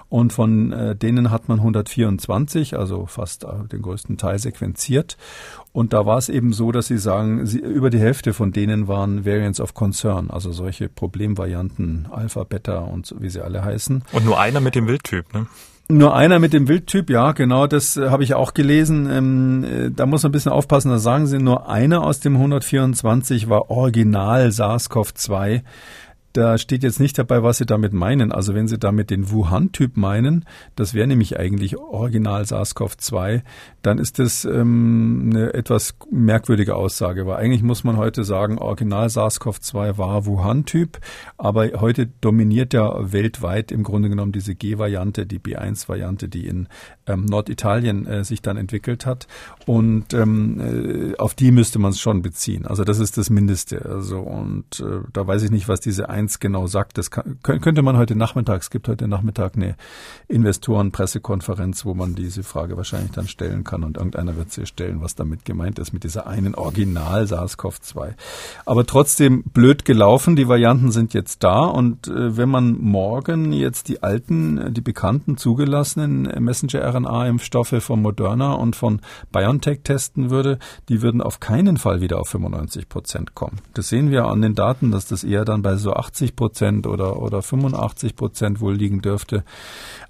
Und 0.08 0.32
von 0.32 0.72
äh, 0.72 0.96
denen 0.96 1.30
hat 1.30 1.50
man 1.50 1.60
124, 1.60 2.78
also 2.78 3.06
fast 3.06 3.44
äh, 3.44 3.68
den 3.70 3.82
größten 3.82 4.18
Teil 4.18 4.40
sequenziert. 4.40 5.18
Und 5.74 5.92
da 5.92 6.06
war 6.06 6.18
es 6.18 6.30
eben 6.30 6.54
so, 6.54 6.72
dass 6.72 6.88
sie 6.88 6.98
sagen, 6.98 7.46
sie, 7.46 7.60
über 7.60 7.90
die 7.90 8.00
Hälfte 8.00 8.34
von 8.34 8.54
denen 8.54 8.88
waren 8.88 9.26
Variants 9.26 9.60
of 9.60 9.74
Concern, 9.74 10.30
also 10.30 10.54
solche 10.54 10.88
Problemvarianten, 10.88 12.08
Alpha, 12.10 12.46
Beta 12.46 12.80
und 12.80 13.06
so, 13.06 13.22
wie 13.22 13.30
sie 13.30 13.44
alle 13.44 13.66
heißen. 13.66 14.06
Und 14.14 14.26
nur 14.26 14.40
einer 14.40 14.62
mit 14.62 14.76
dem 14.76 14.88
Wildtyp, 14.88 15.34
ne? 15.34 15.48
Nur 15.88 16.16
einer 16.16 16.40
mit 16.40 16.52
dem 16.54 16.68
Wildtyp, 16.68 17.12
ja, 17.12 17.34
genau, 17.34 17.68
das 17.68 17.96
äh, 17.96 18.10
habe 18.10 18.24
ich 18.24 18.34
auch 18.34 18.56
gelesen. 18.56 19.08
Ähm, 19.12 19.64
äh, 19.64 19.92
da 19.92 20.08
muss 20.08 20.24
man 20.24 20.30
ein 20.30 20.34
bisschen 20.34 20.52
aufpassen, 20.52 20.90
da 20.90 20.98
sagen 20.98 21.28
sie, 21.28 21.38
nur 21.38 21.70
einer 21.70 22.04
aus 22.04 22.22
dem 22.22 22.36
124 22.38 23.50
war 23.50 23.70
original 23.70 24.48
SARS-CoV-2. 24.48 25.62
Da 26.36 26.58
steht 26.58 26.84
jetzt 26.84 27.00
nicht 27.00 27.18
dabei, 27.18 27.44
was 27.44 27.60
Sie 27.60 27.66
damit 27.66 27.94
meinen. 27.94 28.34
Also 28.34 28.54
wenn 28.54 28.68
Sie 28.68 28.78
damit 28.78 29.10
den 29.10 29.32
Wuhan-Typ 29.32 29.96
meinen, 29.96 30.44
das 30.76 30.94
wäre 30.94 31.08
nämlich 31.08 31.40
eigentlich 31.40 31.78
Original 31.78 32.44
SARS-CoV-2, 32.44 33.42
dann 33.82 34.00
ist 34.00 34.20
das 34.20 34.44
ähm, 34.44 35.30
eine 35.32 35.54
etwas 35.54 35.96
merkwürdige 36.12 36.76
Aussage, 36.76 37.26
weil 37.26 37.38
eigentlich 37.38 37.64
muss 37.64 37.86
man 37.86 37.96
heute 37.96 38.26
sagen, 38.26 38.58
Original 38.58 39.08
SARS-CoV-2 39.08 39.98
war 39.98 40.26
Wuhan-Typ, 40.26 41.00
aber 41.38 41.70
heute 41.80 42.08
dominiert 42.20 42.74
ja 42.74 43.14
weltweit 43.14 43.72
im 43.72 43.84
Grunde 43.84 44.10
genommen 44.10 44.34
diese 44.34 44.56
G-Variante, 44.56 45.26
die 45.26 45.40
B1-Variante, 45.40 46.28
die 46.28 46.48
in 46.48 46.68
ähm, 47.08 47.24
Norditalien 47.24 48.08
äh, 48.08 48.26
sich 48.26 48.42
dann 48.42 48.58
entwickelt 48.58 49.06
hat. 49.06 49.28
Und 49.66 50.14
ähm, 50.14 51.14
äh, 51.14 51.16
auf 51.18 51.34
die 51.34 51.52
müsste 51.52 51.80
man 51.80 51.92
es 51.92 52.00
schon 52.02 52.22
beziehen. 52.22 52.66
Also 52.66 52.84
das 52.84 53.00
ist 53.00 53.18
das 53.18 53.30
Mindeste. 53.30 53.86
Also 53.86 54.20
und 54.20 54.82
äh, 54.82 55.00
da 55.14 55.26
weiß 55.26 55.44
ich 55.44 55.52
nicht, 55.52 55.70
was 55.70 55.80
diese 55.80 56.10
1 56.10 56.25
genau 56.40 56.68
sagt. 56.68 56.98
Das 56.98 57.12
kann, 57.12 57.40
könnte 57.42 57.82
man 57.82 57.98
heute 57.98 58.16
Nachmittag, 58.16 58.62
es 58.62 58.70
gibt 58.70 58.88
heute 58.88 59.08
Nachmittag 59.08 59.56
eine 59.56 59.76
Investoren-Pressekonferenz, 60.28 61.86
wo 61.86 61.94
man 61.94 62.16
diese 62.16 62.44
Frage 62.44 62.78
wahrscheinlich 62.78 63.12
dann 63.12 63.28
stellen 63.28 63.64
kann 63.64 63.84
und 63.84 63.98
irgendeiner 63.98 64.36
wird 64.36 64.52
sie 64.52 64.66
stellen, 64.66 65.02
was 65.02 65.16
damit 65.16 65.46
gemeint 65.46 65.80
ist 65.80 65.94
mit 65.94 66.04
dieser 66.04 66.28
einen 66.28 66.56
Original 66.56 67.26
SARS-CoV-2. 67.26 68.14
Aber 68.66 68.86
trotzdem 68.86 69.44
blöd 69.44 69.86
gelaufen. 69.86 70.36
Die 70.36 70.48
Varianten 70.48 70.92
sind 70.92 71.14
jetzt 71.14 71.44
da 71.44 71.60
und 71.66 72.08
äh, 72.08 72.38
wenn 72.38 72.50
man 72.50 72.78
morgen 72.80 73.52
jetzt 73.52 73.90
die 73.90 74.02
alten, 74.02 74.58
äh, 74.58 74.72
die 74.72 74.82
bekannten 74.82 75.38
zugelassenen 75.38 76.24
Messenger 76.44 76.86
mRNA-Impfstoffe 76.96 77.76
von 77.80 78.02
Moderna 78.02 78.54
und 78.54 78.76
von 78.76 79.02
BioNTech 79.32 79.82
testen 79.84 80.30
würde, 80.30 80.60
die 80.90 81.02
würden 81.02 81.22
auf 81.22 81.40
keinen 81.40 81.78
Fall 81.78 82.02
wieder 82.02 82.20
auf 82.20 82.30
95 82.30 82.90
Prozent 82.90 83.36
kommen. 83.36 83.60
Das 83.74 83.90
sehen 83.90 84.12
wir 84.12 84.26
an 84.26 84.42
den 84.42 84.56
Daten, 84.56 84.92
dass 84.92 85.08
das 85.08 85.24
eher 85.24 85.46
dann 85.46 85.62
bei 85.62 85.76
so 85.76 85.94
80 85.94 86.15
Prozent 86.36 86.88
oder, 86.88 87.22
oder 87.22 87.42
85 87.42 88.16
Prozent 88.16 88.62
wohl 88.62 88.76
liegen 88.76 89.02
dürfte. 89.02 89.44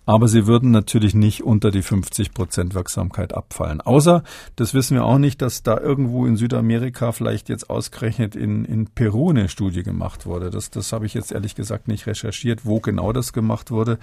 Aber 0.06 0.28
sie 0.28 0.46
würden 0.46 0.70
natürlich 0.70 1.15
nicht 1.15 1.44
unter 1.44 1.72
die 1.72 1.82
50 1.82 2.34
Prozent 2.34 2.76
Wirksamkeit 2.76 3.34
abfallen. 3.34 3.82
Außer, 3.82 4.24
das 4.56 4.74
wissen 4.76 4.96
wir 4.96 5.04
auch 5.04 5.18
nicht, 5.18 5.41
dass 5.41 5.63
da 5.63 5.80
irgendwo 5.80 6.26
in 6.28 6.38
Südamerika 6.38 7.12
vielleicht 7.12 7.50
jetzt 7.50 7.70
ausgerechnet 7.70 8.36
in, 8.36 8.65
in 8.65 8.86
Peru 8.86 9.32
eine 9.32 9.50
Studie 9.50 9.82
gemacht 9.82 10.26
wurde. 10.28 10.52
Das, 10.52 10.70
das 10.70 10.94
habe 10.94 11.08
ich 11.08 11.15
jetzt 11.15 11.32
ehrlich 11.32 11.56
gesagt 11.56 11.88
nicht 11.88 12.06
recherchiert, 12.06 12.65
wo 12.65 12.80
genau 12.80 13.13
das 13.13 13.34
gemacht 13.34 13.72
wurde. 13.72 13.98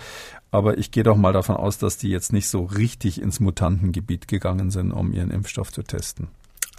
Aber 0.51 0.77
ich 0.79 0.91
gehe 0.91 1.05
doch 1.05 1.17
mal 1.17 1.33
davon 1.33 1.57
aus, 1.57 1.79
dass 1.79 1.99
die 1.99 2.09
jetzt 2.09 2.33
nicht 2.33 2.49
so 2.49 2.65
richtig 2.65 3.23
ins 3.23 3.39
Mutantengebiet 3.39 4.27
gegangen 4.27 4.71
sind, 4.71 4.91
um 4.91 5.13
ihren 5.13 5.31
Impfstoff 5.31 5.73
zu 5.73 5.83
testen. 5.83 6.29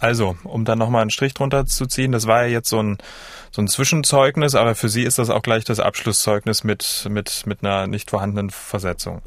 Also, 0.00 0.36
um 0.44 0.64
dann 0.64 0.78
nochmal 0.78 1.02
einen 1.02 1.10
Strich 1.10 1.34
drunter 1.34 1.66
zu 1.66 1.86
ziehen, 1.86 2.12
das 2.12 2.26
war 2.26 2.44
ja 2.44 2.48
jetzt 2.48 2.68
so 2.68 2.82
ein, 2.82 2.98
so 3.50 3.62
ein 3.62 3.68
Zwischenzeugnis, 3.68 4.54
aber 4.54 4.74
für 4.74 4.88
Sie 4.88 5.04
ist 5.04 5.18
das 5.18 5.30
auch 5.30 5.42
gleich 5.42 5.64
das 5.64 5.80
Abschlusszeugnis 5.80 6.64
mit, 6.64 7.06
mit, 7.08 7.46
mit 7.46 7.64
einer 7.64 7.86
nicht 7.86 8.10
vorhandenen 8.10 8.50
Versetzung. 8.50 9.22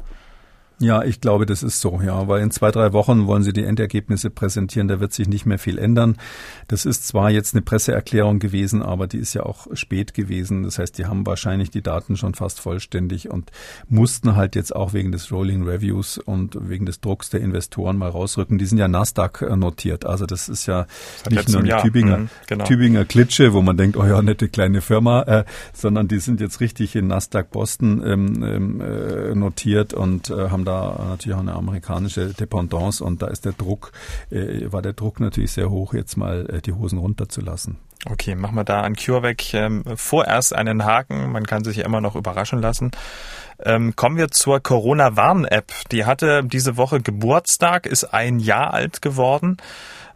Ja, 0.80 1.02
ich 1.02 1.20
glaube, 1.20 1.44
das 1.44 1.64
ist 1.64 1.80
so, 1.80 2.00
ja, 2.00 2.28
weil 2.28 2.40
in 2.40 2.52
zwei, 2.52 2.70
drei 2.70 2.92
Wochen 2.92 3.26
wollen 3.26 3.42
sie 3.42 3.52
die 3.52 3.64
Endergebnisse 3.64 4.30
präsentieren, 4.30 4.86
da 4.86 5.00
wird 5.00 5.12
sich 5.12 5.26
nicht 5.26 5.44
mehr 5.44 5.58
viel 5.58 5.76
ändern. 5.76 6.16
Das 6.68 6.86
ist 6.86 7.06
zwar 7.06 7.30
jetzt 7.30 7.54
eine 7.54 7.62
Presseerklärung 7.62 8.38
gewesen, 8.38 8.82
aber 8.82 9.08
die 9.08 9.18
ist 9.18 9.34
ja 9.34 9.42
auch 9.42 9.66
spät 9.72 10.14
gewesen. 10.14 10.62
Das 10.62 10.78
heißt, 10.78 10.96
die 10.96 11.06
haben 11.06 11.26
wahrscheinlich 11.26 11.70
die 11.70 11.82
Daten 11.82 12.16
schon 12.16 12.34
fast 12.34 12.60
vollständig 12.60 13.28
und 13.28 13.50
mussten 13.88 14.36
halt 14.36 14.54
jetzt 14.54 14.74
auch 14.74 14.92
wegen 14.92 15.10
des 15.10 15.32
Rolling 15.32 15.64
Reviews 15.64 16.16
und 16.16 16.56
wegen 16.68 16.86
des 16.86 17.00
Drucks 17.00 17.28
der 17.30 17.40
Investoren 17.40 17.96
mal 17.96 18.10
rausrücken. 18.10 18.58
Die 18.58 18.66
sind 18.66 18.78
ja 18.78 18.86
Nasdaq 18.86 19.42
äh, 19.42 19.56
notiert, 19.56 20.06
also 20.06 20.26
das 20.26 20.48
ist 20.48 20.66
ja 20.66 20.86
das 21.24 21.32
nicht 21.32 21.48
nur 21.48 21.60
eine 21.60 21.68
Jahr. 21.70 21.82
Tübinger, 21.82 22.18
mhm, 22.18 22.28
genau. 22.46 22.64
Tübinger 22.64 23.04
Klitsche, 23.04 23.52
wo 23.52 23.62
man 23.62 23.76
denkt, 23.76 23.96
oh 23.96 24.04
ja, 24.04 24.22
nette 24.22 24.48
kleine 24.48 24.80
Firma, 24.80 25.22
äh, 25.22 25.44
sondern 25.72 26.06
die 26.06 26.20
sind 26.20 26.40
jetzt 26.40 26.60
richtig 26.60 26.94
in 26.94 27.08
Nasdaq 27.08 27.50
Boston 27.50 28.00
ähm, 28.06 28.44
ähm 28.44 28.80
äh, 28.80 29.34
notiert 29.34 29.92
und 29.92 30.30
äh, 30.30 30.50
haben 30.50 30.64
da 30.68 31.06
natürlich 31.08 31.36
auch 31.36 31.42
eine 31.42 31.54
amerikanische 31.54 32.34
Dependance 32.34 33.02
und 33.02 33.22
da 33.22 33.28
ist 33.28 33.44
der 33.44 33.52
Druck, 33.52 33.92
äh, 34.30 34.70
war 34.70 34.82
der 34.82 34.92
Druck 34.92 35.20
natürlich 35.20 35.52
sehr 35.52 35.70
hoch, 35.70 35.94
jetzt 35.94 36.16
mal 36.16 36.48
äh, 36.50 36.60
die 36.60 36.72
Hosen 36.72 36.98
runterzulassen. 36.98 37.78
Okay, 38.06 38.36
machen 38.36 38.54
wir 38.54 38.64
da 38.64 38.82
an 38.82 38.94
CureVac 38.94 39.54
ähm, 39.54 39.82
vorerst 39.96 40.54
einen 40.54 40.84
Haken. 40.84 41.32
Man 41.32 41.44
kann 41.44 41.64
sich 41.64 41.78
ja 41.78 41.84
immer 41.84 42.00
noch 42.00 42.14
überraschen 42.14 42.60
lassen. 42.60 42.92
Ähm, 43.60 43.96
kommen 43.96 44.16
wir 44.16 44.30
zur 44.30 44.60
Corona-Warn-App. 44.60 45.72
Die 45.90 46.04
hatte 46.04 46.44
diese 46.44 46.76
Woche 46.76 47.00
Geburtstag, 47.00 47.86
ist 47.86 48.04
ein 48.04 48.38
Jahr 48.38 48.72
alt 48.72 49.02
geworden. 49.02 49.56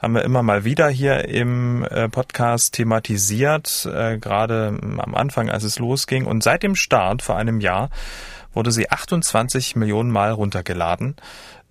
Haben 0.01 0.15
wir 0.15 0.23
immer 0.23 0.43
mal 0.43 0.65
wieder 0.65 0.89
hier 0.89 1.29
im 1.29 1.85
äh, 1.85 2.09
Podcast 2.09 2.75
thematisiert, 2.75 3.89
äh, 3.93 4.19
gerade 4.19 4.79
am 4.81 5.15
Anfang, 5.15 5.51
als 5.51 5.65
es 5.65 5.81
losging. 5.81 6.25
Und 6.25 6.45
seit 6.45 6.63
dem 6.63 6.77
Start 6.77 7.23
vor 7.23 7.37
einem 7.37 7.61
Jahr 7.61 7.91
wurde 8.55 8.71
sie 8.71 8.91
28 8.91 9.77
Millionen 9.77 10.11
Mal 10.11 10.33
runtergeladen. 10.33 11.17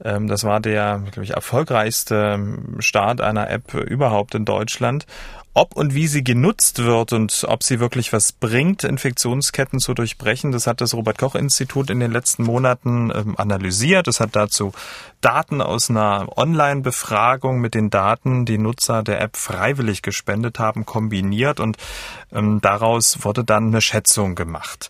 Ähm, 0.04 0.28
das 0.28 0.44
war 0.44 0.60
der, 0.60 1.02
glaube 1.12 1.24
ich, 1.24 1.32
erfolgreichste 1.32 2.40
Start 2.80 3.22
einer 3.22 3.50
App 3.50 3.74
überhaupt 3.74 4.36
in 4.36 4.46
Deutschland. 4.46 5.06
Ob 5.54 5.76
und 5.76 5.94
wie 5.94 6.08
sie 6.08 6.24
genutzt 6.24 6.82
wird 6.82 7.12
und 7.12 7.46
ob 7.46 7.62
sie 7.62 7.82
wirklich 7.82 8.14
was 8.14 8.32
bringt, 8.32 8.86
Infektionsketten 8.86 9.80
zu 9.80 9.94
durchbrechen, 9.94 10.54
das 10.54 10.66
hat 10.66 10.80
das 10.80 10.94
Robert 10.94 11.18
Koch 11.18 11.36
Institut 11.36 11.90
in 11.90 12.00
den 12.00 12.10
letzten 12.10 12.44
Monaten 12.44 13.12
ähm, 13.14 13.36
analysiert. 13.38 14.08
Es 14.08 14.22
hat 14.22 14.34
dazu 14.34 14.72
Daten 15.20 15.62
aus 15.62 15.90
einer 15.90 16.30
Online-Befragung 16.38 17.60
mit 17.60 17.76
den 17.76 17.90
Daten, 17.90 18.46
die 18.46 18.58
Nutzer 18.58 19.04
der 19.04 19.20
App 19.20 19.36
freiwillig 19.36 20.02
gespendet 20.02 20.58
haben, 20.58 20.86
kombiniert 20.86 21.60
und 21.60 21.76
ähm, 22.32 22.62
daraus 22.62 23.26
wurde 23.26 23.44
dann 23.44 23.68
eine 23.68 23.82
Schätzung 23.82 24.36
gemacht. 24.36 24.90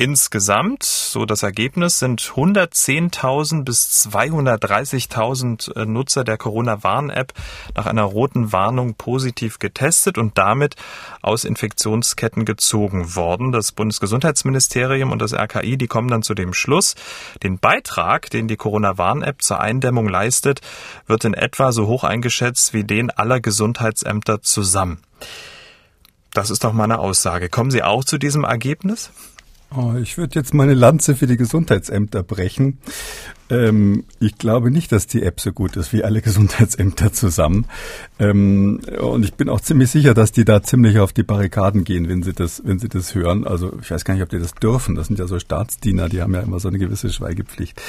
Insgesamt, 0.00 0.82
so 0.82 1.26
das 1.26 1.42
Ergebnis, 1.42 1.98
sind 1.98 2.22
110.000 2.22 3.64
bis 3.64 4.06
230.000 4.08 5.76
äh, 5.76 5.84
Nutzer 5.84 6.24
der 6.24 6.38
Corona-Warn-App 6.38 7.34
nach 7.76 7.84
einer 7.84 8.04
roten 8.04 8.50
Warnung 8.50 8.94
positiv 8.94 9.58
getestet 9.58 10.16
und 10.16 10.38
damit 10.38 10.76
aus 11.20 11.44
Infektionsketten 11.44 12.46
gezogen 12.46 13.14
worden. 13.14 13.52
Das 13.52 13.72
Bundesgesundheitsministerium 13.72 15.12
und 15.12 15.20
das 15.20 15.34
RKI, 15.34 15.76
die 15.76 15.86
kommen 15.86 16.08
dann 16.08 16.22
zu 16.22 16.32
dem 16.32 16.54
Schluss, 16.54 16.94
den 17.42 17.58
Beitrag, 17.58 18.30
den 18.30 18.48
die 18.48 18.56
Corona-Warn-App 18.56 19.42
zur 19.42 19.60
Eindämmung 19.60 20.08
leistet, 20.08 20.62
wird 21.08 21.26
in 21.26 21.34
etwa 21.34 21.72
so 21.72 21.88
hoch 21.88 22.04
eingeschätzt 22.04 22.72
wie 22.72 22.84
den 22.84 23.10
aller 23.10 23.40
Gesundheitsämter 23.40 24.40
zusammen. 24.40 25.02
Das 26.32 26.48
ist 26.48 26.64
doch 26.64 26.72
mal 26.72 26.84
eine 26.84 27.00
Aussage. 27.00 27.50
Kommen 27.50 27.70
Sie 27.70 27.82
auch 27.82 28.02
zu 28.02 28.16
diesem 28.16 28.44
Ergebnis? 28.44 29.10
Oh, 29.76 29.94
ich 30.02 30.18
würde 30.18 30.34
jetzt 30.34 30.52
meine 30.52 30.74
Lanze 30.74 31.14
für 31.14 31.28
die 31.28 31.36
Gesundheitsämter 31.36 32.24
brechen. 32.24 32.78
Ähm, 33.50 34.04
ich 34.18 34.36
glaube 34.36 34.72
nicht, 34.72 34.90
dass 34.90 35.06
die 35.06 35.22
App 35.22 35.40
so 35.40 35.52
gut 35.52 35.76
ist 35.76 35.92
wie 35.92 36.02
alle 36.02 36.22
Gesundheitsämter 36.22 37.12
zusammen. 37.12 37.66
Ähm, 38.18 38.80
und 39.00 39.24
ich 39.24 39.34
bin 39.34 39.48
auch 39.48 39.60
ziemlich 39.60 39.90
sicher, 39.90 40.12
dass 40.12 40.32
die 40.32 40.44
da 40.44 40.60
ziemlich 40.62 40.98
auf 40.98 41.12
die 41.12 41.22
Barrikaden 41.22 41.84
gehen, 41.84 42.08
wenn 42.08 42.24
sie 42.24 42.32
das, 42.32 42.62
wenn 42.64 42.80
sie 42.80 42.88
das 42.88 43.14
hören. 43.14 43.46
Also 43.46 43.78
ich 43.80 43.90
weiß 43.92 44.04
gar 44.04 44.14
nicht, 44.14 44.24
ob 44.24 44.28
die 44.30 44.40
das 44.40 44.54
dürfen. 44.54 44.96
Das 44.96 45.06
sind 45.06 45.20
ja 45.20 45.28
so 45.28 45.38
Staatsdiener, 45.38 46.08
die 46.08 46.20
haben 46.20 46.34
ja 46.34 46.40
immer 46.40 46.58
so 46.58 46.66
eine 46.66 46.78
gewisse 46.78 47.12
Schweigepflicht. 47.12 47.80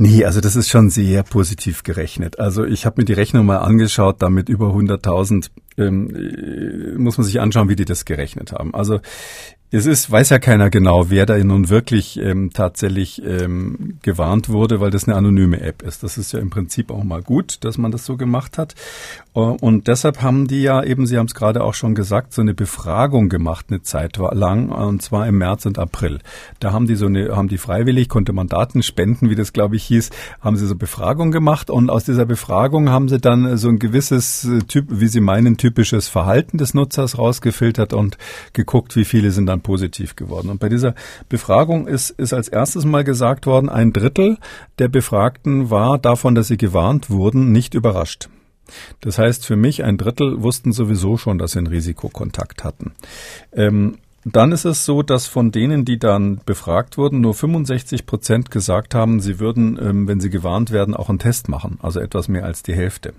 Nee, 0.00 0.24
also 0.24 0.40
das 0.40 0.54
ist 0.54 0.68
schon 0.68 0.90
sehr 0.90 1.24
positiv 1.24 1.82
gerechnet. 1.82 2.38
Also 2.38 2.64
ich 2.64 2.86
habe 2.86 3.00
mir 3.00 3.04
die 3.04 3.14
Rechnung 3.14 3.44
mal 3.44 3.58
angeschaut, 3.58 4.22
damit 4.22 4.48
über 4.48 4.68
100.000 4.68 5.50
ähm, 5.76 6.14
äh, 6.14 6.96
muss 6.96 7.18
man 7.18 7.26
sich 7.26 7.40
anschauen, 7.40 7.68
wie 7.68 7.74
die 7.74 7.84
das 7.84 8.04
gerechnet 8.04 8.52
haben. 8.52 8.74
Also 8.74 9.00
es 9.70 9.84
ist, 9.84 10.10
weiß 10.10 10.30
ja 10.30 10.38
keiner 10.38 10.70
genau, 10.70 11.10
wer 11.10 11.26
da 11.26 11.36
nun 11.36 11.68
wirklich 11.68 12.18
ähm, 12.18 12.50
tatsächlich 12.54 13.22
ähm, 13.22 13.98
gewarnt 14.02 14.48
wurde, 14.48 14.80
weil 14.80 14.90
das 14.90 15.06
eine 15.06 15.16
anonyme 15.16 15.60
App 15.60 15.82
ist. 15.82 16.02
Das 16.02 16.16
ist 16.16 16.32
ja 16.32 16.38
im 16.38 16.48
Prinzip 16.48 16.90
auch 16.90 17.04
mal 17.04 17.20
gut, 17.20 17.58
dass 17.64 17.76
man 17.76 17.90
das 17.90 18.06
so 18.06 18.16
gemacht 18.16 18.56
hat. 18.56 18.74
Äh, 19.34 19.40
und 19.40 19.86
deshalb 19.86 20.22
haben 20.22 20.48
die 20.48 20.62
ja 20.62 20.82
eben, 20.82 21.06
Sie 21.06 21.18
haben 21.18 21.26
es 21.26 21.34
gerade 21.34 21.62
auch 21.62 21.74
schon 21.74 21.94
gesagt, 21.94 22.32
so 22.32 22.40
eine 22.40 22.54
Befragung 22.54 23.28
gemacht, 23.28 23.66
eine 23.68 23.82
Zeit 23.82 24.16
lang, 24.16 24.70
und 24.70 25.02
zwar 25.02 25.26
im 25.26 25.36
März 25.36 25.66
und 25.66 25.78
April. 25.78 26.20
Da 26.60 26.72
haben 26.72 26.86
die 26.86 26.94
so 26.94 27.06
eine, 27.06 27.36
haben 27.36 27.48
die 27.48 27.58
freiwillig, 27.58 28.08
konnte 28.08 28.32
man 28.32 28.48
Daten 28.48 28.82
spenden, 28.82 29.28
wie 29.28 29.36
das 29.36 29.52
glaube 29.52 29.76
ich 29.76 29.84
hieß, 29.84 30.08
haben 30.40 30.56
sie 30.56 30.66
so 30.66 30.76
Befragung 30.76 31.30
gemacht 31.30 31.68
und 31.68 31.90
aus 31.90 32.04
dieser 32.04 32.24
Befragung 32.24 32.88
haben 32.88 33.08
sie 33.08 33.18
dann 33.18 33.58
so 33.58 33.68
ein 33.68 33.78
gewisses 33.78 34.46
äh, 34.46 34.60
Typ, 34.60 34.86
wie 34.88 35.08
sie 35.08 35.20
meinen, 35.20 35.58
typisches 35.58 36.08
Verhalten 36.08 36.56
des 36.56 36.72
Nutzers 36.72 37.18
rausgefiltert 37.18 37.92
und 37.92 38.16
geguckt, 38.54 38.96
wie 38.96 39.04
viele 39.04 39.30
sind 39.30 39.44
dann 39.44 39.57
dann 39.58 39.62
positiv 39.62 40.16
geworden. 40.16 40.48
Und 40.48 40.60
bei 40.60 40.68
dieser 40.68 40.94
Befragung 41.28 41.86
ist, 41.86 42.10
ist 42.10 42.32
als 42.32 42.48
erstes 42.48 42.84
mal 42.84 43.04
gesagt 43.04 43.46
worden, 43.46 43.68
ein 43.68 43.92
Drittel 43.92 44.38
der 44.78 44.88
Befragten 44.88 45.70
war 45.70 45.98
davon, 45.98 46.34
dass 46.34 46.48
sie 46.48 46.56
gewarnt 46.56 47.10
wurden, 47.10 47.52
nicht 47.52 47.74
überrascht. 47.74 48.28
Das 49.00 49.18
heißt, 49.18 49.46
für 49.46 49.56
mich 49.56 49.82
ein 49.82 49.96
Drittel 49.96 50.42
wussten 50.42 50.72
sowieso 50.72 51.16
schon, 51.16 51.38
dass 51.38 51.52
sie 51.52 51.58
einen 51.58 51.68
Risikokontakt 51.68 52.64
hatten. 52.64 52.92
Ähm, 53.52 53.96
dann 54.36 54.52
ist 54.52 54.64
es 54.64 54.84
so, 54.84 55.02
dass 55.02 55.26
von 55.26 55.52
denen, 55.52 55.84
die 55.84 55.98
dann 55.98 56.40
befragt 56.44 56.98
wurden, 56.98 57.20
nur 57.20 57.34
65 57.34 58.06
Prozent 58.06 58.50
gesagt 58.50 58.94
haben, 58.94 59.20
sie 59.20 59.38
würden, 59.38 59.78
ähm, 59.80 60.08
wenn 60.08 60.20
sie 60.20 60.30
gewarnt 60.30 60.70
werden, 60.70 60.94
auch 60.94 61.08
einen 61.08 61.18
Test 61.18 61.48
machen. 61.48 61.78
Also 61.82 62.00
etwas 62.00 62.28
mehr 62.28 62.44
als 62.44 62.62
die 62.62 62.74
Hälfte. 62.74 63.12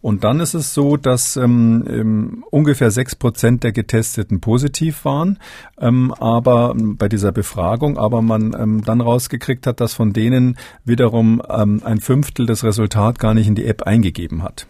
Und 0.00 0.22
dann 0.22 0.40
ist 0.40 0.52
es 0.52 0.74
so, 0.74 0.96
dass 0.96 1.36
ähm, 1.36 1.84
ähm, 1.88 2.44
ungefähr 2.50 2.90
sechs 2.90 3.14
Prozent 3.14 3.64
der 3.64 3.72
Getesteten 3.72 4.40
positiv 4.40 5.04
waren, 5.04 5.38
ähm, 5.78 6.12
aber 6.12 6.74
bei 6.76 7.08
dieser 7.08 7.32
Befragung, 7.32 7.96
aber 7.96 8.20
man 8.20 8.54
ähm, 8.58 8.84
dann 8.84 9.00
rausgekriegt 9.00 9.66
hat, 9.66 9.80
dass 9.80 9.94
von 9.94 10.12
denen 10.12 10.58
wiederum 10.84 11.40
ähm, 11.48 11.80
ein 11.84 12.00
Fünftel 12.00 12.44
das 12.44 12.64
Resultat 12.64 13.18
gar 13.18 13.32
nicht 13.32 13.46
in 13.46 13.54
die 13.54 13.64
App 13.64 13.84
eingegeben 13.84 14.42
hat. 14.42 14.66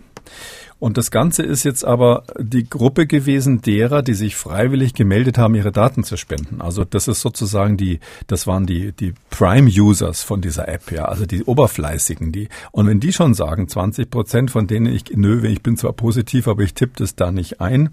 Und 0.78 0.98
das 0.98 1.10
Ganze 1.10 1.42
ist 1.42 1.64
jetzt 1.64 1.84
aber 1.84 2.24
die 2.38 2.68
Gruppe 2.68 3.06
gewesen 3.06 3.62
derer, 3.62 4.02
die 4.02 4.14
sich 4.14 4.36
freiwillig 4.36 4.94
gemeldet 4.94 5.38
haben, 5.38 5.54
ihre 5.54 5.72
Daten 5.72 6.04
zu 6.04 6.16
spenden. 6.16 6.60
Also 6.60 6.84
das 6.84 7.08
ist 7.08 7.20
sozusagen 7.20 7.76
die, 7.76 8.00
das 8.26 8.46
waren 8.46 8.66
die, 8.66 8.92
die 8.92 9.14
Prime-Users 9.30 10.22
von 10.22 10.40
dieser 10.40 10.68
App, 10.68 10.90
ja, 10.90 11.04
also 11.04 11.26
die 11.26 11.44
Oberfleißigen, 11.44 12.32
die, 12.32 12.48
und 12.72 12.86
wenn 12.86 13.00
die 13.00 13.12
schon 13.12 13.34
sagen, 13.34 13.68
20 13.68 14.10
Prozent 14.10 14.50
von 14.50 14.66
denen 14.66 14.86
ich, 14.86 15.04
nö, 15.14 15.46
ich 15.46 15.62
bin 15.62 15.76
zwar 15.76 15.92
positiv, 15.92 16.48
aber 16.48 16.62
ich 16.62 16.74
tippe 16.74 16.94
das 16.96 17.14
da 17.14 17.30
nicht 17.30 17.60
ein 17.60 17.90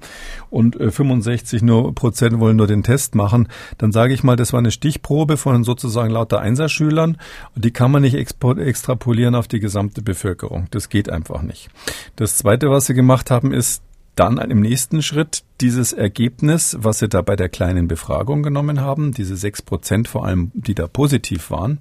und 0.50 0.76
65 0.76 1.62
äh, 1.62 1.66
nur 1.66 1.94
Prozent 1.94 2.40
wollen 2.40 2.58
nur 2.58 2.68
den 2.68 2.84
Test 2.84 3.16
machen, 3.16 3.48
dann 3.78 3.92
sage 3.92 4.14
ich 4.14 4.24
mal, 4.24 4.36
das 4.36 4.54
war 4.54 4.60
eine 4.60 4.72
Stichprobe 4.72 5.38
von 5.38 5.64
sozusagen 5.64 6.10
lauter 6.12 6.40
Einserschülern 6.40 7.18
und 7.56 7.64
die 7.64 7.72
kann 7.72 7.92
man 7.92 8.02
nicht 8.02 8.16
extrapolieren 8.16 9.36
auf 9.36 9.48
die 9.48 9.60
gesamte 9.60 10.02
Bevölkerung. 10.02 10.68
Das 10.72 10.90
geht 10.90 11.10
einfach 11.10 11.42
nicht. 11.42 11.70
Das 12.16 12.38
zweite, 12.38 12.71
was 12.72 12.88
sie 12.88 12.94
gemacht 12.94 13.30
haben, 13.30 13.54
ist 13.54 13.84
dann 14.16 14.38
im 14.38 14.60
nächsten 14.60 15.02
Schritt 15.02 15.44
dieses 15.62 15.94
Ergebnis, 15.94 16.76
was 16.80 17.00
sie 17.00 17.08
da 17.08 17.22
bei 17.22 17.36
der 17.36 17.50
kleinen 17.50 17.88
Befragung 17.88 18.44
genommen 18.44 18.82
haben, 18.82 19.14
diese 19.14 19.38
sechs 19.38 19.62
Prozent 19.62 20.08
vor 20.08 20.26
allem, 20.26 20.52
die 20.54 20.76
da 20.76 20.88
positiv 20.88 21.50
waren, 21.50 21.80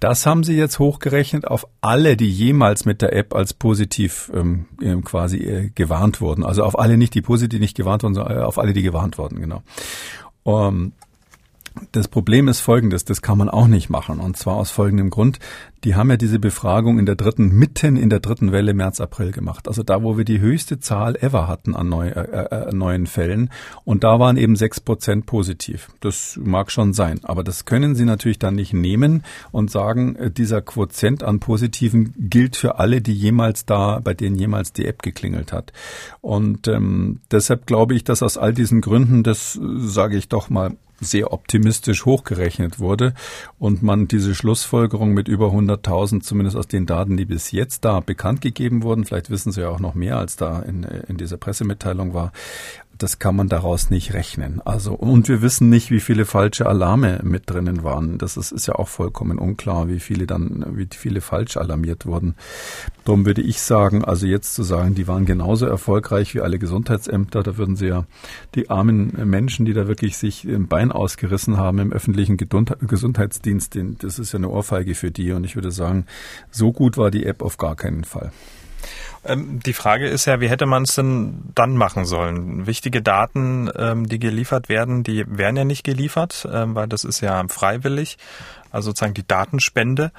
das 0.00 0.26
haben 0.26 0.42
sie 0.42 0.56
jetzt 0.56 0.78
hochgerechnet 0.78 1.46
auf 1.46 1.66
alle, 1.80 2.16
die 2.16 2.30
jemals 2.30 2.86
mit 2.86 3.02
der 3.02 3.12
App 3.12 3.34
als 3.34 3.54
positiv 3.54 4.32
ähm, 4.34 4.66
quasi 5.04 5.38
äh, 5.38 5.70
gewarnt 5.74 6.20
wurden. 6.20 6.44
Also 6.44 6.64
auf 6.64 6.78
alle 6.78 6.96
nicht, 6.96 7.14
die 7.14 7.22
positiv 7.22 7.60
nicht 7.60 7.76
gewarnt 7.76 8.02
wurden, 8.02 8.14
sondern 8.14 8.38
äh, 8.38 8.40
auf 8.40 8.58
alle, 8.58 8.72
die 8.72 8.82
gewarnt 8.82 9.18
wurden, 9.18 9.40
genau. 9.40 9.62
Ähm, 10.46 10.92
das 11.92 12.08
Problem 12.08 12.48
ist 12.48 12.60
folgendes, 12.60 13.04
das 13.04 13.22
kann 13.22 13.38
man 13.38 13.48
auch 13.48 13.66
nicht 13.66 13.90
machen. 13.90 14.20
Und 14.20 14.36
zwar 14.36 14.56
aus 14.56 14.70
folgendem 14.70 15.10
Grund. 15.10 15.38
Die 15.84 15.94
haben 15.94 16.10
ja 16.10 16.18
diese 16.18 16.38
Befragung 16.38 16.98
in 16.98 17.06
der 17.06 17.14
dritten, 17.14 17.54
mitten 17.54 17.96
in 17.96 18.10
der 18.10 18.20
dritten 18.20 18.52
Welle 18.52 18.74
März, 18.74 19.00
April 19.00 19.32
gemacht. 19.32 19.66
Also 19.66 19.82
da, 19.82 20.02
wo 20.02 20.18
wir 20.18 20.26
die 20.26 20.40
höchste 20.40 20.78
Zahl 20.78 21.16
ever 21.16 21.48
hatten 21.48 21.74
an 21.74 21.88
neu, 21.88 22.08
äh, 22.08 22.68
äh, 22.68 22.72
neuen 22.72 23.06
Fällen. 23.06 23.50
Und 23.84 24.04
da 24.04 24.18
waren 24.18 24.36
eben 24.36 24.56
sechs 24.56 24.78
Prozent 24.78 25.24
positiv. 25.24 25.88
Das 26.00 26.38
mag 26.42 26.70
schon 26.70 26.92
sein. 26.92 27.20
Aber 27.22 27.42
das 27.42 27.64
können 27.64 27.94
Sie 27.94 28.04
natürlich 28.04 28.38
dann 28.38 28.56
nicht 28.56 28.74
nehmen 28.74 29.22
und 29.52 29.70
sagen, 29.70 30.16
äh, 30.16 30.30
dieser 30.30 30.60
Quotient 30.60 31.22
an 31.22 31.40
Positiven 31.40 32.12
gilt 32.18 32.56
für 32.56 32.78
alle, 32.78 33.00
die 33.00 33.14
jemals 33.14 33.64
da, 33.64 34.00
bei 34.00 34.12
denen 34.12 34.36
jemals 34.36 34.74
die 34.74 34.84
App 34.84 35.02
geklingelt 35.02 35.52
hat. 35.52 35.72
Und 36.20 36.68
ähm, 36.68 37.20
deshalb 37.30 37.66
glaube 37.66 37.94
ich, 37.94 38.04
dass 38.04 38.22
aus 38.22 38.36
all 38.36 38.52
diesen 38.52 38.82
Gründen, 38.82 39.22
das 39.22 39.56
äh, 39.56 39.60
sage 39.78 40.18
ich 40.18 40.28
doch 40.28 40.50
mal, 40.50 40.76
sehr 41.00 41.32
optimistisch 41.32 42.04
hochgerechnet 42.04 42.78
wurde 42.78 43.14
und 43.58 43.82
man 43.82 44.08
diese 44.08 44.34
Schlussfolgerung 44.34 45.12
mit 45.12 45.28
über 45.28 45.48
100.000, 45.48 46.22
zumindest 46.22 46.56
aus 46.56 46.68
den 46.68 46.86
Daten, 46.86 47.16
die 47.16 47.24
bis 47.24 47.50
jetzt 47.50 47.84
da 47.84 48.00
bekannt 48.00 48.40
gegeben 48.40 48.82
wurden, 48.82 49.04
vielleicht 49.04 49.30
wissen 49.30 49.52
Sie 49.52 49.62
ja 49.62 49.68
auch 49.68 49.80
noch 49.80 49.94
mehr, 49.94 50.18
als 50.18 50.36
da 50.36 50.60
in, 50.60 50.84
in 50.84 51.16
dieser 51.16 51.36
Pressemitteilung 51.36 52.14
war, 52.14 52.32
das 53.02 53.18
kann 53.18 53.34
man 53.34 53.48
daraus 53.48 53.88
nicht 53.88 54.12
rechnen. 54.12 54.60
Also, 54.64 54.92
und 54.92 55.28
wir 55.28 55.40
wissen 55.40 55.70
nicht, 55.70 55.90
wie 55.90 56.00
viele 56.00 56.26
falsche 56.26 56.66
Alarme 56.66 57.20
mit 57.22 57.48
drinnen 57.48 57.82
waren. 57.82 58.18
Das 58.18 58.36
ist, 58.36 58.52
ist 58.52 58.66
ja 58.66 58.74
auch 58.74 58.88
vollkommen 58.88 59.38
unklar, 59.38 59.88
wie 59.88 60.00
viele 60.00 60.26
dann, 60.26 60.76
wie 60.76 60.86
viele 60.90 61.22
falsch 61.22 61.56
alarmiert 61.56 62.04
wurden. 62.04 62.34
Darum 63.06 63.24
würde 63.24 63.40
ich 63.40 63.62
sagen, 63.62 64.04
also 64.04 64.26
jetzt 64.26 64.54
zu 64.54 64.62
sagen, 64.62 64.94
die 64.94 65.08
waren 65.08 65.24
genauso 65.24 65.64
erfolgreich 65.64 66.34
wie 66.34 66.42
alle 66.42 66.58
Gesundheitsämter, 66.58 67.42
da 67.42 67.56
würden 67.56 67.76
sie 67.76 67.86
ja 67.86 68.04
die 68.54 68.68
armen 68.68 69.12
Menschen, 69.28 69.64
die 69.64 69.72
da 69.72 69.88
wirklich 69.88 70.18
sich 70.18 70.46
im 70.46 70.68
Bein 70.68 70.92
ausgerissen 70.92 71.56
haben 71.56 71.78
im 71.78 71.92
öffentlichen 71.92 72.36
Gesundheitsdienst, 72.36 73.78
das 74.00 74.18
ist 74.18 74.32
ja 74.32 74.38
eine 74.38 74.50
Ohrfeige 74.50 74.94
für 74.94 75.10
die. 75.10 75.32
Und 75.32 75.44
ich 75.44 75.54
würde 75.54 75.70
sagen, 75.70 76.04
so 76.50 76.70
gut 76.70 76.98
war 76.98 77.10
die 77.10 77.24
App 77.24 77.40
auf 77.40 77.56
gar 77.56 77.76
keinen 77.76 78.04
Fall. 78.04 78.30
Ähm, 79.24 79.60
die 79.60 79.72
Frage 79.72 80.08
ist 80.08 80.24
ja, 80.24 80.40
wie 80.40 80.48
hätte 80.48 80.66
man 80.66 80.84
es 80.84 80.94
denn 80.94 81.42
dann 81.54 81.76
machen 81.76 82.04
sollen? 82.04 82.66
Wichtige 82.66 83.02
Daten, 83.02 83.70
ähm, 83.76 84.08
die 84.08 84.18
geliefert 84.18 84.68
werden, 84.68 85.02
die 85.02 85.24
werden 85.26 85.56
ja 85.56 85.64
nicht 85.64 85.84
geliefert, 85.84 86.48
ähm, 86.50 86.74
weil 86.74 86.88
das 86.88 87.04
ist 87.04 87.20
ja 87.20 87.44
freiwillig. 87.48 88.16
Also 88.72 88.90
sozusagen 88.90 89.14
die 89.14 89.26
Datenspende. 89.26 90.12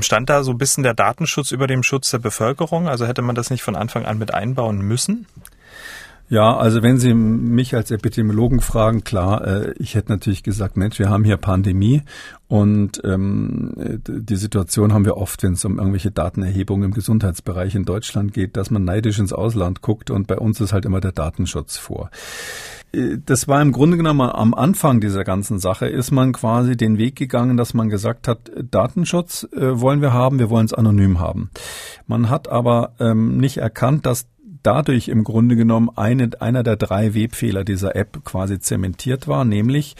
Stand 0.00 0.30
da 0.30 0.42
so 0.44 0.52
ein 0.52 0.58
bisschen 0.58 0.82
der 0.82 0.94
Datenschutz 0.94 1.50
über 1.50 1.66
dem 1.66 1.82
Schutz 1.82 2.10
der 2.10 2.20
Bevölkerung? 2.20 2.88
Also 2.88 3.06
hätte 3.06 3.20
man 3.20 3.34
das 3.34 3.50
nicht 3.50 3.62
von 3.62 3.76
Anfang 3.76 4.06
an 4.06 4.16
mit 4.16 4.32
einbauen 4.32 4.80
müssen? 4.80 5.26
Ja, 6.32 6.56
also 6.56 6.82
wenn 6.82 6.96
Sie 6.96 7.12
mich 7.12 7.74
als 7.74 7.90
Epidemiologen 7.90 8.62
fragen, 8.62 9.04
klar, 9.04 9.46
äh, 9.46 9.74
ich 9.76 9.94
hätte 9.94 10.10
natürlich 10.12 10.42
gesagt, 10.42 10.78
Mensch, 10.78 10.98
wir 10.98 11.10
haben 11.10 11.24
hier 11.24 11.36
Pandemie 11.36 12.04
und 12.48 13.02
ähm, 13.04 13.74
die 14.08 14.36
Situation 14.36 14.94
haben 14.94 15.04
wir 15.04 15.18
oft, 15.18 15.42
wenn 15.42 15.52
es 15.52 15.64
um 15.66 15.76
irgendwelche 15.76 16.10
Datenerhebungen 16.10 16.84
im 16.84 16.94
Gesundheitsbereich 16.94 17.74
in 17.74 17.84
Deutschland 17.84 18.32
geht, 18.32 18.56
dass 18.56 18.70
man 18.70 18.82
neidisch 18.82 19.18
ins 19.18 19.34
Ausland 19.34 19.82
guckt 19.82 20.10
und 20.10 20.26
bei 20.26 20.38
uns 20.38 20.58
ist 20.62 20.72
halt 20.72 20.86
immer 20.86 21.02
der 21.02 21.12
Datenschutz 21.12 21.76
vor. 21.76 22.08
äh, 22.94 23.18
das 23.26 23.46
war 23.46 23.60
im 23.60 23.72
Grunde 23.72 23.98
genommen 23.98 24.22
am 24.22 24.54
Anfang 24.54 25.02
dieser 25.02 25.24
ganzen 25.24 25.58
Sache, 25.58 25.86
ist 25.86 26.12
man 26.12 26.32
quasi 26.32 26.78
den 26.78 26.96
Weg 26.96 27.14
gegangen, 27.14 27.58
dass 27.58 27.74
man 27.74 27.90
gesagt 27.90 28.26
hat, 28.26 28.50
Datenschutz 28.70 29.46
äh, 29.52 29.78
wollen 29.78 30.00
wir 30.00 30.14
haben, 30.14 30.38
wir 30.38 30.48
wollen 30.48 30.64
es 30.64 30.72
anonym 30.72 31.20
haben. 31.20 31.50
Man 32.06 32.30
hat 32.30 32.48
aber 32.48 32.94
ähm, 33.00 33.36
nicht 33.36 33.58
erkannt, 33.58 34.06
dass 34.06 34.31
dadurch 34.62 35.08
im 35.08 35.24
Grunde 35.24 35.56
genommen 35.56 35.90
eine, 35.96 36.30
einer 36.40 36.62
der 36.62 36.76
drei 36.76 37.14
Webfehler 37.14 37.64
dieser 37.64 37.96
App 37.96 38.24
quasi 38.24 38.60
zementiert 38.60 39.28
war, 39.28 39.44
nämlich, 39.44 39.96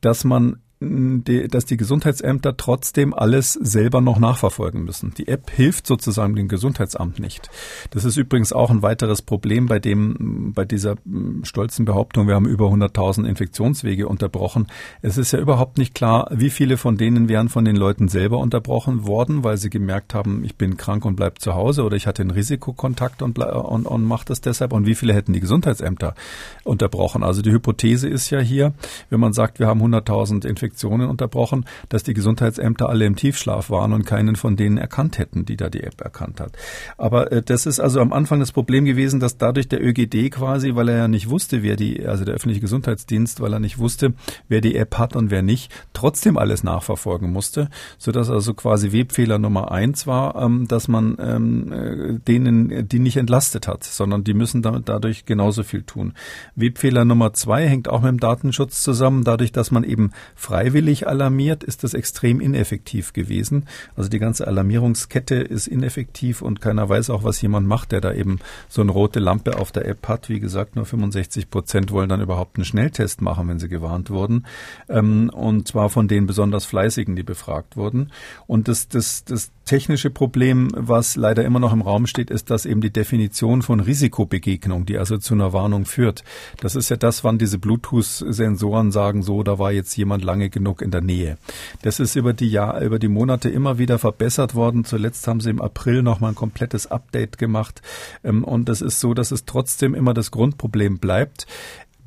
dass 0.00 0.24
man 0.24 0.60
die, 0.80 1.48
dass 1.48 1.64
die 1.64 1.76
Gesundheitsämter 1.76 2.56
trotzdem 2.56 3.12
alles 3.12 3.54
selber 3.54 4.00
noch 4.00 4.18
nachverfolgen 4.18 4.84
müssen. 4.84 5.12
Die 5.18 5.26
App 5.26 5.50
hilft 5.50 5.86
sozusagen 5.86 6.36
dem 6.36 6.46
Gesundheitsamt 6.46 7.18
nicht. 7.18 7.50
Das 7.90 8.04
ist 8.04 8.16
übrigens 8.16 8.52
auch 8.52 8.70
ein 8.70 8.82
weiteres 8.82 9.22
Problem 9.22 9.66
bei 9.66 9.80
dem, 9.80 10.52
bei 10.54 10.64
dieser 10.64 10.96
hm, 11.04 11.44
stolzen 11.44 11.84
Behauptung, 11.84 12.28
wir 12.28 12.36
haben 12.36 12.46
über 12.46 12.66
100.000 12.66 13.26
Infektionswege 13.26 14.06
unterbrochen. 14.06 14.68
Es 15.02 15.18
ist 15.18 15.32
ja 15.32 15.40
überhaupt 15.40 15.78
nicht 15.78 15.94
klar, 15.94 16.28
wie 16.32 16.50
viele 16.50 16.76
von 16.76 16.96
denen 16.96 17.28
wären 17.28 17.48
von 17.48 17.64
den 17.64 17.76
Leuten 17.76 18.06
selber 18.06 18.38
unterbrochen 18.38 19.06
worden, 19.06 19.42
weil 19.42 19.56
sie 19.56 19.70
gemerkt 19.70 20.14
haben, 20.14 20.44
ich 20.44 20.56
bin 20.56 20.76
krank 20.76 21.04
und 21.04 21.16
bleib 21.16 21.40
zu 21.40 21.54
Hause 21.54 21.82
oder 21.82 21.96
ich 21.96 22.06
hatte 22.06 22.22
einen 22.22 22.30
Risikokontakt 22.30 23.22
und, 23.22 23.38
und, 23.38 23.86
und 23.86 24.04
mache 24.04 24.26
das 24.26 24.40
deshalb 24.40 24.72
und 24.72 24.86
wie 24.86 24.94
viele 24.94 25.12
hätten 25.12 25.32
die 25.32 25.40
Gesundheitsämter 25.40 26.14
unterbrochen. 26.62 27.24
Also 27.24 27.42
die 27.42 27.50
Hypothese 27.50 28.08
ist 28.08 28.30
ja 28.30 28.38
hier, 28.38 28.74
wenn 29.10 29.18
man 29.18 29.32
sagt, 29.32 29.58
wir 29.58 29.66
haben 29.66 29.82
100.000 29.82 30.46
Infektionswege, 30.46 30.67
Infektionen 30.68 31.08
unterbrochen, 31.08 31.64
dass 31.88 32.02
die 32.02 32.12
Gesundheitsämter 32.12 32.90
alle 32.90 33.06
im 33.06 33.16
Tiefschlaf 33.16 33.70
waren 33.70 33.94
und 33.94 34.04
keinen 34.04 34.36
von 34.36 34.56
denen 34.56 34.76
erkannt 34.76 35.18
hätten, 35.18 35.46
die 35.46 35.56
da 35.56 35.70
die 35.70 35.82
App 35.82 36.00
erkannt 36.02 36.40
hat. 36.40 36.52
Aber 36.98 37.32
äh, 37.32 37.42
das 37.42 37.64
ist 37.64 37.80
also 37.80 38.00
am 38.00 38.12
Anfang 38.12 38.38
das 38.38 38.52
Problem 38.52 38.84
gewesen, 38.84 39.18
dass 39.18 39.38
dadurch 39.38 39.68
der 39.68 39.82
ÖGD 39.82 40.30
quasi, 40.30 40.74
weil 40.74 40.90
er 40.90 40.96
ja 40.98 41.08
nicht 41.08 41.30
wusste, 41.30 41.62
wer 41.62 41.76
die, 41.76 42.06
also 42.06 42.26
der 42.26 42.34
öffentliche 42.34 42.60
Gesundheitsdienst, 42.60 43.40
weil 43.40 43.54
er 43.54 43.60
nicht 43.60 43.78
wusste, 43.78 44.12
wer 44.48 44.60
die 44.60 44.76
App 44.76 44.98
hat 44.98 45.16
und 45.16 45.30
wer 45.30 45.42
nicht, 45.42 45.72
trotzdem 45.94 46.36
alles 46.36 46.62
nachverfolgen 46.62 47.32
musste, 47.32 47.70
sodass 47.96 48.28
also 48.28 48.52
quasi 48.52 48.92
Webfehler 48.92 49.38
Nummer 49.38 49.72
eins 49.72 50.06
war, 50.06 50.36
ähm, 50.36 50.68
dass 50.68 50.86
man 50.86 51.16
ähm, 51.18 51.72
äh, 51.72 52.18
denen 52.20 52.86
die 52.88 52.98
nicht 52.98 53.16
entlastet 53.16 53.66
hat, 53.66 53.84
sondern 53.84 54.22
die 54.22 54.34
müssen 54.34 54.60
damit 54.60 54.90
dadurch 54.90 55.24
genauso 55.24 55.62
viel 55.62 55.82
tun. 55.82 56.12
Webfehler 56.56 57.06
Nummer 57.06 57.32
zwei 57.32 57.66
hängt 57.66 57.88
auch 57.88 58.02
mit 58.02 58.10
dem 58.10 58.20
Datenschutz 58.20 58.82
zusammen, 58.82 59.24
dadurch, 59.24 59.50
dass 59.50 59.70
man 59.70 59.84
eben 59.84 60.10
frei 60.34 60.57
freiwillig 60.58 61.06
alarmiert, 61.06 61.62
ist 61.62 61.84
das 61.84 61.94
extrem 61.94 62.40
ineffektiv 62.40 63.12
gewesen. 63.12 63.66
Also 63.96 64.10
die 64.10 64.18
ganze 64.18 64.46
Alarmierungskette 64.48 65.36
ist 65.36 65.68
ineffektiv 65.68 66.42
und 66.42 66.60
keiner 66.60 66.88
weiß 66.88 67.10
auch, 67.10 67.22
was 67.22 67.40
jemand 67.40 67.68
macht, 67.68 67.92
der 67.92 68.00
da 68.00 68.12
eben 68.12 68.40
so 68.68 68.82
eine 68.82 68.90
rote 68.90 69.20
Lampe 69.20 69.56
auf 69.58 69.70
der 69.70 69.86
App 69.86 70.08
hat. 70.08 70.28
Wie 70.28 70.40
gesagt, 70.40 70.74
nur 70.74 70.84
65 70.84 71.48
Prozent 71.48 71.92
wollen 71.92 72.08
dann 72.08 72.20
überhaupt 72.20 72.56
einen 72.56 72.64
Schnelltest 72.64 73.22
machen, 73.22 73.46
wenn 73.48 73.60
sie 73.60 73.68
gewarnt 73.68 74.10
wurden. 74.10 74.46
Ähm, 74.88 75.30
und 75.32 75.68
zwar 75.68 75.90
von 75.90 76.08
den 76.08 76.26
besonders 76.26 76.64
Fleißigen, 76.64 77.14
die 77.14 77.22
befragt 77.22 77.76
wurden. 77.76 78.10
Und 78.48 78.66
das, 78.66 78.88
das, 78.88 79.24
das 79.24 79.52
technische 79.64 80.10
Problem, 80.10 80.70
was 80.74 81.14
leider 81.14 81.44
immer 81.44 81.60
noch 81.60 81.72
im 81.72 81.82
Raum 81.82 82.06
steht, 82.06 82.30
ist, 82.30 82.50
dass 82.50 82.66
eben 82.66 82.80
die 82.80 82.92
Definition 82.92 83.62
von 83.62 83.80
Risikobegegnung, 83.80 84.86
die 84.86 84.98
also 84.98 85.18
zu 85.18 85.34
einer 85.34 85.52
Warnung 85.52 85.84
führt, 85.84 86.24
das 86.60 86.74
ist 86.74 86.88
ja 86.88 86.96
das, 86.96 87.22
wann 87.22 87.38
diese 87.38 87.58
Bluetooth-Sensoren 87.58 88.90
sagen, 88.90 89.22
so, 89.22 89.42
da 89.42 89.58
war 89.58 89.70
jetzt 89.70 89.94
jemand 89.96 90.24
lange 90.24 90.47
genug 90.50 90.82
in 90.82 90.90
der 90.90 91.00
Nähe. 91.00 91.38
Das 91.82 92.00
ist 92.00 92.16
über 92.16 92.32
die 92.32 92.50
Jahr, 92.50 92.80
über 92.80 92.98
die 92.98 93.08
Monate 93.08 93.48
immer 93.48 93.78
wieder 93.78 93.98
verbessert 93.98 94.54
worden. 94.54 94.84
Zuletzt 94.84 95.26
haben 95.26 95.40
sie 95.40 95.50
im 95.50 95.60
April 95.60 96.02
nochmal 96.02 96.32
ein 96.32 96.36
komplettes 96.36 96.86
Update 96.86 97.38
gemacht. 97.38 97.82
Ähm, 98.24 98.44
und 98.44 98.68
das 98.68 98.80
ist 98.80 99.00
so, 99.00 99.14
dass 99.14 99.30
es 99.30 99.44
trotzdem 99.44 99.94
immer 99.94 100.14
das 100.14 100.30
Grundproblem 100.30 100.98
bleibt. 100.98 101.46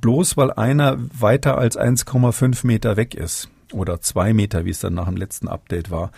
Bloß 0.02 0.36
weil 0.36 0.52
einer 0.52 0.98
weiter 0.98 1.58
als 1.58 1.78
1,5 1.78 2.66
Meter 2.66 2.98
weg 2.98 3.14
ist 3.14 3.50
oder 3.72 4.02
zwei 4.02 4.34
Meter, 4.34 4.66
wie 4.66 4.72
es 4.72 4.80
dann 4.80 4.96
nach 4.96 5.06
dem 5.06 5.18
letzten 5.18 5.48
Update 5.48 5.92
war, 5.92 6.12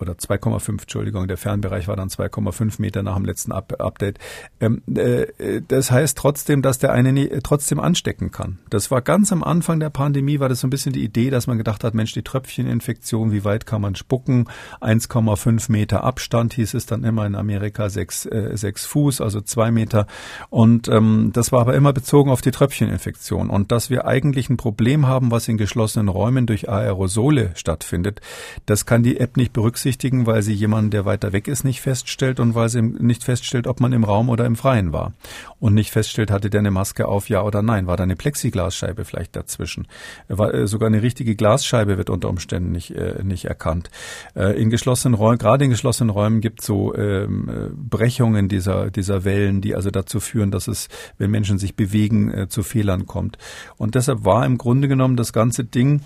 oder 0.00 0.14
2,5, 0.14 0.82
Entschuldigung, 0.82 1.28
der 1.28 1.36
Fernbereich 1.36 1.88
war 1.88 1.96
dann 1.96 2.08
2,5 2.08 2.80
Meter 2.80 3.02
nach 3.02 3.16
dem 3.16 3.24
letzten 3.24 3.52
Up 3.52 3.74
Update. 3.78 4.18
Ähm, 4.60 4.82
äh, 4.94 5.26
das 5.66 5.90
heißt 5.90 6.16
trotzdem, 6.16 6.62
dass 6.62 6.78
der 6.78 6.92
eine 6.92 7.12
nie, 7.12 7.28
trotzdem 7.42 7.78
anstecken 7.78 8.30
kann. 8.30 8.58
Das 8.70 8.90
war 8.90 9.02
ganz 9.02 9.32
am 9.32 9.42
Anfang 9.42 9.80
der 9.80 9.90
Pandemie, 9.90 10.40
war 10.40 10.48
das 10.48 10.60
so 10.60 10.66
ein 10.66 10.70
bisschen 10.70 10.92
die 10.92 11.04
Idee, 11.04 11.30
dass 11.30 11.46
man 11.46 11.58
gedacht 11.58 11.84
hat, 11.84 11.94
Mensch, 11.94 12.12
die 12.12 12.22
Tröpfcheninfektion, 12.22 13.32
wie 13.32 13.44
weit 13.44 13.66
kann 13.66 13.82
man 13.82 13.94
spucken? 13.94 14.46
1,5 14.80 15.70
Meter 15.70 16.04
Abstand 16.04 16.54
hieß 16.54 16.74
es 16.74 16.86
dann 16.86 17.04
immer 17.04 17.26
in 17.26 17.34
Amerika, 17.34 17.88
sechs, 17.90 18.26
äh, 18.26 18.56
sechs 18.56 18.86
Fuß, 18.86 19.20
also 19.20 19.40
zwei 19.40 19.70
Meter. 19.70 20.06
Und 20.48 20.88
ähm, 20.88 21.30
das 21.32 21.52
war 21.52 21.60
aber 21.60 21.74
immer 21.74 21.92
bezogen 21.92 22.30
auf 22.30 22.40
die 22.40 22.50
Tröpfcheninfektion. 22.50 23.50
Und 23.50 23.70
dass 23.72 23.90
wir 23.90 24.06
eigentlich 24.06 24.48
ein 24.48 24.56
Problem 24.56 25.06
haben, 25.06 25.30
was 25.30 25.48
in 25.48 25.58
geschlossenen 25.58 26.08
Räumen 26.08 26.46
durch 26.46 26.68
Aerosole 26.68 27.52
stattfindet, 27.54 28.20
das 28.66 28.86
kann 28.86 29.02
die 29.02 29.18
App 29.18 29.36
nicht 29.36 29.52
berücksichtigen 29.52 29.89
berücksichtigen, 29.90 30.26
weil 30.26 30.42
sie 30.42 30.52
jemanden, 30.52 30.90
der 30.90 31.04
weiter 31.04 31.32
weg 31.32 31.48
ist, 31.48 31.64
nicht 31.64 31.80
feststellt 31.80 32.38
und 32.38 32.54
weil 32.54 32.68
sie 32.68 32.82
nicht 32.82 33.24
feststellt, 33.24 33.66
ob 33.66 33.80
man 33.80 33.92
im 33.92 34.04
Raum 34.04 34.28
oder 34.28 34.46
im 34.46 34.54
Freien 34.54 34.92
war. 34.92 35.12
Und 35.58 35.74
nicht 35.74 35.90
feststellt, 35.90 36.30
hatte 36.30 36.48
der 36.48 36.60
eine 36.60 36.70
Maske 36.70 37.06
auf, 37.06 37.28
ja 37.28 37.42
oder 37.42 37.62
nein. 37.62 37.86
War 37.86 37.96
da 37.96 38.04
eine 38.04 38.16
Plexiglasscheibe 38.16 39.04
vielleicht 39.04 39.34
dazwischen? 39.34 39.88
War, 40.28 40.54
äh, 40.54 40.66
sogar 40.66 40.86
eine 40.86 41.02
richtige 41.02 41.34
Glasscheibe 41.34 41.98
wird 41.98 42.08
unter 42.08 42.28
Umständen 42.28 42.70
nicht, 42.72 42.92
äh, 42.92 43.22
nicht 43.24 43.46
erkannt. 43.46 43.90
Äh, 44.36 44.60
in 44.60 44.70
geschlossenen 44.70 45.14
Räumen, 45.14 45.38
gerade 45.38 45.64
in 45.64 45.70
geschlossenen 45.70 46.10
Räumen 46.10 46.40
gibt 46.40 46.60
es 46.60 46.66
so 46.66 46.94
ähm, 46.94 47.48
äh, 47.48 47.68
Brechungen 47.74 48.48
dieser, 48.48 48.90
dieser 48.90 49.24
Wellen, 49.24 49.60
die 49.60 49.74
also 49.74 49.90
dazu 49.90 50.20
führen, 50.20 50.50
dass 50.50 50.68
es, 50.68 50.88
wenn 51.18 51.30
Menschen 51.30 51.58
sich 51.58 51.74
bewegen, 51.74 52.32
äh, 52.32 52.48
zu 52.48 52.62
Fehlern 52.62 53.06
kommt. 53.06 53.38
Und 53.76 53.96
deshalb 53.96 54.24
war 54.24 54.46
im 54.46 54.56
Grunde 54.56 54.86
genommen 54.86 55.16
das 55.16 55.32
ganze 55.32 55.64
Ding 55.64 56.02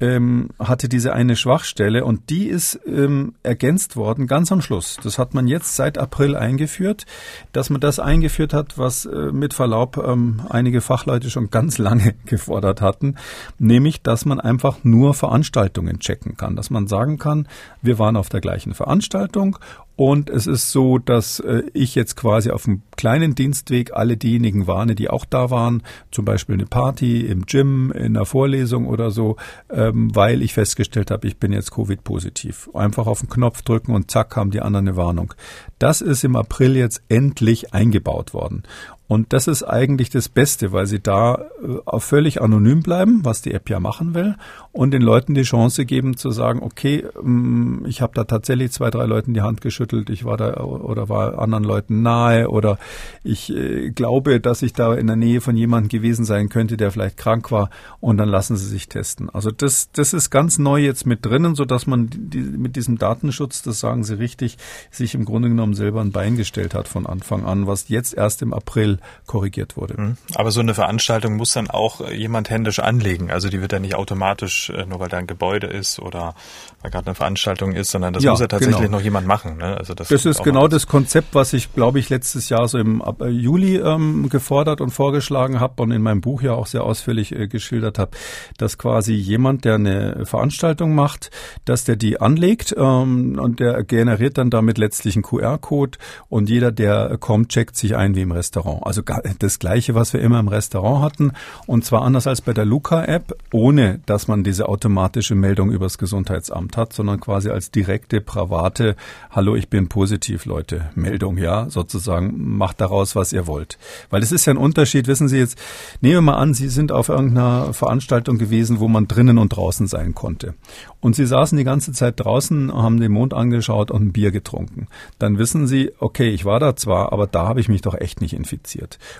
ähm, 0.00 0.50
hatte 0.58 0.88
diese 0.88 1.12
eine 1.12 1.36
Schwachstelle 1.36 2.04
und 2.04 2.30
die 2.30 2.48
ist 2.48 2.80
ähm, 2.86 3.34
ergänzt 3.42 3.96
worden 3.96 4.26
ganz 4.26 4.50
am 4.50 4.60
Schluss. 4.60 4.98
Das 5.02 5.18
hat 5.18 5.34
man 5.34 5.46
jetzt 5.46 5.76
seit 5.76 5.98
April 5.98 6.36
eingeführt, 6.36 7.06
dass 7.52 7.70
man 7.70 7.80
das 7.80 7.98
eingeführt 7.98 8.52
hat, 8.52 8.76
was 8.76 9.06
äh, 9.06 9.32
mit 9.32 9.54
Verlaub 9.54 9.96
ähm, 9.96 10.42
einige 10.48 10.80
Fachleute 10.80 11.30
schon 11.30 11.50
ganz 11.50 11.78
lange 11.84 12.14
gefordert 12.26 12.80
hatten, 12.80 13.16
nämlich, 13.58 14.02
dass 14.02 14.24
man 14.24 14.40
einfach 14.40 14.78
nur 14.82 15.14
Veranstaltungen 15.14 16.00
checken 16.00 16.36
kann, 16.36 16.56
dass 16.56 16.70
man 16.70 16.86
sagen 16.86 17.18
kann, 17.18 17.48
wir 17.82 17.98
waren 17.98 18.16
auf 18.16 18.28
der 18.28 18.40
gleichen 18.40 18.74
Veranstaltung 18.74 19.58
und 19.96 20.28
es 20.28 20.46
ist 20.48 20.72
so, 20.72 20.98
dass 20.98 21.38
äh, 21.40 21.62
ich 21.72 21.94
jetzt 21.94 22.16
quasi 22.16 22.50
auf 22.50 22.64
dem 22.64 22.82
kleinen 22.96 23.36
Dienstweg 23.36 23.92
alle 23.92 24.16
diejenigen 24.16 24.66
warne, 24.66 24.96
die 24.96 25.08
auch 25.08 25.24
da 25.24 25.50
waren, 25.50 25.82
zum 26.10 26.24
Beispiel 26.24 26.54
eine 26.54 26.66
Party 26.66 27.20
im 27.20 27.46
Gym, 27.46 27.92
in 27.92 28.16
einer 28.16 28.26
Vorlesung 28.26 28.86
oder 28.86 29.12
so, 29.12 29.36
ähm, 29.70 30.14
weil 30.14 30.42
ich 30.42 30.54
festgestellt 30.54 31.12
habe, 31.12 31.28
ich 31.28 31.36
bin 31.36 31.52
jetzt 31.52 31.70
Covid-positiv. 31.70 32.70
Einfach 32.74 33.06
auf 33.06 33.20
den 33.20 33.28
Knopf 33.28 33.62
drücken 33.62 33.94
und 33.94 34.10
zack 34.10 34.34
haben 34.34 34.50
die 34.50 34.60
anderen 34.60 34.88
eine 34.88 34.96
Warnung. 34.96 35.34
Das 35.78 36.00
ist 36.00 36.24
im 36.24 36.34
April 36.34 36.76
jetzt 36.76 37.02
endlich 37.08 37.72
eingebaut 37.72 38.34
worden. 38.34 38.64
Und 39.06 39.34
das 39.34 39.48
ist 39.48 39.62
eigentlich 39.62 40.08
das 40.08 40.30
Beste, 40.30 40.72
weil 40.72 40.86
sie 40.86 40.98
da 40.98 41.34
äh, 41.62 42.00
völlig 42.00 42.40
anonym 42.40 42.82
bleiben, 42.82 43.20
was 43.22 43.42
die 43.42 43.52
App 43.52 43.68
ja 43.68 43.78
machen 43.78 44.14
will, 44.14 44.36
und 44.72 44.92
den 44.92 45.02
Leuten 45.02 45.34
die 45.34 45.42
Chance 45.42 45.84
geben 45.84 46.16
zu 46.16 46.30
sagen, 46.30 46.60
okay, 46.62 47.04
mm, 47.22 47.84
ich 47.86 48.00
habe 48.00 48.14
da 48.14 48.24
tatsächlich 48.24 48.72
zwei, 48.72 48.90
drei 48.90 49.04
Leuten 49.04 49.34
die 49.34 49.42
Hand 49.42 49.60
geschüttelt, 49.60 50.08
ich 50.08 50.24
war 50.24 50.38
da 50.38 50.54
oder 50.56 51.10
war 51.10 51.38
anderen 51.38 51.64
Leuten 51.64 52.00
nahe 52.00 52.48
oder 52.48 52.78
ich 53.22 53.54
äh, 53.54 53.90
glaube, 53.90 54.40
dass 54.40 54.62
ich 54.62 54.72
da 54.72 54.94
in 54.94 55.06
der 55.06 55.16
Nähe 55.16 55.42
von 55.42 55.54
jemandem 55.54 55.90
gewesen 55.90 56.24
sein 56.24 56.48
könnte, 56.48 56.78
der 56.78 56.90
vielleicht 56.90 57.18
krank 57.18 57.52
war, 57.52 57.68
und 58.00 58.16
dann 58.16 58.30
lassen 58.30 58.56
sie 58.56 58.66
sich 58.66 58.88
testen. 58.88 59.28
Also 59.28 59.50
das, 59.50 59.90
das 59.92 60.14
ist 60.14 60.30
ganz 60.30 60.58
neu 60.58 60.78
jetzt 60.78 61.04
mit 61.04 61.26
drinnen, 61.26 61.56
so 61.56 61.66
dass 61.66 61.86
man 61.86 62.08
die, 62.10 62.38
mit 62.38 62.74
diesem 62.74 62.96
Datenschutz, 62.96 63.60
das 63.60 63.80
sagen 63.80 64.02
sie 64.02 64.18
richtig, 64.18 64.56
sich 64.90 65.14
im 65.14 65.26
Grunde 65.26 65.50
genommen 65.50 65.74
selber 65.74 66.00
ein 66.00 66.10
Bein 66.10 66.38
gestellt 66.38 66.74
hat 66.74 66.88
von 66.88 67.06
Anfang 67.06 67.44
an, 67.44 67.66
was 67.66 67.90
jetzt 67.90 68.14
erst 68.14 68.40
im 68.40 68.54
April 68.54 68.93
korrigiert 69.26 69.76
wurde. 69.76 70.00
Mhm. 70.00 70.16
Aber 70.34 70.50
so 70.50 70.60
eine 70.60 70.74
Veranstaltung 70.74 71.36
muss 71.36 71.52
dann 71.52 71.70
auch 71.70 72.00
äh, 72.00 72.14
jemand 72.14 72.50
händisch 72.50 72.78
anlegen. 72.78 73.30
Also 73.30 73.48
die 73.48 73.60
wird 73.60 73.72
ja 73.72 73.78
nicht 73.78 73.94
automatisch, 73.94 74.70
äh, 74.70 74.86
nur 74.86 75.00
weil 75.00 75.08
da 75.08 75.18
ein 75.18 75.26
Gebäude 75.26 75.66
ist 75.66 75.98
oder 75.98 76.34
weil 76.82 76.90
gerade 76.90 77.06
eine 77.06 77.14
Veranstaltung 77.14 77.72
ist, 77.72 77.90
sondern 77.90 78.12
das 78.12 78.22
ja, 78.22 78.32
muss 78.32 78.40
ja 78.40 78.46
tatsächlich 78.46 78.80
genau. 78.80 78.98
noch 78.98 79.04
jemand 79.04 79.26
machen. 79.26 79.56
Ne? 79.56 79.76
Also 79.76 79.94
das, 79.94 80.08
das 80.08 80.26
ist 80.26 80.42
genau 80.42 80.68
das 80.68 80.86
Konzept, 80.86 81.34
was 81.34 81.52
ich, 81.52 81.72
glaube 81.72 81.98
ich, 81.98 82.10
letztes 82.10 82.48
Jahr 82.48 82.68
so 82.68 82.78
im 82.78 83.02
äh, 83.20 83.28
Juli 83.28 83.76
ähm, 83.76 84.28
gefordert 84.28 84.80
und 84.80 84.90
vorgeschlagen 84.90 85.60
habe 85.60 85.82
und 85.82 85.90
in 85.90 86.02
meinem 86.02 86.20
Buch 86.20 86.42
ja 86.42 86.52
auch 86.52 86.66
sehr 86.66 86.84
ausführlich 86.84 87.32
äh, 87.32 87.48
geschildert 87.48 87.98
habe, 87.98 88.12
dass 88.58 88.78
quasi 88.78 89.14
jemand, 89.14 89.64
der 89.64 89.76
eine 89.76 90.26
Veranstaltung 90.26 90.94
macht, 90.94 91.30
dass 91.64 91.84
der 91.84 91.96
die 91.96 92.20
anlegt 92.20 92.74
ähm, 92.76 93.38
und 93.38 93.60
der 93.60 93.82
generiert 93.84 94.38
dann 94.38 94.50
damit 94.50 94.78
letztlich 94.78 95.16
einen 95.16 95.22
QR-Code 95.22 95.98
und 96.28 96.50
jeder, 96.50 96.72
der 96.72 97.16
kommt, 97.18 97.48
checkt 97.50 97.76
sich 97.76 97.96
ein 97.96 98.14
wie 98.14 98.22
im 98.22 98.32
Restaurant. 98.32 98.83
Also 98.84 99.02
das 99.38 99.58
Gleiche, 99.58 99.94
was 99.94 100.12
wir 100.12 100.20
immer 100.20 100.38
im 100.40 100.48
Restaurant 100.48 101.02
hatten. 101.02 101.32
Und 101.66 101.84
zwar 101.84 102.02
anders 102.02 102.26
als 102.26 102.42
bei 102.42 102.52
der 102.52 102.64
Luca-App, 102.64 103.36
ohne 103.52 104.00
dass 104.06 104.28
man 104.28 104.44
diese 104.44 104.68
automatische 104.68 105.34
Meldung 105.34 105.70
übers 105.70 105.98
Gesundheitsamt 105.98 106.76
hat, 106.76 106.92
sondern 106.92 107.20
quasi 107.20 107.48
als 107.48 107.70
direkte, 107.70 108.20
private, 108.20 108.96
hallo, 109.30 109.56
ich 109.56 109.68
bin 109.68 109.88
positiv, 109.88 110.44
Leute, 110.44 110.90
Meldung, 110.94 111.38
ja, 111.38 111.70
sozusagen, 111.70 112.56
macht 112.56 112.80
daraus, 112.80 113.16
was 113.16 113.32
ihr 113.32 113.46
wollt. 113.46 113.78
Weil 114.10 114.22
es 114.22 114.32
ist 114.32 114.44
ja 114.44 114.52
ein 114.52 114.58
Unterschied, 114.58 115.06
wissen 115.06 115.28
Sie 115.28 115.38
jetzt, 115.38 115.58
nehmen 116.00 116.14
wir 116.14 116.20
mal 116.20 116.36
an, 116.36 116.52
Sie 116.52 116.68
sind 116.68 116.92
auf 116.92 117.08
irgendeiner 117.08 117.72
Veranstaltung 117.72 118.38
gewesen, 118.38 118.80
wo 118.80 118.88
man 118.88 119.08
drinnen 119.08 119.38
und 119.38 119.50
draußen 119.50 119.86
sein 119.86 120.14
konnte. 120.14 120.54
Und 121.00 121.16
Sie 121.16 121.26
saßen 121.26 121.56
die 121.56 121.64
ganze 121.64 121.92
Zeit 121.92 122.20
draußen, 122.20 122.72
haben 122.72 123.00
den 123.00 123.12
Mond 123.12 123.34
angeschaut 123.34 123.90
und 123.90 124.02
ein 124.02 124.12
Bier 124.12 124.30
getrunken. 124.30 124.88
Dann 125.18 125.38
wissen 125.38 125.66
Sie, 125.66 125.92
okay, 125.98 126.30
ich 126.30 126.44
war 126.44 126.60
da 126.60 126.76
zwar, 126.76 127.12
aber 127.12 127.26
da 127.26 127.46
habe 127.46 127.60
ich 127.60 127.68
mich 127.68 127.82
doch 127.82 127.94
echt 127.94 128.20
nicht 128.20 128.34
infiziert. 128.34 128.73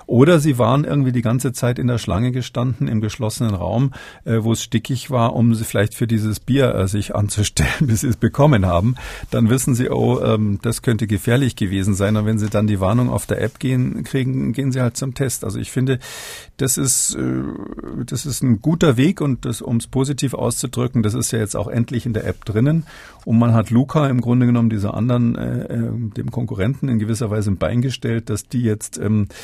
Oder 0.07 0.41
Sie 0.41 0.59
waren 0.59 0.85
irgendwie 0.85 1.13
die 1.13 1.23
ganze 1.23 1.53
Zeit 1.53 1.79
in 1.79 1.87
der 1.87 1.99
Schlange 1.99 2.33
gestanden, 2.33 2.89
im 2.89 3.01
geschlossenen 3.01 3.55
Raum, 3.55 3.93
äh, 4.25 4.39
wo 4.43 4.53
es 4.53 4.63
stickig 4.63 5.11
war, 5.11 5.35
um 5.35 5.55
Sie 5.55 5.65
vielleicht 5.65 5.95
für 5.95 6.07
dieses 6.07 6.41
Bier 6.41 6.75
äh, 6.75 6.89
sich 6.89 7.15
anzustellen, 7.15 7.71
bis 7.81 8.01
Sie 8.01 8.09
es 8.09 8.17
bekommen 8.17 8.67
haben. 8.67 8.97
Dann 9.31 9.51
wissen 9.51 9.75
Sie, 9.75 9.91
oh, 9.91 10.21
ähm, 10.21 10.59
das 10.63 10.83
könnte 10.83 11.07
gefährlich 11.07 11.57
gewesen 11.57 11.95
sein. 11.95 12.17
Und 12.17 12.27
wenn 12.27 12.39
Sie 12.39 12.51
dann 12.51 12.67
die 12.67 12.81
Warnung 12.81 13.11
auf 13.11 13.27
der 13.27 13.41
App 13.41 13.59
gehen, 13.59 14.05
kriegen, 14.05 14.53
gehen 14.53 14.73
Sie 14.73 14.81
halt 14.81 14.97
zum 14.97 15.15
Test. 15.15 15.45
Also 15.45 15.59
ich 15.59 15.71
finde, 15.71 15.99
das 16.57 16.79
ist, 16.79 17.15
äh, 17.15 17.43
das 18.05 18.27
ist 18.27 18.43
ein 18.43 18.61
guter 18.61 18.97
Weg 18.97 19.21
und 19.21 19.45
das, 19.45 19.61
um 19.63 19.77
es 19.77 19.87
positiv 19.87 20.35
auszudrücken, 20.35 21.03
das 21.03 21.15
ist 21.15 21.33
ja 21.33 21.39
jetzt 21.39 21.57
auch 21.57 21.69
endlich 21.69 22.07
in 22.07 22.13
der 22.13 22.27
App 22.27 22.45
drinnen. 22.45 22.85
Und 23.25 23.39
man 23.39 23.55
hat 23.55 23.71
Luca 23.71 24.09
im 24.09 24.21
Grunde 24.21 24.47
genommen 24.47 24.71
dieser 24.71 24.95
anderen, 24.95 25.37
äh, 25.37 25.65
äh, 25.65 25.91
dem 26.17 26.31
Konkurrenten 26.31 26.89
in 26.89 26.99
gewisser 26.99 27.31
Weise 27.31 27.51
ein 27.51 27.57
Bein 27.57 27.81
gestellt, 27.81 28.29
dass 28.31 28.49
die 28.49 28.63
jetzt, 28.63 28.99
ähm, 28.99 29.29
äh, 29.31 29.35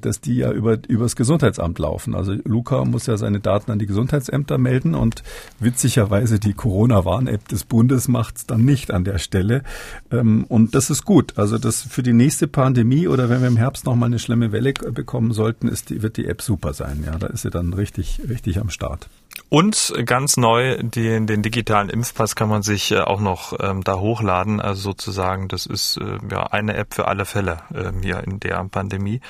dass 0.00 0.20
die 0.20 0.36
ja 0.36 0.52
über 0.52 0.78
übers 0.88 1.16
Gesundheitsamt 1.16 1.78
laufen. 1.78 2.14
Also 2.14 2.34
Luca 2.44 2.84
muss 2.84 3.06
ja 3.06 3.16
seine 3.16 3.40
Daten 3.40 3.70
an 3.70 3.78
die 3.78 3.86
Gesundheitsämter 3.86 4.58
melden 4.58 4.94
und 4.94 5.22
witzigerweise 5.58 6.38
die 6.38 6.54
Corona-Warn-App 6.54 7.48
des 7.48 7.64
Bundes 7.64 8.08
macht's 8.08 8.46
dann 8.46 8.64
nicht 8.64 8.90
an 8.90 9.04
der 9.04 9.18
Stelle. 9.18 9.62
Ähm, 10.10 10.44
und 10.48 10.74
das 10.74 10.90
ist 10.90 11.04
gut. 11.04 11.34
Also 11.36 11.58
das 11.58 11.82
für 11.82 12.02
die 12.02 12.12
nächste 12.12 12.48
Pandemie 12.48 13.08
oder 13.08 13.28
wenn 13.28 13.40
wir 13.40 13.48
im 13.48 13.56
Herbst 13.56 13.84
noch 13.84 13.94
mal 13.94 14.06
eine 14.06 14.18
schlimme 14.18 14.52
Welle 14.52 14.72
bekommen 14.72 15.32
sollten, 15.32 15.68
ist 15.68 15.90
die, 15.90 16.02
wird 16.02 16.16
die 16.16 16.26
App 16.26 16.42
super 16.42 16.72
sein. 16.72 17.02
Ja, 17.04 17.18
da 17.18 17.28
ist 17.28 17.42
sie 17.42 17.50
dann 17.50 17.72
richtig, 17.72 18.20
richtig 18.28 18.58
am 18.58 18.70
Start. 18.70 19.08
Und 19.50 19.94
ganz 20.04 20.36
neu, 20.36 20.76
den, 20.76 21.26
den 21.26 21.42
digitalen 21.42 21.88
Impfpass 21.88 22.36
kann 22.36 22.50
man 22.50 22.62
sich 22.62 22.92
äh, 22.92 23.00
auch 23.00 23.20
noch 23.20 23.54
ähm, 23.60 23.82
da 23.82 23.98
hochladen. 23.98 24.60
Also 24.60 24.82
sozusagen, 24.82 25.48
das 25.48 25.64
ist 25.64 25.96
äh, 25.96 26.18
ja 26.30 26.48
eine 26.48 26.74
App 26.74 26.92
für 26.92 27.08
alle 27.08 27.24
Fälle 27.24 27.58
äh, 27.72 27.92
hier 28.02 28.22
in 28.24 28.40
der 28.40 28.62
Pandemie. 28.70 29.22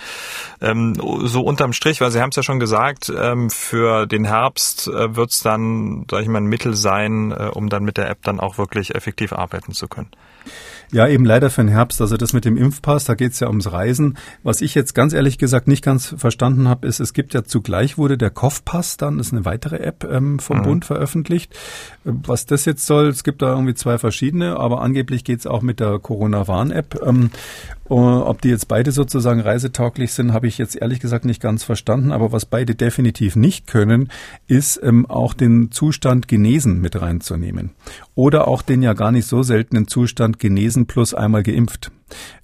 Ähm, 0.60 0.94
so 1.22 1.42
unterm 1.42 1.72
Strich, 1.72 2.00
weil 2.00 2.10
Sie 2.10 2.20
haben 2.20 2.30
es 2.30 2.36
ja 2.36 2.42
schon 2.42 2.58
gesagt, 2.58 3.12
ähm, 3.16 3.48
für 3.48 4.06
den 4.06 4.24
Herbst 4.24 4.88
äh, 4.88 5.14
wird 5.14 5.30
es 5.30 5.42
dann, 5.42 6.04
sage 6.10 6.24
ich 6.24 6.28
mal, 6.28 6.38
ein 6.38 6.46
Mittel 6.46 6.74
sein, 6.74 7.30
äh, 7.30 7.50
um 7.52 7.68
dann 7.68 7.84
mit 7.84 7.96
der 7.96 8.10
App 8.10 8.22
dann 8.22 8.40
auch 8.40 8.58
wirklich 8.58 8.96
effektiv 8.96 9.32
arbeiten 9.32 9.72
zu 9.72 9.86
können. 9.86 10.10
Ja, 10.90 11.06
eben 11.06 11.24
leider 11.24 11.50
für 11.50 11.60
den 11.60 11.68
Herbst. 11.68 12.00
Also 12.00 12.16
das 12.16 12.32
mit 12.32 12.44
dem 12.44 12.56
Impfpass, 12.56 13.04
da 13.04 13.14
geht 13.14 13.32
es 13.32 13.40
ja 13.40 13.48
ums 13.48 13.70
Reisen. 13.70 14.16
Was 14.42 14.62
ich 14.62 14.74
jetzt 14.74 14.94
ganz 14.94 15.12
ehrlich 15.12 15.36
gesagt 15.36 15.68
nicht 15.68 15.84
ganz 15.84 16.14
verstanden 16.16 16.68
habe, 16.68 16.86
ist, 16.86 17.00
es 17.00 17.12
gibt 17.12 17.34
ja 17.34 17.44
zugleich 17.44 17.98
wurde 17.98 18.16
der 18.16 18.30
Kopfpass 18.30 18.96
dann, 18.96 19.18
ist 19.18 19.32
eine 19.32 19.44
weitere 19.44 19.78
App 19.78 20.04
ähm, 20.10 20.38
vom 20.38 20.58
mhm. 20.58 20.62
Bund 20.62 20.84
veröffentlicht. 20.84 21.54
Was 22.04 22.46
das 22.46 22.64
jetzt 22.64 22.86
soll, 22.86 23.08
es 23.08 23.24
gibt 23.24 23.42
da 23.42 23.52
irgendwie 23.52 23.74
zwei 23.74 23.98
verschiedene, 23.98 24.56
aber 24.56 24.80
angeblich 24.80 25.24
geht 25.24 25.40
es 25.40 25.46
auch 25.46 25.62
mit 25.62 25.80
der 25.80 25.98
Corona-Warn-App. 25.98 27.00
Ähm, 27.04 27.30
äh, 27.90 27.94
ob 27.94 28.42
die 28.42 28.48
jetzt 28.48 28.68
beide 28.68 28.92
sozusagen 28.92 29.40
reisetauglich 29.40 30.12
sind, 30.12 30.32
habe 30.32 30.46
ich 30.46 30.58
jetzt 30.58 30.76
ehrlich 30.76 31.00
gesagt 31.00 31.24
nicht 31.24 31.40
ganz 31.40 31.64
verstanden. 31.64 32.12
Aber 32.12 32.32
was 32.32 32.44
beide 32.44 32.74
definitiv 32.74 33.36
nicht 33.36 33.66
können, 33.66 34.10
ist 34.46 34.80
ähm, 34.82 35.06
auch 35.06 35.34
den 35.34 35.70
Zustand 35.70 36.28
genesen 36.28 36.80
mit 36.80 37.00
reinzunehmen. 37.00 37.70
Oder 38.14 38.48
auch 38.48 38.62
den 38.62 38.82
ja 38.82 38.92
gar 38.92 39.12
nicht 39.12 39.26
so 39.26 39.42
seltenen 39.42 39.88
Zustand 39.88 40.38
genesen 40.38 40.77
plus 40.86 41.14
einmal 41.14 41.42
geimpft. 41.42 41.90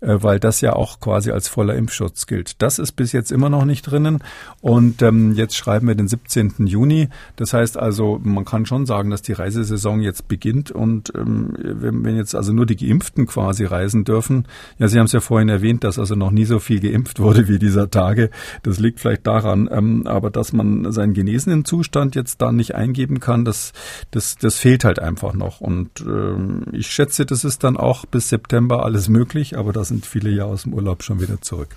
Äh, 0.01 0.23
weil 0.23 0.39
das 0.41 0.61
ja 0.61 0.75
auch 0.75 1.01
quasi 1.01 1.31
als 1.31 1.49
voller 1.49 1.75
Impfschutz 1.75 2.27
gilt. 2.27 2.63
Das 2.63 2.79
ist 2.79 2.93
bis 2.93 3.13
jetzt 3.13 3.33
immer 3.33 3.49
noch 3.49 3.65
nicht 3.65 3.83
drinnen 3.83 4.23
und 4.61 5.03
ähm, 5.03 5.33
jetzt 5.33 5.57
schreiben 5.57 5.89
wir 5.89 5.95
den 5.95 6.09
17. 6.09 6.67
Juni. 6.67 7.09
Das 7.37 7.53
heißt 7.53 7.79
also, 7.79 8.21
man 8.23 8.45
kann 8.45 8.67
schon 8.67 8.87
sagen, 8.87 9.11
dass 9.11 9.23
die 9.23 9.33
Reisesaison 9.33 10.01
jetzt 10.01 10.29
beginnt 10.29 10.71
und 10.71 11.13
ähm, 11.17 11.55
wenn, 11.59 12.17
jetzt 12.17 12.35
also 12.35 12.53
nur 12.53 12.67
die 12.67 12.77
Geimpften 12.77 13.27
quasi 13.27 13.65
reisen 13.65 14.05
dürfen, 14.05 14.47
ja, 14.79 14.89
Sie 14.89 14.99
haben 14.99 15.07
es 15.07 15.13
ja 15.13 15.21
vorhin 15.21 15.49
erwähnt, 15.49 15.85
dass 15.85 15.99
also 15.99 16.15
noch 16.15 16.31
nie 16.31 16.45
so 16.45 16.59
viel 16.59 16.81
geimpft 16.81 17.21
wurde 17.21 17.49
wie 17.49 17.59
dieser 17.59 17.91
Tage. 17.91 18.31
Das 18.63 18.79
liegt 18.79 19.01
vielleicht 19.01 19.27
daran, 19.27 19.69
ähm, 19.73 20.07
aber 20.07 20.31
dass 20.31 20.53
man 20.53 20.93
seinen 20.93 21.15
genesenen 21.15 21.65
Zustand 21.65 22.15
jetzt 22.15 22.43
da 22.43 22.53
nicht 22.53 22.75
eingeben 22.75 23.21
kann, 23.21 23.45
das, 23.45 23.73
das, 24.11 24.37
das 24.37 24.57
fehlt 24.57 24.85
halt 24.85 24.99
einfach 24.99 25.35
noch. 25.35 25.61
Und 25.61 26.01
ähm, 26.01 26.65
ich 26.73 26.89
schätze, 26.89 27.27
das 27.27 27.45
ist 27.45 27.65
dann 27.65 27.77
auch 27.77 28.07
bis 28.07 28.29
September 28.29 28.85
alles 28.85 29.09
möglich 29.09 29.54
aber 29.57 29.73
da 29.73 29.85
sind 29.85 30.07
viele 30.07 30.31
ja 30.31 30.45
aus 30.45 30.63
dem 30.63 30.75
Urlaub 30.75 31.03
schon 31.03 31.21
wieder 31.21 31.41
zurück. 31.41 31.69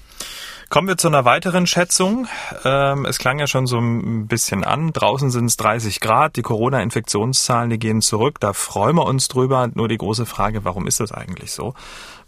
Kommen 0.70 0.90
wir 0.90 0.98
zu 0.98 1.08
einer 1.08 1.24
weiteren 1.24 1.66
Schätzung. 1.66 2.28
Ähm, 2.66 3.06
es 3.06 3.20
klang 3.20 3.40
ja 3.40 3.48
schon 3.48 3.68
so 3.68 3.78
ein 3.78 4.28
bisschen 4.28 4.66
an. 4.66 4.92
Draußen 4.92 5.32
sind 5.32 5.46
es 5.46 5.56
30 5.56 6.02
Grad. 6.02 6.36
Die 6.36 6.42
Corona-Infektionszahlen, 6.42 7.70
die 7.70 7.80
gehen 7.80 8.02
zurück. 8.02 8.42
Da 8.42 8.52
freuen 8.52 8.98
wir 8.98 9.06
uns 9.06 9.30
drüber. 9.30 9.70
Nur 9.74 9.88
die 9.88 9.98
große 9.98 10.26
Frage, 10.26 10.66
warum 10.66 10.86
ist 10.86 11.00
das 11.00 11.14
eigentlich 11.14 11.54
so? 11.54 11.74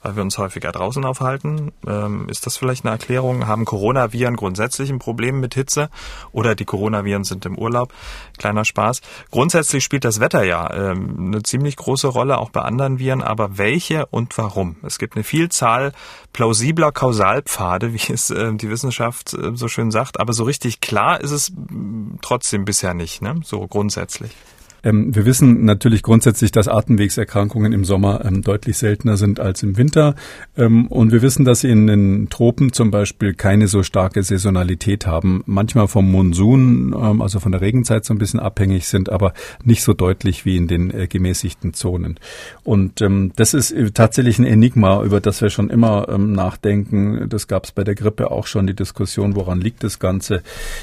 Weil 0.02 0.16
wir 0.16 0.24
uns 0.24 0.38
häufiger 0.38 0.72
draußen 0.72 1.04
aufhalten. 1.06 1.72
Ähm, 1.86 2.28
ist 2.30 2.45
das 2.45 2.58
vielleicht 2.58 2.86
eine 2.86 2.91
Erklärung? 2.91 3.47
Haben 3.47 3.66
Coronaviren 3.66 4.36
grundsätzlich 4.36 4.89
ein 4.89 5.00
Problem 5.00 5.39
mit 5.39 5.56
Hitze 5.56 5.89
oder 6.32 6.56
die 6.56 6.66
Coronaviren 6.66 7.24
sind 7.24 7.45
im 7.45 7.58
Urlaub? 7.58 7.93
Kleiner 8.38 8.66
Spaß. 8.66 9.02
Grundsätzlich 9.32 9.84
spielt 9.84 10.06
das 10.06 10.20
Wetter 10.20 10.43
ja 10.43 10.74
ähm, 10.74 11.28
eine 11.28 11.43
ziemlich 11.43 11.76
große 11.76 12.08
Rolle, 12.08 12.38
auch 12.38 12.50
bei 12.50 12.62
anderen 12.62 13.00
Viren, 13.00 13.22
aber 13.22 13.58
welche 13.58 14.06
und 14.08 14.38
warum? 14.38 14.78
Es 14.84 15.00
gibt 15.00 15.16
eine 15.16 15.24
Vielzahl 15.24 15.93
plausibler 16.34 16.91
Kausalpfade, 16.91 17.93
wie 17.93 18.14
es 18.14 18.30
äh, 18.30 18.54
die 18.54 18.70
Wissenschaft 18.70 19.34
äh, 19.34 19.56
so 19.56 19.68
schön 19.68 19.91
sagt, 19.91 20.20
aber 20.20 20.34
so 20.34 20.43
richtig 20.43 20.82
klar 20.82 21.22
ist 21.22 21.32
es 21.32 21.52
trotzdem 22.22 22.66
bisher 22.66 22.93
nicht, 22.93 23.22
ne? 23.22 23.41
so 23.43 23.68
grundsätzlich. 23.68 24.32
Ähm, 24.84 25.14
wir 25.16 25.26
wissen 25.26 25.66
natürlich 25.66 26.04
grundsätzlich, 26.04 26.52
dass 26.52 26.68
Atemwegserkrankungen 26.68 27.74
im 27.74 27.86
Sommer 27.86 28.24
ähm, 28.26 28.42
deutlich 28.42 28.78
seltener 28.78 29.18
sind 29.18 29.40
als 29.40 29.64
im 29.64 29.78
Winter. 29.78 30.16
Ähm, 30.58 30.88
und 30.88 31.12
wir 31.12 31.22
wissen, 31.22 31.46
dass 31.46 31.62
sie 31.62 31.70
in 31.70 31.88
den 31.88 32.30
Tropen 32.30 32.74
zum 32.74 32.92
Beispiel 32.92 33.34
keine 33.34 33.68
so 33.68 33.84
starke 33.84 34.24
Saisonalität 34.24 35.06
haben. 35.06 35.44
Manchmal 35.46 35.88
vom 35.88 36.12
Monsun, 36.12 36.96
ähm, 36.98 37.22
also 37.22 37.40
von 37.40 37.52
der 37.52 37.62
Regenzeit 37.62 38.06
so 38.06 38.14
ein 38.14 38.18
bisschen 38.18 38.40
abhängig 38.40 38.88
sind, 38.88 39.10
aber 39.10 39.34
nicht 39.64 39.84
so 39.84 39.94
deutlich 39.94 40.46
wie 40.46 40.58
in 40.58 40.68
den 40.68 40.92
äh, 40.92 41.08
gemäßigten 41.08 41.74
Zonen. 41.74 42.20
Und 42.64 43.02
ähm, 43.02 43.32
das 43.36 43.54
ist 43.54 43.72
äh, 43.72 43.92
tatsächlich 43.92 44.40
ein 44.40 44.46
Enigma, 44.46 45.04
über 45.04 45.20
das 45.20 45.42
wir 45.42 45.50
schon 45.50 45.70
immer 45.70 46.08
ähm, 46.10 46.32
nachdenken. 46.32 47.28
Das 47.30 47.48
gab 47.48 47.66
es 47.66 47.72
bei 47.72 47.84
der 47.84 47.96
Grippe 47.96 48.32
auch 48.32 48.48
schon, 48.48 48.68
die 48.68 48.76
Diskussion, 48.76 49.36
woran 49.36 49.60
liegt 49.60 49.84
das 49.84 50.00
Ganze? 50.00 50.42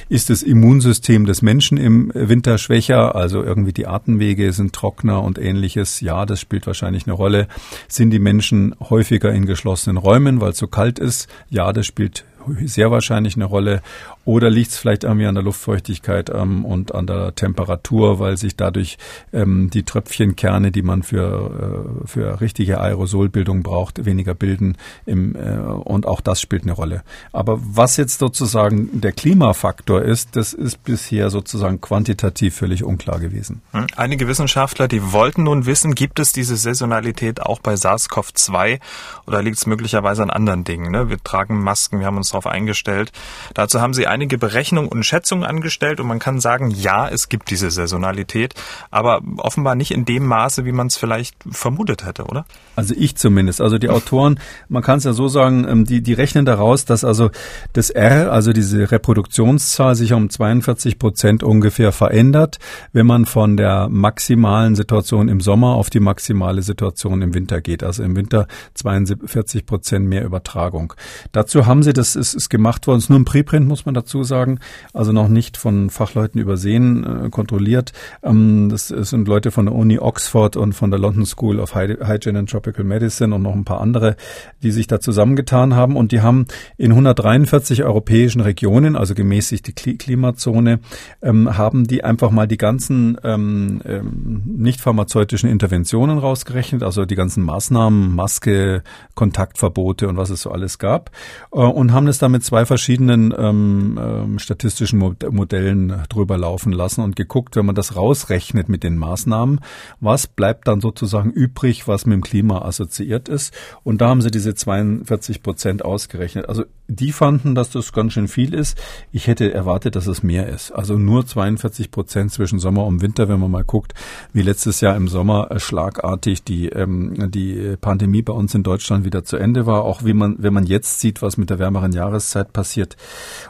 Ist 0.08 0.30
das 0.30 0.42
Immunsystem 0.42 1.26
des 1.26 1.42
Menschen 1.42 1.78
im 1.78 2.10
Winter 2.14 2.58
schwächer, 2.58 3.14
also 3.14 3.42
irgendwie 3.42 3.72
die 3.72 3.85
Atemwege 3.86 4.52
sind 4.52 4.72
trockener 4.72 5.22
und 5.22 5.38
ähnliches. 5.38 6.00
Ja, 6.00 6.26
das 6.26 6.40
spielt 6.40 6.66
wahrscheinlich 6.66 7.06
eine 7.06 7.14
Rolle. 7.14 7.48
Sind 7.88 8.10
die 8.10 8.18
Menschen 8.18 8.74
häufiger 8.80 9.32
in 9.32 9.46
geschlossenen 9.46 9.96
Räumen, 9.96 10.40
weil 10.40 10.50
es 10.50 10.58
so 10.58 10.66
kalt 10.66 10.98
ist? 10.98 11.28
Ja, 11.48 11.72
das 11.72 11.86
spielt 11.86 12.24
sehr 12.64 12.90
wahrscheinlich 12.90 13.36
eine 13.36 13.44
Rolle. 13.44 13.82
Oder 14.24 14.50
liegt 14.50 14.70
es 14.70 14.78
vielleicht 14.78 15.04
irgendwie 15.04 15.26
an 15.26 15.34
der 15.34 15.44
Luftfeuchtigkeit 15.44 16.30
ähm, 16.30 16.64
und 16.64 16.94
an 16.94 17.06
der 17.06 17.34
Temperatur, 17.34 18.18
weil 18.18 18.36
sich 18.36 18.56
dadurch 18.56 18.98
ähm, 19.32 19.70
die 19.70 19.84
Tröpfchenkerne, 19.84 20.72
die 20.72 20.82
man 20.82 21.02
für, 21.02 21.94
äh, 22.04 22.06
für 22.06 22.40
richtige 22.40 22.80
Aerosolbildung 22.80 23.62
braucht, 23.62 24.04
weniger 24.04 24.34
bilden. 24.34 24.76
Im, 25.06 25.36
äh, 25.36 25.58
und 25.58 26.06
auch 26.06 26.20
das 26.20 26.40
spielt 26.40 26.64
eine 26.64 26.72
Rolle. 26.72 27.02
Aber 27.32 27.60
was 27.62 27.96
jetzt 27.96 28.18
sozusagen 28.18 29.00
der 29.00 29.12
Klimafaktor 29.12 30.02
ist, 30.02 30.34
das 30.34 30.52
ist 30.52 30.82
bisher 30.82 31.30
sozusagen 31.30 31.80
quantitativ 31.80 32.56
völlig 32.56 32.82
unklar 32.82 33.20
gewesen. 33.20 33.62
Hm. 33.72 33.86
Einige 33.96 34.26
Wissenschaftler, 34.26 34.88
die 34.88 35.12
wollten 35.12 35.44
nun 35.44 35.66
wissen, 35.66 35.94
gibt 35.94 36.18
es 36.18 36.32
diese 36.32 36.56
Saisonalität 36.56 37.40
auch 37.42 37.60
bei 37.60 37.74
SARS-CoV-2 37.74 38.80
oder 39.26 39.42
liegt 39.42 39.58
es 39.58 39.66
möglicherweise 39.66 40.22
an 40.22 40.30
anderen 40.30 40.64
Dingen? 40.64 40.90
Ne? 40.90 41.08
Wir 41.08 41.22
tragen 41.22 41.62
Masken, 41.62 42.00
wir 42.00 42.06
haben 42.06 42.16
uns 42.16 42.34
darauf 42.36 42.46
eingestellt. 42.46 43.12
Dazu 43.54 43.80
haben 43.80 43.94
sie 43.94 44.06
einige 44.06 44.38
Berechnungen 44.38 44.90
und 44.90 45.04
Schätzungen 45.04 45.44
angestellt 45.44 46.00
und 46.00 46.06
man 46.06 46.18
kann 46.18 46.40
sagen, 46.40 46.70
ja, 46.70 47.08
es 47.08 47.28
gibt 47.28 47.50
diese 47.50 47.70
Saisonalität, 47.70 48.54
aber 48.90 49.22
offenbar 49.38 49.74
nicht 49.74 49.90
in 49.90 50.04
dem 50.04 50.26
Maße, 50.26 50.64
wie 50.64 50.72
man 50.72 50.88
es 50.88 50.96
vielleicht 50.96 51.36
vermutet 51.50 52.04
hätte, 52.04 52.24
oder? 52.24 52.44
Also 52.76 52.94
ich 52.96 53.16
zumindest. 53.16 53.60
Also 53.60 53.78
die 53.78 53.88
Autoren, 53.88 54.38
man 54.68 54.82
kann 54.82 54.98
es 54.98 55.04
ja 55.04 55.12
so 55.14 55.28
sagen, 55.28 55.66
ähm, 55.68 55.84
die, 55.86 56.02
die 56.02 56.12
rechnen 56.12 56.44
daraus, 56.44 56.84
dass 56.84 57.04
also 57.04 57.30
das 57.72 57.90
R, 57.90 58.30
also 58.32 58.52
diese 58.52 58.90
Reproduktionszahl, 58.90 59.94
sich 59.94 60.12
um 60.12 60.28
42 60.28 60.98
Prozent 60.98 61.42
ungefähr 61.42 61.92
verändert, 61.92 62.58
wenn 62.92 63.06
man 63.06 63.24
von 63.24 63.56
der 63.56 63.88
maximalen 63.88 64.74
Situation 64.74 65.28
im 65.28 65.40
Sommer 65.40 65.74
auf 65.74 65.88
die 65.88 66.00
maximale 66.00 66.62
Situation 66.62 67.22
im 67.22 67.32
Winter 67.32 67.62
geht. 67.62 67.82
Also 67.82 68.02
im 68.02 68.14
Winter 68.14 68.46
42 68.74 69.64
Prozent 69.64 70.06
mehr 70.06 70.24
Übertragung. 70.24 70.92
Dazu 71.32 71.66
haben 71.66 71.82
sie, 71.82 71.94
das 71.94 72.14
ist 72.34 72.46
ist, 72.46 72.50
gemacht 72.50 72.86
worden, 72.86 72.98
es 72.98 73.04
ist 73.04 73.10
nur 73.10 73.18
ein 73.18 73.24
Preprint, 73.24 73.66
muss 73.66 73.84
man 73.86 73.94
dazu 73.94 74.22
sagen, 74.22 74.60
also 74.92 75.12
noch 75.12 75.28
nicht 75.28 75.56
von 75.56 75.90
Fachleuten 75.90 76.40
übersehen, 76.40 77.26
äh, 77.26 77.30
kontrolliert. 77.30 77.92
Ähm, 78.22 78.68
das, 78.70 78.88
das 78.88 79.10
sind 79.10 79.28
Leute 79.28 79.50
von 79.50 79.66
der 79.66 79.74
Uni 79.74 79.98
Oxford 79.98 80.56
und 80.56 80.72
von 80.72 80.90
der 80.90 81.00
London 81.00 81.26
School 81.26 81.60
of 81.60 81.74
Hygiene 81.74 82.38
and 82.38 82.50
Tropical 82.50 82.84
Medicine 82.84 83.34
und 83.34 83.42
noch 83.42 83.54
ein 83.54 83.64
paar 83.64 83.80
andere, 83.80 84.16
die 84.62 84.70
sich 84.70 84.86
da 84.86 85.00
zusammengetan 85.00 85.74
haben. 85.74 85.96
Und 85.96 86.12
die 86.12 86.20
haben 86.20 86.46
in 86.76 86.92
143 86.92 87.84
europäischen 87.84 88.40
Regionen, 88.40 88.96
also 88.96 89.14
gemäßigt 89.14 89.66
die 89.66 89.96
Klimazone, 89.98 90.80
ähm, 91.22 91.56
haben 91.56 91.86
die 91.86 92.04
einfach 92.04 92.30
mal 92.30 92.46
die 92.46 92.56
ganzen 92.56 93.18
ähm, 93.24 93.80
ähm, 93.84 94.42
nicht 94.46 94.80
pharmazeutischen 94.80 95.50
Interventionen 95.50 96.18
rausgerechnet, 96.18 96.82
also 96.82 97.04
die 97.04 97.14
ganzen 97.14 97.42
Maßnahmen, 97.42 98.14
Maske, 98.14 98.82
Kontaktverbote 99.14 100.08
und 100.08 100.16
was 100.16 100.30
es 100.30 100.42
so 100.42 100.50
alles 100.50 100.78
gab 100.78 101.10
äh, 101.52 101.58
und 101.58 101.92
haben 101.92 102.06
es 102.16 102.20
da 102.20 102.28
mit 102.28 102.44
zwei 102.44 102.64
verschiedenen 102.66 103.32
ähm, 103.36 103.98
ähm, 104.02 104.38
statistischen 104.38 104.98
Modellen 104.98 106.02
drüber 106.08 106.38
laufen 106.38 106.72
lassen 106.72 107.02
und 107.02 107.14
geguckt, 107.14 107.56
wenn 107.56 107.66
man 107.66 107.74
das 107.74 107.94
rausrechnet 107.94 108.68
mit 108.68 108.82
den 108.82 108.96
Maßnahmen, 108.96 109.60
was 110.00 110.26
bleibt 110.26 110.66
dann 110.66 110.80
sozusagen 110.80 111.30
übrig, 111.30 111.86
was 111.86 112.06
mit 112.06 112.14
dem 112.14 112.22
Klima 112.22 112.62
assoziiert 112.62 113.28
ist. 113.28 113.54
Und 113.84 114.00
da 114.00 114.08
haben 114.08 114.22
sie 114.22 114.30
diese 114.30 114.54
42 114.54 115.42
Prozent 115.42 115.84
ausgerechnet. 115.84 116.48
Also 116.48 116.64
die 116.88 117.12
fanden, 117.12 117.54
dass 117.54 117.70
das 117.70 117.92
ganz 117.92 118.12
schön 118.12 118.28
viel 118.28 118.54
ist. 118.54 118.80
Ich 119.10 119.26
hätte 119.26 119.52
erwartet, 119.52 119.96
dass 119.96 120.06
es 120.06 120.22
mehr 120.22 120.48
ist. 120.48 120.70
Also 120.70 120.96
nur 120.98 121.26
42 121.26 121.90
Prozent 121.90 122.32
zwischen 122.32 122.58
Sommer 122.58 122.84
und 122.84 123.02
Winter, 123.02 123.28
wenn 123.28 123.40
man 123.40 123.50
mal 123.50 123.64
guckt, 123.64 123.94
wie 124.32 124.42
letztes 124.42 124.80
Jahr 124.80 124.94
im 124.94 125.08
Sommer 125.08 125.48
schlagartig 125.56 126.44
die, 126.44 126.68
ähm, 126.68 127.30
die 127.30 127.76
Pandemie 127.80 128.22
bei 128.22 128.32
uns 128.32 128.54
in 128.54 128.62
Deutschland 128.62 129.04
wieder 129.04 129.24
zu 129.24 129.36
Ende 129.36 129.66
war. 129.66 129.84
Auch 129.84 130.04
wie 130.04 130.12
man, 130.12 130.36
wenn 130.38 130.54
man 130.54 130.64
jetzt 130.64 131.00
sieht, 131.00 131.22
was 131.22 131.36
mit 131.36 131.50
der 131.50 131.58
wärmeren 131.58 131.92
Jahreszeit 131.92 132.52
passiert. 132.52 132.96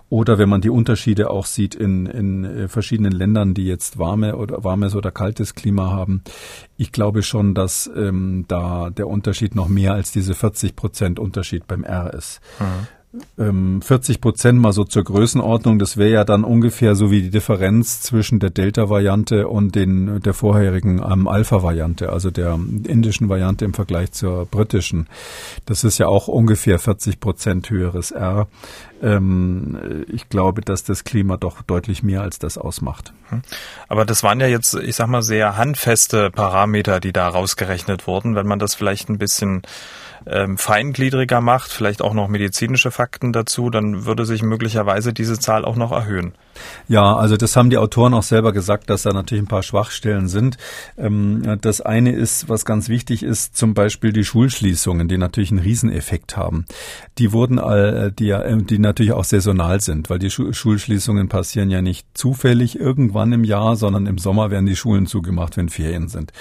Oder 0.08 0.38
wenn 0.38 0.48
man 0.48 0.62
die 0.62 0.70
Unterschiede 0.70 1.30
auch 1.30 1.46
sieht 1.46 1.74
in, 1.74 2.06
in 2.06 2.44
äh, 2.44 2.68
verschiedenen 2.68 3.12
Ländern, 3.12 3.52
die 3.52 3.66
jetzt 3.66 3.98
warme 3.98 4.36
oder 4.36 4.64
warmes 4.64 4.94
oder 4.94 5.10
kaltes 5.10 5.54
Klima 5.54 5.90
haben. 5.90 6.22
Ich 6.78 6.90
glaube 6.92 7.22
schon, 7.22 7.54
dass 7.54 7.90
ähm, 7.94 8.46
da 8.48 8.88
der 8.90 9.08
Unterschied 9.08 9.54
noch 9.54 9.68
mehr 9.68 9.92
als 9.92 10.12
diese 10.12 10.34
40 10.34 10.74
Prozent 10.74 11.18
Unterschied 11.18 11.66
beim 11.66 11.84
R 11.84 12.14
ist. 12.14 12.40
Mhm. 12.60 12.86
40 13.36 14.16
ähm, 14.16 14.20
Prozent 14.20 14.58
mal 14.58 14.72
so 14.72 14.84
zur 14.84 15.04
Größenordnung, 15.04 15.78
das 15.78 15.96
wäre 15.96 16.10
ja 16.10 16.24
dann 16.24 16.44
ungefähr 16.44 16.94
so 16.94 17.10
wie 17.10 17.22
die 17.22 17.30
Differenz 17.30 18.00
zwischen 18.00 18.40
der 18.40 18.50
Delta-Variante 18.50 19.48
und 19.48 19.74
den, 19.74 20.20
der 20.20 20.34
vorherigen 20.34 21.02
ähm, 21.02 21.28
Alpha-Variante, 21.28 22.10
also 22.10 22.30
der 22.30 22.58
indischen 22.84 23.28
Variante 23.28 23.64
im 23.64 23.74
Vergleich 23.74 24.12
zur 24.12 24.46
britischen. 24.46 25.08
Das 25.66 25.84
ist 25.84 25.98
ja 25.98 26.08
auch 26.08 26.28
ungefähr 26.28 26.78
40 26.78 27.20
Prozent 27.20 27.70
höheres 27.70 28.10
R. 28.10 28.48
Ähm, 29.02 30.04
ich 30.08 30.28
glaube, 30.28 30.62
dass 30.62 30.84
das 30.84 31.04
Klima 31.04 31.36
doch 31.36 31.62
deutlich 31.62 32.02
mehr 32.02 32.22
als 32.22 32.38
das 32.38 32.56
ausmacht. 32.58 33.12
Hm. 33.28 33.42
Aber 33.88 34.04
das 34.04 34.22
waren 34.22 34.40
ja 34.40 34.46
jetzt, 34.46 34.74
ich 34.74 34.96
sag 34.96 35.08
mal, 35.08 35.22
sehr 35.22 35.56
handfeste 35.56 36.30
Parameter, 36.30 37.00
die 37.00 37.12
da 37.12 37.28
rausgerechnet 37.28 38.06
wurden. 38.06 38.34
Wenn 38.34 38.46
man 38.46 38.58
das 38.58 38.74
vielleicht 38.74 39.08
ein 39.08 39.18
bisschen 39.18 39.62
ähm, 40.26 40.58
feingliedriger 40.58 41.40
macht, 41.40 41.70
vielleicht 41.70 42.02
auch 42.02 42.14
noch 42.14 42.28
medizinische 42.28 42.90
Fakten 42.90 43.32
dazu, 43.32 43.70
dann 43.70 44.04
würde 44.04 44.26
sich 44.26 44.42
möglicherweise 44.42 45.12
diese 45.12 45.38
Zahl 45.38 45.64
auch 45.64 45.76
noch 45.76 45.92
erhöhen. 45.92 46.34
Ja, 46.88 47.16
also 47.16 47.36
das 47.36 47.56
haben 47.56 47.70
die 47.70 47.78
Autoren 47.78 48.14
auch 48.14 48.22
selber 48.22 48.52
gesagt, 48.52 48.90
dass 48.90 49.02
da 49.02 49.12
natürlich 49.12 49.44
ein 49.44 49.48
paar 49.48 49.62
Schwachstellen 49.62 50.28
sind. 50.28 50.56
Ähm, 50.96 51.58
das 51.60 51.80
eine 51.80 52.12
ist, 52.12 52.48
was 52.48 52.64
ganz 52.64 52.88
wichtig 52.88 53.22
ist, 53.22 53.56
zum 53.56 53.74
Beispiel 53.74 54.12
die 54.12 54.24
Schulschließungen, 54.24 55.08
die 55.08 55.18
natürlich 55.18 55.50
einen 55.50 55.60
Rieseneffekt 55.60 56.36
haben. 56.36 56.66
Die 57.18 57.32
wurden, 57.32 57.58
all, 57.58 58.12
die, 58.12 58.30
äh, 58.30 58.62
die 58.62 58.78
natürlich 58.78 59.12
auch 59.12 59.24
saisonal 59.24 59.80
sind, 59.80 60.10
weil 60.10 60.18
die 60.18 60.30
Schulschließungen 60.30 61.28
passieren 61.28 61.70
ja 61.70 61.82
nicht 61.82 62.06
zufällig 62.14 62.78
irgendwann 62.78 63.32
im 63.32 63.44
Jahr, 63.44 63.76
sondern 63.76 64.06
im 64.06 64.18
Sommer 64.18 64.50
werden 64.50 64.66
die 64.66 64.76
Schulen 64.76 65.06
zugemacht, 65.06 65.56
wenn 65.56 65.68
Ferien 65.68 66.08
sind. 66.08 66.32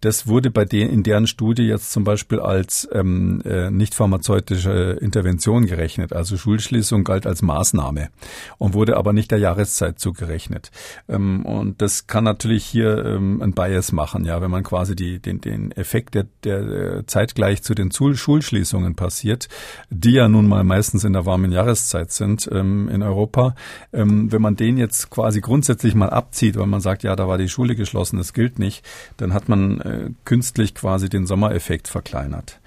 Das 0.00 0.26
wurde 0.26 0.50
bei 0.50 0.64
denen 0.64 0.90
in 0.90 1.02
deren 1.02 1.26
Studie 1.26 1.62
jetzt 1.62 1.92
zum 1.92 2.04
Beispiel 2.04 2.40
als 2.40 2.86
ähm, 2.92 3.42
äh, 3.44 3.70
nicht 3.70 3.94
pharmazeutische 3.94 4.98
Intervention 5.00 5.66
gerechnet. 5.66 6.12
Also 6.12 6.36
Schulschließung 6.36 7.04
galt 7.04 7.26
als 7.26 7.42
Maßnahme 7.42 8.10
und 8.58 8.74
wurde 8.74 8.96
aber 8.96 9.12
nicht 9.12 9.30
der 9.30 9.38
Jahreszeit 9.54 9.98
zugerechnet. 9.98 10.70
Ähm, 11.08 11.46
und 11.46 11.80
das 11.80 12.06
kann 12.06 12.24
natürlich 12.24 12.64
hier 12.64 13.04
ähm, 13.04 13.40
ein 13.42 13.52
Bias 13.52 13.92
machen, 13.92 14.24
ja, 14.24 14.40
wenn 14.40 14.50
man 14.50 14.62
quasi 14.62 14.96
die, 14.96 15.20
den, 15.20 15.40
den 15.40 15.72
Effekt, 15.72 16.14
der, 16.14 16.26
der 16.42 16.60
äh, 16.60 17.06
zeitgleich 17.06 17.62
zu 17.62 17.74
den 17.74 17.90
Schulschließungen 17.92 18.94
passiert, 18.94 19.48
die 19.90 20.12
ja 20.12 20.28
nun 20.28 20.48
mal 20.48 20.64
meistens 20.64 21.04
in 21.04 21.12
der 21.12 21.26
warmen 21.26 21.52
Jahreszeit 21.52 22.10
sind 22.10 22.48
ähm, 22.52 22.88
in 22.88 23.02
Europa. 23.02 23.54
Ähm, 23.92 24.32
wenn 24.32 24.42
man 24.42 24.56
den 24.56 24.76
jetzt 24.76 25.10
quasi 25.10 25.40
grundsätzlich 25.40 25.94
mal 25.94 26.10
abzieht, 26.10 26.58
weil 26.58 26.66
man 26.66 26.80
sagt, 26.80 27.02
ja, 27.02 27.14
da 27.16 27.28
war 27.28 27.38
die 27.38 27.48
Schule 27.48 27.76
geschlossen, 27.76 28.18
das 28.18 28.32
gilt 28.32 28.58
nicht, 28.58 28.84
dann 29.16 29.32
hat 29.32 29.48
man 29.48 29.80
äh, 29.80 30.10
künstlich 30.24 30.74
quasi 30.74 31.08
den 31.08 31.26
Sommereffekt 31.26 31.88
verkleinert. 31.88 32.58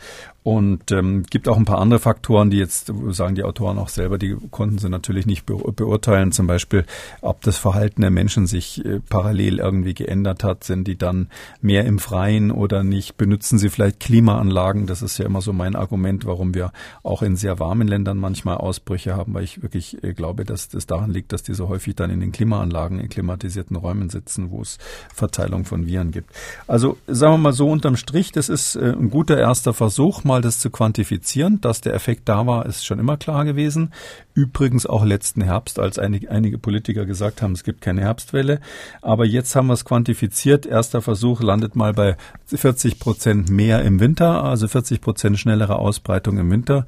Und 0.48 0.94
ähm, 0.94 1.24
gibt 1.30 1.50
auch 1.50 1.58
ein 1.58 1.66
paar 1.66 1.80
andere 1.80 2.00
Faktoren, 2.00 2.50
die 2.50 2.58
jetzt, 2.58 2.90
sagen 3.10 3.36
die 3.36 3.44
Autoren 3.44 3.78
auch 3.78 3.90
selber, 3.90 4.18
die 4.18 4.38
konnten 4.50 4.78
sie 4.78 4.88
natürlich 4.88 5.26
nicht 5.26 5.46
beurteilen. 5.46 6.32
Zum 6.32 6.48
Beispiel, 6.48 6.77
ob 7.22 7.42
das 7.42 7.58
Verhalten 7.58 8.02
der 8.02 8.12
Menschen 8.12 8.48
sich 8.48 8.84
äh, 8.86 9.00
parallel 9.00 9.60
irgendwie 9.60 9.94
geändert 9.94 10.44
hat. 10.44 10.64
Sind 10.64 10.88
die 10.88 10.98
dann 10.98 11.30
mehr 11.62 11.86
im 11.86 12.00
Freien 12.00 12.52
oder 12.52 12.84
nicht? 12.84 13.18
Benutzen 13.18 13.58
sie 13.58 13.70
vielleicht 13.70 14.00
Klimaanlagen? 14.00 14.88
Das 14.88 15.02
ist 15.02 15.18
ja 15.18 15.26
immer 15.26 15.42
so 15.42 15.54
mein 15.54 15.76
Argument, 15.76 16.26
warum 16.26 16.54
wir 16.54 16.72
auch 17.04 17.22
in 17.22 17.36
sehr 17.36 17.60
warmen 17.60 17.88
Ländern 17.88 18.18
manchmal 18.18 18.58
Ausbrüche 18.58 19.16
haben, 19.16 19.34
weil 19.34 19.44
ich 19.44 19.62
wirklich 19.62 20.04
äh, 20.04 20.14
glaube, 20.14 20.46
dass 20.46 20.70
das 20.70 20.86
daran 20.86 21.12
liegt, 21.12 21.32
dass 21.34 21.44
die 21.44 21.54
so 21.54 21.70
häufig 21.70 21.96
dann 21.96 22.10
in 22.10 22.20
den 22.20 22.32
Klimaanlagen, 22.32 23.00
in 23.00 23.10
klimatisierten 23.10 23.76
Räumen 23.76 24.10
sitzen, 24.10 24.52
wo 24.52 24.62
es 24.62 24.78
Verteilung 25.14 25.66
von 25.66 25.86
Viren 25.86 26.12
gibt. 26.12 26.32
Also 26.68 26.98
sagen 27.08 27.34
wir 27.34 27.38
mal 27.38 27.54
so 27.54 27.70
unterm 27.70 27.96
Strich, 27.96 28.32
das 28.32 28.50
ist 28.50 28.76
äh, 28.76 28.94
ein 28.94 29.10
guter 29.10 29.38
erster 29.38 29.74
Versuch, 29.74 30.24
mal 30.24 30.42
das 30.42 30.60
zu 30.60 30.70
quantifizieren. 30.70 31.62
Dass 31.62 31.82
der 31.82 31.94
Effekt 31.94 32.30
da 32.30 32.46
war, 32.46 32.66
ist 32.66 32.86
schon 32.86 33.00
immer 33.00 33.18
klar 33.18 33.46
gewesen. 33.46 33.92
Übrigens 34.38 34.86
auch 34.86 35.04
letzten 35.04 35.42
Herbst, 35.42 35.80
als 35.80 35.98
einige, 35.98 36.30
einige 36.30 36.60
Politiker 36.60 37.08
gesagt 37.08 37.42
haben, 37.42 37.54
es 37.54 37.64
gibt 37.64 37.82
keine 37.82 38.02
Herbstwelle. 38.02 38.60
Aber 39.02 39.26
jetzt 39.26 39.56
haben 39.56 39.66
wir 39.66 39.74
es 39.74 39.84
quantifiziert. 39.84 40.68
Erster 40.68 41.02
Versuch 41.02 41.42
landet 41.42 41.76
mal 41.76 41.92
bei 41.92 42.18
40 42.46 43.00
Prozent 43.00 43.50
mehr 43.50 43.82
im 43.82 44.00
Winter, 44.00 44.44
also 44.44 44.68
40 44.68 45.02
Prozent 45.02 45.40
schnellere 45.40 45.80
Ausbreitung 45.80 46.38
im 46.38 46.52
Winter. 46.52 46.86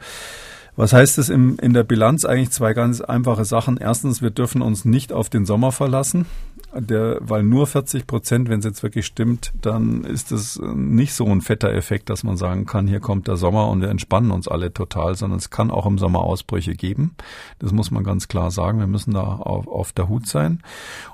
Was 0.76 0.93
heißt 0.93 1.18
es 1.18 1.30
in 1.30 1.74
der 1.74 1.84
Bilanz? 1.84 2.24
Eigentlich 2.24 2.52
zwei 2.52 2.74
ganz 2.74 3.02
einfache 3.02 3.45
Sachen. 3.45 3.78
Erstens, 3.78 4.22
wir 4.22 4.30
dürfen 4.30 4.62
uns 4.62 4.86
nicht 4.86 5.12
auf 5.12 5.32
den 5.32 5.47
Sommer 5.47 5.72
verlassen 5.72 6.28
der, 6.74 7.17
weil 7.22 7.43
nur 7.43 7.67
40 7.67 8.05
Prozent, 8.05 8.49
wenn 8.49 8.59
es 8.59 8.65
jetzt 8.65 8.84
wirklich 8.84 9.05
stimmt, 9.05 9.51
dann 9.61 10.03
ist 10.03 10.32
es 10.32 10.59
nicht 10.61 11.13
so 11.13 11.26
ein 11.26 11.41
fetter 11.41 11.72
Effekt, 11.74 12.09
dass 12.09 12.24
man 12.24 12.38
sagen 12.38 12.65
kann, 12.65 12.88
hier 12.88 12.99
kommt 12.99 13.28
der 13.28 13.38
Sommer 13.38 13.70
und 13.70 13.82
wir 13.82 13.89
entspannen 13.89 14.32
uns 14.32 14.47
alle 14.47 14.74
total, 14.74 15.15
sondern 15.15 15.39
es 15.39 15.49
kann 15.49 15.72
auch 15.72 15.86
im 15.86 15.97
Sommer 15.97 16.20
Ausbrüche 16.20 16.76
geben. 16.76 17.15
Das 17.59 17.72
muss 17.72 17.91
man 17.91 18.03
ganz 18.03 18.28
klar 18.28 18.51
sagen. 18.51 18.80
Wir 18.80 18.88
müssen 18.88 19.13
da 19.13 19.22
auf, 19.22 19.67
auf 19.67 19.91
der 19.93 20.09
Hut 20.09 20.28
sein. 20.28 20.61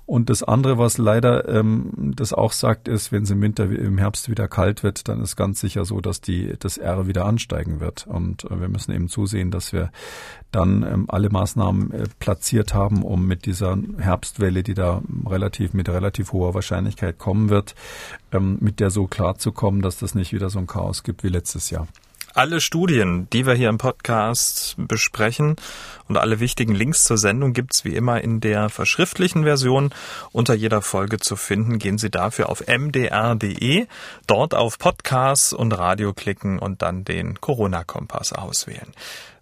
Und 0.05 0.29
das 0.29 0.43
andere, 0.43 0.77
was 0.77 0.99
leider 0.99 1.47
ähm, 1.49 2.13
das 2.15 2.31
auch 2.31 2.51
sagt, 2.51 2.87
ist, 2.87 3.11
wenn 3.11 3.23
es 3.23 3.31
im 3.31 3.41
Winter, 3.41 3.65
im 3.65 3.97
Herbst 3.97 4.29
wieder 4.29 4.47
kalt 4.47 4.83
wird, 4.83 5.07
dann 5.07 5.19
ist 5.21 5.35
ganz 5.35 5.59
sicher 5.59 5.83
so, 5.83 5.99
dass 5.99 6.21
die, 6.21 6.53
das 6.59 6.77
R 6.77 7.07
wieder 7.07 7.25
ansteigen 7.25 7.79
wird. 7.79 8.05
Und 8.05 8.43
äh, 8.45 8.59
wir 8.59 8.67
müssen 8.67 8.91
eben 8.91 9.09
zusehen, 9.09 9.49
dass 9.49 9.73
wir 9.73 9.91
dann 10.51 10.83
ähm, 10.83 11.05
alle 11.07 11.31
Maßnahmen 11.31 11.91
äh, 11.91 12.03
platziert 12.19 12.75
haben, 12.75 13.01
um 13.01 13.25
mit 13.25 13.47
dieser 13.47 13.77
Herbstwelle, 13.97 14.61
die 14.61 14.75
da 14.75 15.01
relativ 15.25 15.73
mit 15.73 15.89
relativ 15.89 16.33
hoher 16.33 16.53
Wahrscheinlichkeit 16.53 17.17
kommen 17.17 17.49
wird, 17.49 17.73
ähm, 18.31 18.57
mit 18.61 18.79
der 18.79 18.91
so 18.91 19.07
klar 19.07 19.39
zu 19.39 19.51
kommen, 19.51 19.81
dass 19.81 19.97
das 19.97 20.13
nicht 20.13 20.33
wieder 20.33 20.51
so 20.51 20.59
ein 20.59 20.67
Chaos 20.67 21.01
gibt 21.01 21.23
wie 21.23 21.29
letztes 21.29 21.71
Jahr. 21.71 21.87
Alle 22.35 22.59
Studien, 22.59 23.29
die 23.31 23.45
wir 23.45 23.53
hier 23.53 23.69
im 23.69 23.77
Podcast 23.77 24.75
besprechen 24.77 25.55
und 26.09 26.17
alle 26.17 26.41
wichtigen 26.41 26.75
Links 26.75 27.05
zur 27.05 27.17
Sendung 27.17 27.53
gibt's 27.53 27.85
wie 27.85 27.95
immer 27.95 28.19
in 28.19 28.41
der 28.41 28.67
verschriftlichen 28.67 29.45
Version 29.45 29.93
unter 30.33 30.53
jeder 30.53 30.81
Folge 30.81 31.17
zu 31.17 31.37
finden. 31.37 31.79
Gehen 31.79 31.97
Sie 31.97 32.11
dafür 32.11 32.49
auf 32.49 32.67
mdr.de, 32.67 33.87
dort 34.27 34.53
auf 34.53 34.77
Podcasts 34.77 35.53
und 35.53 35.71
Radio 35.71 36.11
klicken 36.11 36.59
und 36.59 36.81
dann 36.81 37.05
den 37.05 37.39
Corona-Kompass 37.39 38.33
auswählen. 38.33 38.91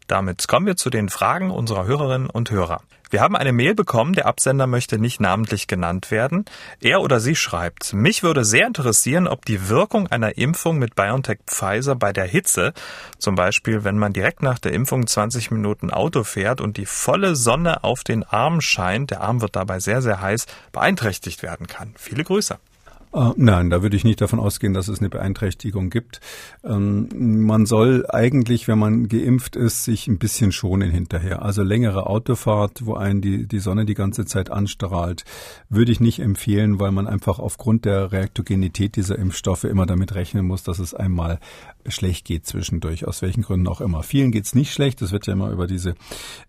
Damit 0.05 0.47
kommen 0.47 0.67
wir 0.67 0.75
zu 0.75 0.91
den 0.91 1.09
Fragen 1.09 1.49
unserer 1.49 1.85
Hörerinnen 1.85 2.29
und 2.29 2.51
Hörer. 2.51 2.83
Wir 3.13 3.21
haben 3.21 3.35
eine 3.35 3.53
Mail 3.53 3.75
bekommen, 3.75 4.13
der 4.13 4.25
Absender 4.25 4.65
möchte 4.65 4.97
nicht 4.97 5.19
namentlich 5.19 5.67
genannt 5.67 6.09
werden. 6.09 6.45
Er 6.81 6.99
oder 6.99 7.19
sie 7.19 7.35
schreibt, 7.35 7.93
mich 7.93 8.23
würde 8.23 8.43
sehr 8.43 8.65
interessieren, 8.65 9.27
ob 9.27 9.45
die 9.45 9.69
Wirkung 9.69 10.07
einer 10.07 10.39
Impfung 10.39 10.79
mit 10.79 10.95
BioNTech 10.95 11.37
Pfizer 11.45 11.95
bei 11.95 12.11
der 12.11 12.25
Hitze, 12.25 12.73
zum 13.19 13.35
Beispiel 13.35 13.83
wenn 13.83 13.99
man 13.99 14.13
direkt 14.13 14.41
nach 14.41 14.57
der 14.57 14.73
Impfung 14.73 15.05
20 15.05 15.51
Minuten 15.51 15.91
Auto 15.91 16.23
fährt 16.23 16.59
und 16.59 16.77
die 16.77 16.87
volle 16.87 17.35
Sonne 17.35 17.83
auf 17.83 18.03
den 18.03 18.23
Arm 18.23 18.61
scheint, 18.61 19.11
der 19.11 19.21
Arm 19.21 19.41
wird 19.41 19.55
dabei 19.57 19.79
sehr, 19.79 20.01
sehr 20.01 20.19
heiß, 20.19 20.47
beeinträchtigt 20.71 21.43
werden 21.43 21.67
kann. 21.67 21.93
Viele 21.95 22.23
Grüße. 22.23 22.57
Äh, 23.13 23.31
nein, 23.35 23.69
da 23.69 23.83
würde 23.83 23.95
ich 23.95 24.03
nicht 24.03 24.21
davon 24.21 24.39
ausgehen, 24.39 24.73
dass 24.73 24.87
es 24.87 24.99
eine 24.99 25.09
Beeinträchtigung 25.09 25.89
gibt. 25.89 26.19
Ähm, 26.63 27.09
man 27.45 27.65
soll 27.65 28.05
eigentlich, 28.09 28.67
wenn 28.67 28.79
man 28.79 29.07
geimpft 29.07 29.55
ist, 29.55 29.83
sich 29.83 30.07
ein 30.07 30.17
bisschen 30.17 30.51
schonen 30.51 30.89
hinterher. 30.89 31.43
Also 31.43 31.61
längere 31.61 32.07
Autofahrt, 32.07 32.85
wo 32.85 32.95
einen 32.95 33.21
die, 33.21 33.47
die 33.47 33.59
Sonne 33.59 33.85
die 33.85 33.93
ganze 33.93 34.25
Zeit 34.25 34.49
anstrahlt, 34.49 35.25
würde 35.69 35.91
ich 35.91 35.99
nicht 35.99 36.19
empfehlen, 36.19 36.79
weil 36.79 36.91
man 36.91 37.07
einfach 37.07 37.37
aufgrund 37.37 37.85
der 37.85 38.11
Reaktogenität 38.11 38.95
dieser 38.95 39.19
Impfstoffe 39.19 39.65
immer 39.65 39.85
damit 39.85 40.15
rechnen 40.15 40.45
muss, 40.47 40.63
dass 40.63 40.79
es 40.79 40.95
einmal 40.95 41.39
schlecht 41.87 42.25
geht 42.25 42.45
zwischendurch, 42.45 43.07
aus 43.07 43.21
welchen 43.21 43.41
Gründen 43.41 43.67
auch 43.67 43.81
immer. 43.81 44.03
Vielen 44.03 44.31
geht's 44.31 44.55
nicht 44.55 44.73
schlecht. 44.73 45.01
Es 45.01 45.11
wird 45.11 45.27
ja 45.27 45.33
immer 45.33 45.51
über 45.51 45.67
diese 45.67 45.95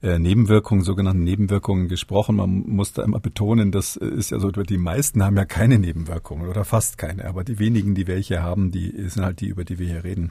äh, 0.02 0.18
Nebenwirkungen, 0.18 0.84
sogenannten 0.84 1.24
Nebenwirkungen 1.24 1.88
gesprochen. 1.88 2.36
Man 2.36 2.64
muss 2.66 2.92
da 2.92 3.02
immer 3.02 3.20
betonen, 3.20 3.72
das 3.72 3.96
ist 3.96 4.30
ja 4.30 4.38
so, 4.38 4.50
die 4.50 4.78
meisten 4.78 5.24
haben 5.24 5.36
ja 5.36 5.44
keine 5.44 5.78
Nebenwirkungen 5.78 6.48
oder 6.48 6.64
fast 6.64 6.98
keine. 6.98 7.24
Aber 7.26 7.44
die 7.44 7.58
wenigen, 7.58 7.94
die 7.94 8.06
welche 8.06 8.42
haben, 8.42 8.70
die 8.70 9.08
sind 9.08 9.24
halt 9.24 9.40
die, 9.40 9.48
über 9.48 9.64
die 9.64 9.78
wir 9.78 9.86
hier 9.86 10.04
reden. 10.04 10.30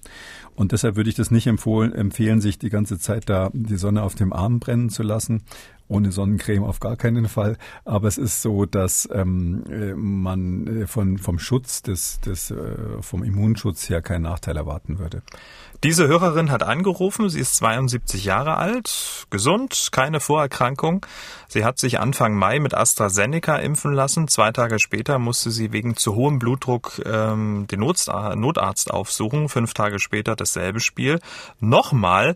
Und 0.56 0.72
deshalb 0.72 0.95
würde 0.95 1.10
ich 1.10 1.16
das 1.16 1.32
nicht 1.32 1.47
empfohlen, 1.47 1.93
empfehlen, 1.93 2.41
sich 2.41 2.60
die 2.60 2.70
ganze 2.70 2.99
Zeit 2.99 3.30
da 3.30 3.49
die 3.54 3.78
Sonne 3.78 4.04
auf 4.04 4.16
dem 4.16 4.34
Arm 4.34 4.60
brennen 4.60 4.89
zu 4.89 5.04
lassen, 5.04 5.43
ohne 5.93 6.11
Sonnencreme 6.11 6.63
auf 6.63 6.79
gar 6.79 6.95
keinen 6.95 7.27
Fall. 7.29 7.57
Aber 7.85 8.07
es 8.07 8.17
ist 8.17 8.41
so, 8.41 8.65
dass 8.65 9.07
ähm, 9.13 9.63
äh, 9.69 9.93
man 9.93 10.81
äh, 10.81 10.87
von, 10.87 11.17
vom 11.17 11.39
Schutz 11.39 11.83
des, 11.83 12.19
des 12.21 12.51
äh, 12.51 12.55
vom 13.01 13.23
Immunschutz 13.23 13.89
her 13.89 14.01
keinen 14.01 14.23
Nachteil 14.23 14.57
erwarten 14.57 14.97
würde. 14.99 15.21
Diese 15.83 16.07
Hörerin 16.07 16.49
hat 16.49 16.63
angerufen, 16.63 17.29
sie 17.29 17.41
ist 17.41 17.57
72 17.57 18.23
Jahre 18.23 18.55
alt, 18.55 19.27
gesund, 19.29 19.89
keine 19.91 20.21
Vorerkrankung. 20.21 21.05
Sie 21.49 21.65
hat 21.65 21.77
sich 21.77 21.99
Anfang 21.99 22.35
Mai 22.35 22.59
mit 22.59 22.73
AstraZeneca 22.73 23.57
impfen 23.57 23.93
lassen. 23.93 24.29
Zwei 24.29 24.51
Tage 24.53 24.79
später 24.79 25.19
musste 25.19 25.51
sie 25.51 25.73
wegen 25.73 25.97
zu 25.97 26.15
hohem 26.15 26.39
Blutdruck 26.39 27.01
ähm, 27.05 27.67
den 27.69 27.81
Notarzt 27.81 28.91
aufsuchen. 28.91 29.49
Fünf 29.49 29.73
Tage 29.73 29.99
später 29.99 30.37
dasselbe 30.37 30.79
Spiel. 30.79 31.19
Nochmal 31.59 32.35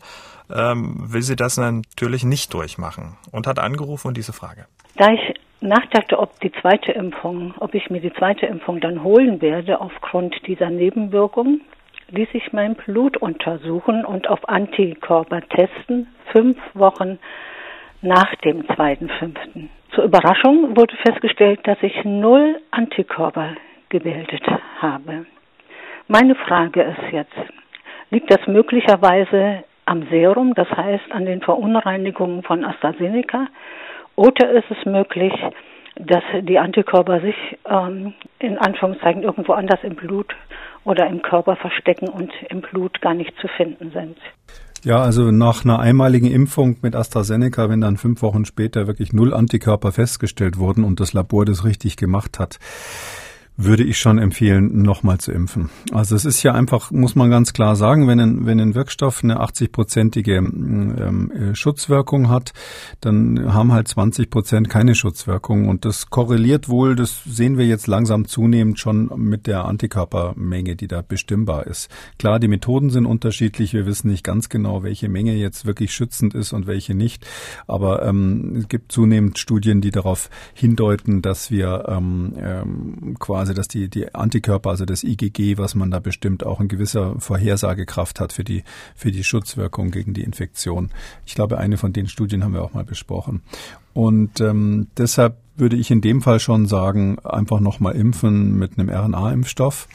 ähm, 0.53 0.95
will 1.11 1.21
sie 1.21 1.35
das 1.35 1.57
natürlich 1.57 2.23
nicht 2.23 2.53
durchmachen 2.53 3.17
und 3.31 3.47
hat 3.47 3.59
angerufen 3.59 4.09
und 4.09 4.17
diese 4.17 4.33
Frage. 4.33 4.65
Da 4.95 5.11
ich 5.11 5.33
nachdachte, 5.61 6.19
ob 6.19 6.39
die 6.39 6.51
zweite 6.61 6.91
Impfung, 6.91 7.53
ob 7.59 7.73
ich 7.73 7.89
mir 7.89 8.01
die 8.01 8.13
zweite 8.13 8.45
Impfung 8.45 8.79
dann 8.79 9.03
holen 9.03 9.41
werde 9.41 9.81
aufgrund 9.81 10.35
dieser 10.47 10.69
Nebenwirkung, 10.69 11.61
ließ 12.09 12.29
ich 12.33 12.53
mein 12.53 12.75
Blut 12.75 13.17
untersuchen 13.17 14.05
und 14.05 14.29
auf 14.29 14.47
Antikörper 14.47 15.41
testen, 15.49 16.07
fünf 16.31 16.57
Wochen 16.73 17.19
nach 18.01 18.33
dem 18.45 18.65
zweiten 18.75 19.09
fünften. 19.19 19.69
Zur 19.93 20.05
Überraschung 20.05 20.77
wurde 20.77 20.95
festgestellt, 20.97 21.59
dass 21.63 21.77
ich 21.81 22.03
null 22.03 22.61
Antikörper 22.71 23.55
gebildet 23.89 24.43
habe. 24.79 25.25
Meine 26.07 26.35
Frage 26.35 26.83
ist 26.83 27.11
jetzt, 27.11 27.35
liegt 28.11 28.31
das 28.31 28.45
möglicherweise 28.47 29.63
am 29.87 30.07
Serum, 30.09 30.53
das 30.53 30.69
heißt 30.69 31.11
an 31.11 31.25
den 31.25 31.41
Verunreinigungen 31.41 32.43
von 32.43 32.63
AstraZeneca, 32.63 33.47
oder 34.15 34.51
ist 34.51 34.65
es 34.69 34.85
möglich, 34.85 35.33
dass 35.95 36.23
die 36.41 36.59
Antikörper 36.59 37.21
sich 37.21 37.35
ähm, 37.69 38.13
in 38.39 38.57
Anführungszeichen 38.57 39.23
irgendwo 39.23 39.53
anders 39.53 39.79
im 39.83 39.95
Blut 39.95 40.35
oder 40.83 41.07
im 41.07 41.21
Körper 41.21 41.55
verstecken 41.55 42.07
und 42.07 42.31
im 42.49 42.61
Blut 42.61 43.01
gar 43.01 43.13
nicht 43.13 43.33
zu 43.39 43.47
finden 43.47 43.91
sind. 43.91 44.17
Ja, 44.83 44.99
also 44.99 45.31
nach 45.31 45.65
einer 45.65 45.79
einmaligen 45.79 46.29
Impfung 46.31 46.77
mit 46.81 46.95
AstraZeneca, 46.95 47.69
wenn 47.69 47.81
dann 47.81 47.97
fünf 47.97 48.21
Wochen 48.21 48.45
später 48.45 48.87
wirklich 48.87 49.11
null 49.11 49.33
Antikörper 49.33 49.91
festgestellt 49.91 50.59
wurden 50.59 50.83
und 50.83 50.99
das 50.99 51.13
Labor 51.13 51.45
das 51.45 51.65
richtig 51.65 51.97
gemacht 51.97 52.39
hat, 52.39 52.59
würde 53.57 53.83
ich 53.83 53.97
schon 53.97 54.19
empfehlen, 54.19 54.83
nochmal 54.83 55.17
zu 55.17 55.31
impfen. 55.31 55.71
Also 55.91 56.15
es 56.15 56.25
ist 56.25 56.43
ja 56.43 56.53
einfach, 56.53 56.91
muss 56.91 57.15
man 57.15 57.31
ganz 57.31 57.53
klar 57.53 57.75
sagen, 57.75 58.07
wenn 58.07 58.19
ein, 58.19 58.45
wenn 58.45 58.59
ein 58.59 58.75
Wirkstoff 58.75 59.23
eine 59.23 59.41
80-prozentige 59.41 60.37
ähm, 60.37 61.31
äh, 61.31 61.55
Schutzwirkung 61.55 62.29
hat, 62.29 62.53
dann 63.01 63.53
haben 63.53 63.73
halt 63.73 63.87
20 63.87 64.29
Prozent 64.29 64.69
keine 64.69 64.93
Schutzwirkung. 64.93 65.67
Und 65.67 65.85
das 65.85 66.11
korreliert 66.11 66.69
wohl, 66.69 66.95
das 66.95 67.23
sehen 67.25 67.57
wir 67.57 67.65
jetzt 67.65 67.87
langsam 67.87 68.27
zunehmend 68.27 68.79
schon 68.79 69.11
mit 69.15 69.47
der 69.47 69.65
Antikörpermenge, 69.65 70.75
die 70.75 70.87
da 70.87 71.01
bestimmbar 71.01 71.65
ist. 71.65 71.89
Klar, 72.19 72.39
die 72.39 72.47
Methoden 72.47 72.91
sind 72.91 73.07
unterschiedlich. 73.07 73.73
Wir 73.73 73.87
wissen 73.87 74.09
nicht 74.09 74.23
ganz 74.23 74.49
genau, 74.49 74.83
welche 74.83 75.09
Menge 75.09 75.33
jetzt 75.33 75.65
wirklich 75.65 75.93
schützend 75.93 76.35
ist 76.35 76.53
und 76.53 76.67
welche 76.67 76.93
nicht. 76.93 77.25
Aber 77.65 78.05
ähm, 78.05 78.55
es 78.57 78.67
gibt 78.67 78.91
zunehmend 78.91 79.39
Studien, 79.39 79.81
die 79.81 79.89
darauf 79.89 80.29
hindeuten, 80.53 81.23
dass 81.23 81.49
wir 81.49 81.85
ähm, 81.87 82.33
ähm, 82.37 83.15
quasi 83.17 83.46
also 83.47 83.53
dass 83.57 83.67
die, 83.67 83.89
die 83.89 84.13
Antikörper, 84.13 84.71
also 84.71 84.85
das 84.85 85.03
IgG, 85.03 85.57
was 85.57 85.73
man 85.73 85.89
da 85.89 85.99
bestimmt, 85.99 86.45
auch 86.45 86.59
in 86.59 86.67
gewisser 86.67 87.19
Vorhersagekraft 87.19 88.19
hat 88.19 88.33
für 88.33 88.43
die, 88.43 88.63
für 88.95 89.11
die 89.11 89.23
Schutzwirkung 89.23 89.91
gegen 89.91 90.13
die 90.13 90.23
Infektion. 90.23 90.89
Ich 91.25 91.35
glaube, 91.35 91.57
eine 91.57 91.77
von 91.77 91.93
den 91.93 92.07
Studien 92.07 92.43
haben 92.43 92.53
wir 92.53 92.63
auch 92.63 92.73
mal 92.73 92.83
besprochen. 92.83 93.41
Und 93.93 94.41
ähm, 94.41 94.87
deshalb 94.97 95.37
würde 95.55 95.77
ich 95.77 95.89
in 95.89 96.01
dem 96.01 96.21
Fall 96.21 96.39
schon 96.39 96.67
sagen, 96.67 97.19
einfach 97.19 97.59
nochmal 97.59 97.95
impfen 97.95 98.57
mit 98.59 98.77
einem 98.77 98.89
RNA-Impfstoff. 98.89 99.87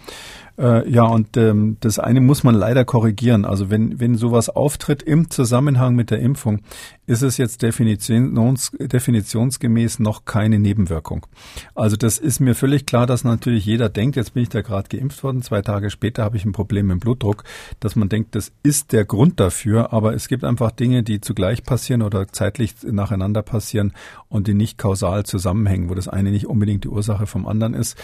Äh, 0.59 0.89
ja, 0.91 1.05
und 1.05 1.37
ähm, 1.37 1.77
das 1.81 1.99
eine 1.99 2.21
muss 2.21 2.45
man 2.45 2.55
leider 2.55 2.85
korrigieren. 2.85 3.45
Also 3.45 3.71
wenn, 3.71 3.99
wenn 4.01 4.17
sowas 4.17 4.49
auftritt 4.49 5.03
im 5.03 5.31
Zusammenhang 5.31 5.95
mit 5.95 6.11
der 6.11 6.21
Impfung, 6.21 6.61
ist 7.07 7.23
es 7.23 7.37
jetzt 7.37 7.63
definitions, 7.63 8.71
definitionsgemäß 8.79 9.99
noch 9.99 10.25
keine 10.25 10.59
Nebenwirkung. 10.59 11.27
Also 11.75 11.97
das 11.97 12.19
ist 12.19 12.41
mir 12.41 12.55
völlig 12.55 12.87
klar, 12.87 13.07
dass 13.07 13.25
natürlich 13.25 13.67
jeder 13.67 13.89
denkt, 13.89 14.17
jetzt 14.17 14.35
bin 14.35 14.45
ich 14.45 14.49
da 14.49 14.63
gerade 14.63 14.89
geimpft 14.95 15.23
worden, 15.25 15.43
zwei 15.43 15.63
Tage 15.63 15.91
später 15.91 16.23
habe 16.23 16.37
ich 16.37 16.45
ein 16.45 16.53
Problem 16.53 16.89
dem 16.89 17.01
Blutdruck, 17.01 17.45
dass 17.81 17.97
man 17.97 18.09
denkt, 18.09 18.35
das 18.35 18.53
ist 18.63 18.93
der 18.93 19.05
Grund 19.05 19.41
dafür, 19.41 19.93
aber 19.93 20.15
es 20.15 20.29
gibt 20.29 20.45
einfach 20.45 20.71
Dinge, 20.71 21.03
die 21.03 21.21
zugleich 21.21 21.65
passieren 21.65 22.03
oder 22.03 22.29
zeitlich 22.29 22.75
nacheinander 22.83 23.43
passieren 23.43 23.93
und 24.29 24.47
die 24.47 24.55
nicht 24.55 24.79
kausal 24.79 25.25
zusammenhängen, 25.25 25.91
wo 25.91 25.95
das 25.95 26.09
eine 26.09 26.31
nicht 26.31 26.47
unbedingt 26.47 26.85
die 26.85 26.89
Ursache 26.89 27.27
vom 27.27 27.47
anderen 27.47 27.75
ist. 27.75 27.97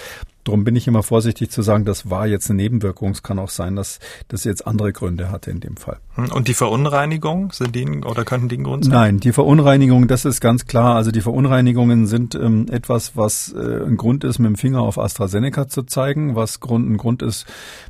Darum 0.48 0.64
bin 0.64 0.76
ich 0.76 0.88
immer 0.88 1.02
vorsichtig 1.02 1.50
zu 1.50 1.60
sagen, 1.60 1.84
das 1.84 2.08
war 2.08 2.26
jetzt 2.26 2.48
eine 2.48 2.56
Nebenwirkung. 2.56 3.10
Es 3.10 3.22
kann 3.22 3.38
auch 3.38 3.50
sein, 3.50 3.76
dass 3.76 3.98
das 4.28 4.44
jetzt 4.44 4.66
andere 4.66 4.94
Gründe 4.94 5.30
hatte 5.30 5.50
in 5.50 5.60
dem 5.60 5.76
Fall. 5.76 5.98
Hm, 6.14 6.32
und 6.32 6.48
die 6.48 6.54
Verunreinigung, 6.54 7.52
sind 7.52 7.74
die 7.74 7.86
oder 7.86 8.24
könnten 8.24 8.48
die 8.48 8.56
ein 8.56 8.64
Grund 8.64 8.86
sein? 8.86 8.94
Nein, 8.94 9.20
die 9.20 9.32
Verunreinigung, 9.32 10.08
das 10.08 10.24
ist 10.24 10.40
ganz 10.40 10.64
klar. 10.64 10.96
Also 10.96 11.10
die 11.10 11.20
Verunreinigungen 11.20 12.06
sind 12.06 12.34
ähm, 12.34 12.64
etwas, 12.70 13.14
was 13.14 13.52
äh, 13.52 13.84
ein 13.84 13.98
Grund 13.98 14.24
ist, 14.24 14.38
mit 14.38 14.48
dem 14.48 14.56
Finger 14.56 14.80
auf 14.80 14.98
AstraZeneca 14.98 15.68
zu 15.68 15.82
zeigen, 15.82 16.34
was 16.34 16.60
Grund, 16.60 16.88
ein 16.88 16.96
Grund 16.96 17.20
ist, 17.20 17.44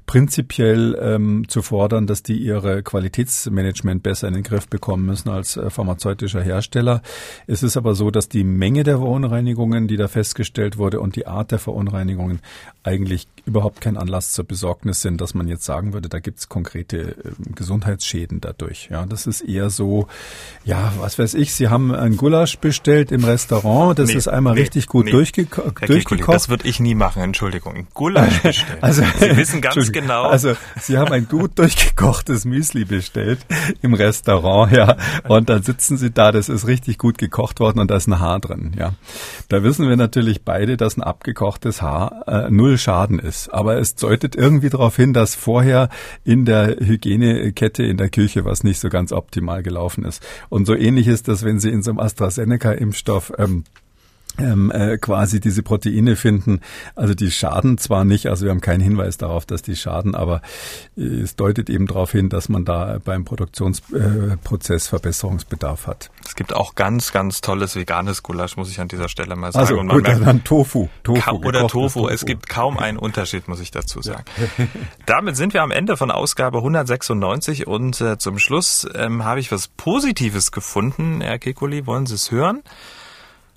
prinzipiell 0.06 0.98
ähm, 1.00 1.44
zu 1.46 1.62
fordern, 1.62 2.08
dass 2.08 2.24
die 2.24 2.38
ihre 2.38 2.82
Qualitätsmanagement 2.82 4.02
besser 4.02 4.26
in 4.26 4.34
den 4.34 4.42
Griff 4.42 4.66
bekommen 4.66 5.06
müssen 5.06 5.28
als 5.28 5.56
äh, 5.56 5.70
pharmazeutischer 5.70 6.42
Hersteller. 6.42 7.02
Es 7.46 7.62
ist 7.62 7.76
aber 7.76 7.94
so, 7.94 8.10
dass 8.10 8.28
die 8.28 8.42
Menge 8.42 8.82
der 8.82 8.98
Verunreinigungen, 8.98 9.86
die 9.86 9.96
da 9.96 10.08
festgestellt 10.08 10.76
wurde 10.76 10.98
und 10.98 11.14
die 11.14 11.28
Art 11.28 11.52
der 11.52 11.60
Verunreinigungen 11.60 12.40
eigentlich 12.88 13.28
überhaupt 13.44 13.80
kein 13.80 13.96
Anlass 13.96 14.32
zur 14.32 14.44
Besorgnis 14.44 15.00
sind, 15.00 15.20
dass 15.20 15.34
man 15.34 15.48
jetzt 15.48 15.64
sagen 15.64 15.94
würde, 15.94 16.08
da 16.08 16.20
gibt 16.20 16.38
es 16.38 16.48
konkrete 16.48 16.98
äh, 16.98 17.14
Gesundheitsschäden 17.54 18.40
dadurch. 18.40 18.88
Ja, 18.90 19.06
das 19.06 19.26
ist 19.26 19.40
eher 19.40 19.70
so, 19.70 20.06
ja, 20.64 20.92
was 20.98 21.18
weiß 21.18 21.34
ich, 21.34 21.54
Sie 21.54 21.68
haben 21.68 21.94
ein 21.94 22.16
Gulasch 22.16 22.58
bestellt 22.58 23.10
im 23.10 23.24
Restaurant, 23.24 23.98
das 23.98 24.10
nee, 24.10 24.16
ist 24.16 24.28
einmal 24.28 24.54
nee, 24.54 24.60
richtig 24.60 24.86
gut 24.86 25.06
nee. 25.06 25.10
durchgeko 25.10 25.62
Herr 25.62 25.86
durchgekocht. 25.86 26.20
Kekuli, 26.20 26.34
das 26.34 26.48
würde 26.48 26.68
ich 26.68 26.78
nie 26.78 26.94
machen, 26.94 27.22
Entschuldigung. 27.22 27.74
Ein 27.74 27.88
Gulasch 27.94 28.38
bestellt. 28.42 28.82
also, 28.82 29.02
Sie 29.18 29.36
wissen 29.36 29.60
ganz 29.60 29.92
genau. 29.92 30.24
Also 30.24 30.54
Sie 30.80 30.98
haben 30.98 31.12
ein 31.12 31.26
gut 31.26 31.58
durchgekochtes 31.58 32.44
Müsli 32.44 32.84
bestellt 32.84 33.40
im 33.82 33.94
Restaurant, 33.94 34.72
ja, 34.72 34.96
und 35.26 35.48
dann 35.48 35.62
sitzen 35.62 35.96
Sie 35.96 36.10
da, 36.10 36.32
das 36.32 36.48
ist 36.48 36.66
richtig 36.66 36.98
gut 36.98 37.18
gekocht 37.18 37.60
worden 37.60 37.80
und 37.80 37.90
da 37.90 37.96
ist 37.96 38.06
ein 38.06 38.20
Haar 38.20 38.40
drin, 38.40 38.72
ja. 38.78 38.92
Da 39.48 39.62
wissen 39.62 39.88
wir 39.88 39.96
natürlich 39.96 40.42
beide, 40.42 40.76
dass 40.76 40.96
ein 40.96 41.02
abgekochtes 41.02 41.80
Haar 41.80 42.24
äh, 42.26 42.37
null 42.50 42.78
Schaden 42.78 43.18
ist. 43.18 43.48
Aber 43.48 43.78
es 43.78 43.94
deutet 43.94 44.36
irgendwie 44.36 44.70
darauf 44.70 44.96
hin, 44.96 45.12
dass 45.12 45.34
vorher 45.34 45.88
in 46.24 46.44
der 46.44 46.76
Hygienekette 46.78 47.82
in 47.82 47.96
der 47.96 48.10
Küche 48.10 48.44
was 48.44 48.64
nicht 48.64 48.78
so 48.78 48.88
ganz 48.88 49.12
optimal 49.12 49.62
gelaufen 49.62 50.04
ist. 50.04 50.24
Und 50.48 50.66
so 50.66 50.74
ähnlich 50.74 51.08
ist 51.08 51.28
das, 51.28 51.44
wenn 51.44 51.60
Sie 51.60 51.70
in 51.70 51.82
so 51.82 51.90
einem 51.90 52.00
AstraZeneca-Impfstoff 52.00 53.32
ähm, 53.38 53.64
ähm, 54.38 54.70
äh, 54.70 54.98
quasi 54.98 55.40
diese 55.40 55.62
Proteine 55.62 56.16
finden. 56.16 56.60
Also 56.94 57.14
die 57.14 57.30
schaden 57.30 57.78
zwar 57.78 58.04
nicht, 58.04 58.26
also 58.26 58.44
wir 58.44 58.50
haben 58.50 58.60
keinen 58.60 58.80
Hinweis 58.80 59.16
darauf, 59.18 59.46
dass 59.46 59.62
die 59.62 59.76
schaden, 59.76 60.14
aber 60.14 60.42
äh, 60.96 61.02
es 61.02 61.36
deutet 61.36 61.70
eben 61.70 61.86
darauf 61.86 62.12
hin, 62.12 62.28
dass 62.28 62.48
man 62.48 62.64
da 62.64 62.98
beim 63.04 63.24
Produktionsprozess 63.24 64.86
äh, 64.86 64.88
Verbesserungsbedarf 64.88 65.86
hat. 65.86 66.10
Es 66.24 66.34
gibt 66.34 66.54
auch 66.54 66.74
ganz, 66.74 67.12
ganz 67.12 67.40
tolles 67.40 67.76
veganes 67.76 68.22
Gulasch, 68.22 68.56
muss 68.56 68.70
ich 68.70 68.80
an 68.80 68.88
dieser 68.88 69.08
Stelle 69.08 69.36
mal 69.36 69.52
sagen. 69.52 69.62
Also, 69.62 69.78
Und 69.78 69.88
gut, 69.88 70.02
merkt, 70.04 70.26
dann 70.26 70.44
Tofu. 70.44 70.88
Tofu 71.02 71.36
oder 71.36 71.60
Tofu. 71.62 72.00
Tofu. 72.00 72.08
Es 72.08 72.24
gibt 72.24 72.48
kaum 72.48 72.78
einen 72.78 72.98
Unterschied, 72.98 73.48
muss 73.48 73.60
ich 73.60 73.70
dazu 73.70 74.02
sagen. 74.02 74.24
Ja. 74.58 74.66
Damit 75.06 75.36
sind 75.36 75.54
wir 75.54 75.62
am 75.62 75.70
Ende 75.70 75.96
von 75.96 76.10
Ausgabe 76.10 76.58
196 76.58 77.66
und 77.66 78.00
äh, 78.00 78.18
zum 78.18 78.38
Schluss 78.38 78.86
ähm, 78.94 79.24
habe 79.24 79.40
ich 79.40 79.50
was 79.50 79.68
Positives 79.68 80.52
gefunden. 80.52 81.20
Herr 81.20 81.38
Kekuli, 81.38 81.86
wollen 81.86 82.06
Sie 82.06 82.14
es 82.14 82.30
hören? 82.30 82.62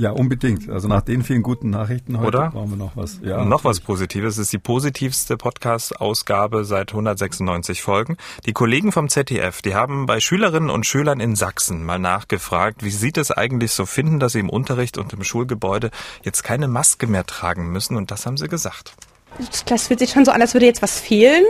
Ja, 0.02 0.10
unbedingt. 0.10 0.68
Also 0.68 0.88
nach 0.88 1.04
den 1.04 1.22
vielen 1.22 1.43
guten 1.43 1.70
Nachrichten 1.70 2.18
heute 2.18 2.39
Oder? 2.39 2.49
brauchen 2.49 2.72
wir 2.72 2.78
noch 2.78 2.97
was. 2.97 3.20
Ja, 3.22 3.38
noch 3.38 3.45
natürlich. 3.45 3.64
was 3.66 3.80
Positives. 3.82 4.34
Es 4.34 4.45
ist 4.45 4.54
die 4.54 4.58
positivste 4.58 5.38
Podcast-Ausgabe 5.38 6.66
seit 6.66 6.89
196 6.89 7.84
Folgen. 7.84 8.18
Die 8.47 8.52
Kollegen 8.52 8.91
vom 8.91 9.10
ZDF, 9.10 9.62
die 9.62 9.76
haben 9.76 10.08
bei 10.08 10.20
Schülerinnen 10.20 10.72
und 10.72 10.88
Schülern 10.88 11.20
in 11.20 11.36
Sachsen 11.36 11.86
mal 11.86 11.99
nachgefragt, 11.99 12.84
wie 12.84 12.89
sie 12.89 13.12
das 13.12 13.30
eigentlich 13.30 13.74
so 13.74 13.86
finden, 13.86 14.20
dass 14.20 14.32
sie 14.32 14.39
im 14.39 14.49
Unterricht 14.49 14.97
und 14.97 15.14
im 15.14 15.24
Schulgebäude 15.24 15.91
jetzt 16.24 16.43
keine 16.43 16.68
Maske 16.68 17.06
mehr 17.06 17.28
tragen 17.28 17.72
müssen. 17.72 17.95
Und 17.95 18.10
das 18.10 18.26
haben 18.26 18.38
sie 18.38 18.47
gesagt. 18.47 18.95
Das 19.68 19.86
fühlt 19.86 19.99
sich 19.99 20.10
schon 20.10 20.26
so 20.26 20.32
an, 20.32 20.41
als 20.41 20.56
würde 20.56 20.66
jetzt 20.66 20.82
was 20.82 20.99
fehlen 20.99 21.43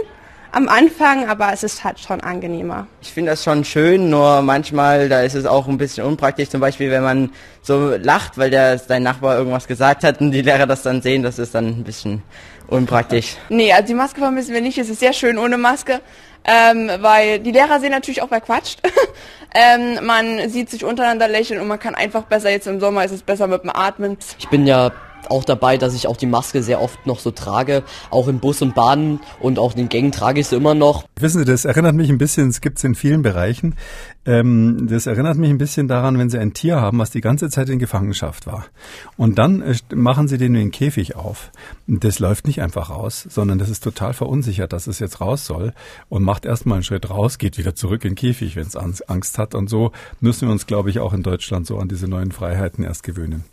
am 0.52 0.68
Anfang, 0.68 1.28
aber 1.30 1.52
es 1.54 1.64
ist 1.64 1.84
halt 1.84 2.00
schon 2.00 2.22
angenehmer. 2.22 2.88
Ich 3.02 3.12
finde 3.12 3.32
das 3.32 3.44
schon 3.44 3.64
schön, 3.64 4.10
nur 4.10 4.42
manchmal, 4.42 5.10
da 5.10 5.22
ist 5.22 5.36
es 5.36 5.46
auch 5.46 5.68
ein 5.68 5.78
bisschen 5.78 6.06
unpraktisch, 6.06 6.50
zum 6.50 6.62
Beispiel, 6.62 6.92
wenn 6.92 7.04
man 7.04 7.30
so 7.62 7.96
lacht, 7.98 8.38
weil 8.38 8.50
der, 8.50 8.78
sein 8.78 9.04
Nachbar 9.04 9.38
irgendwas 9.38 9.68
gesagt 9.68 10.04
hat 10.04 10.22
und 10.22 10.32
die 10.32 10.42
Lehrer 10.42 10.68
das 10.68 10.82
dann 10.84 11.02
sehen, 11.02 11.24
das 11.24 11.40
ist 11.40 11.56
dann 11.56 11.68
ein 11.68 11.84
bisschen 11.84 12.22
unpraktisch. 12.68 13.38
Nee, 13.50 13.72
also 13.72 13.88
die 13.88 13.94
Maske 13.94 14.20
vermissen 14.20 14.54
wir 14.54 14.62
nicht, 14.62 14.78
es 14.78 14.90
ist 14.90 15.00
sehr 15.00 15.14
schön 15.14 15.38
ohne 15.38 15.58
Maske. 15.58 16.02
Ähm, 16.44 16.90
weil 17.02 17.40
die 17.40 17.52
Lehrer 17.52 17.80
sehen 17.80 17.92
natürlich 17.92 18.22
auch, 18.24 18.32
wer 18.32 18.42
quatscht. 18.42 18.80
ähm, 19.54 20.04
man 20.04 20.50
sieht 20.50 20.72
sich 20.72 20.84
untereinander 20.84 21.28
lächeln 21.28 21.62
und 21.62 21.68
man 21.68 21.78
kann 21.78 21.94
einfach 21.94 22.24
besser, 22.24 22.50
jetzt 22.50 22.66
im 22.66 22.80
Sommer 22.80 23.06
ist 23.06 23.12
es 23.12 23.22
besser 23.22 23.46
mit 23.46 23.62
dem 23.62 23.70
Atmen. 23.70 24.18
Ich 24.40 24.50
bin 24.50 24.66
ja 24.66 24.92
auch 25.30 25.44
dabei, 25.44 25.78
dass 25.78 25.94
ich 25.94 26.08
auch 26.08 26.18
die 26.18 26.26
Maske 26.26 26.64
sehr 26.64 26.82
oft 26.82 27.06
noch 27.06 27.20
so 27.20 27.32
trage. 27.32 27.84
Auch 28.10 28.28
im 28.28 28.40
Bus 28.40 28.62
und 28.62 28.74
Bahn 28.74 29.20
und 29.40 29.60
auch 29.60 29.72
in 29.72 29.78
den 29.78 29.90
Gängen 29.90 30.12
trage 30.12 30.40
ich 30.40 30.48
sie 30.48 30.56
immer 30.56 30.74
noch. 30.74 31.06
Wissen 31.20 31.40
Sie, 31.40 31.46
das 31.46 31.66
erinnert 31.66 31.96
mich 31.96 32.10
ein 32.10 32.18
bisschen, 32.18 32.50
es 32.50 32.62
gibt 32.62 32.78
es 32.78 32.84
in 32.84 32.96
vielen 32.96 33.22
Bereichen. 33.22 33.76
Ähm, 34.24 34.88
das 34.88 35.08
erinnert 35.08 35.38
mich 35.38 35.50
ein 35.50 35.58
bisschen 35.58 35.88
daran, 35.88 36.18
wenn 36.20 36.30
Sie 36.30 36.38
ein 36.38 36.54
Tier 36.54 36.80
haben, 36.80 37.00
was 37.00 37.10
die 37.10 37.22
ganze 37.22 37.50
Zeit 37.50 37.70
in 37.70 37.80
Gefangenschaft 37.80 38.46
war. 38.46 38.66
Und 39.18 39.40
dann 39.40 39.62
äh, 39.62 39.76
machen 39.96 40.28
Sie 40.28 40.38
den 40.38 40.54
in 40.54 40.62
den 40.62 40.72
Käfig 40.72 41.16
auf. 41.16 41.52
Das 41.88 42.20
läuft 42.20 42.46
nicht 42.46 42.62
einfach 42.62 42.90
raus, 42.90 43.26
sondern 43.30 43.58
das 43.58 43.70
ist 43.70 43.84
total 43.84 44.14
verunsichert, 44.14 44.74
dass 44.74 44.88
es 44.88 45.00
jetzt 45.00 45.22
raus 45.22 45.46
soll 45.46 45.74
und 46.10 46.24
macht 46.24 46.46
erstmal 46.46 46.76
einen 46.76 46.84
Schritt 46.84 47.10
raus, 47.10 47.40
geht 47.40 47.58
wieder 47.58 47.74
zurück 47.74 48.06
in 48.06 48.12
den 48.12 48.16
Käfig, 48.16 48.56
wenn 48.56 48.68
es 48.68 48.76
Angst 48.76 49.38
hat. 49.40 49.56
Und 49.56 49.70
so 49.70 49.92
müssen 50.20 50.48
wir 50.48 50.52
uns, 50.52 50.68
glaube 50.68 50.92
ich, 50.92 51.00
auch 51.00 51.14
in 51.14 51.24
Deutschland 51.24 51.66
so 51.66 51.80
an 51.80 51.88
diese 51.88 52.08
neuen 52.08 52.32
Freiheiten 52.32 52.84
erst 52.84 53.04
gewöhnen. 53.04 53.44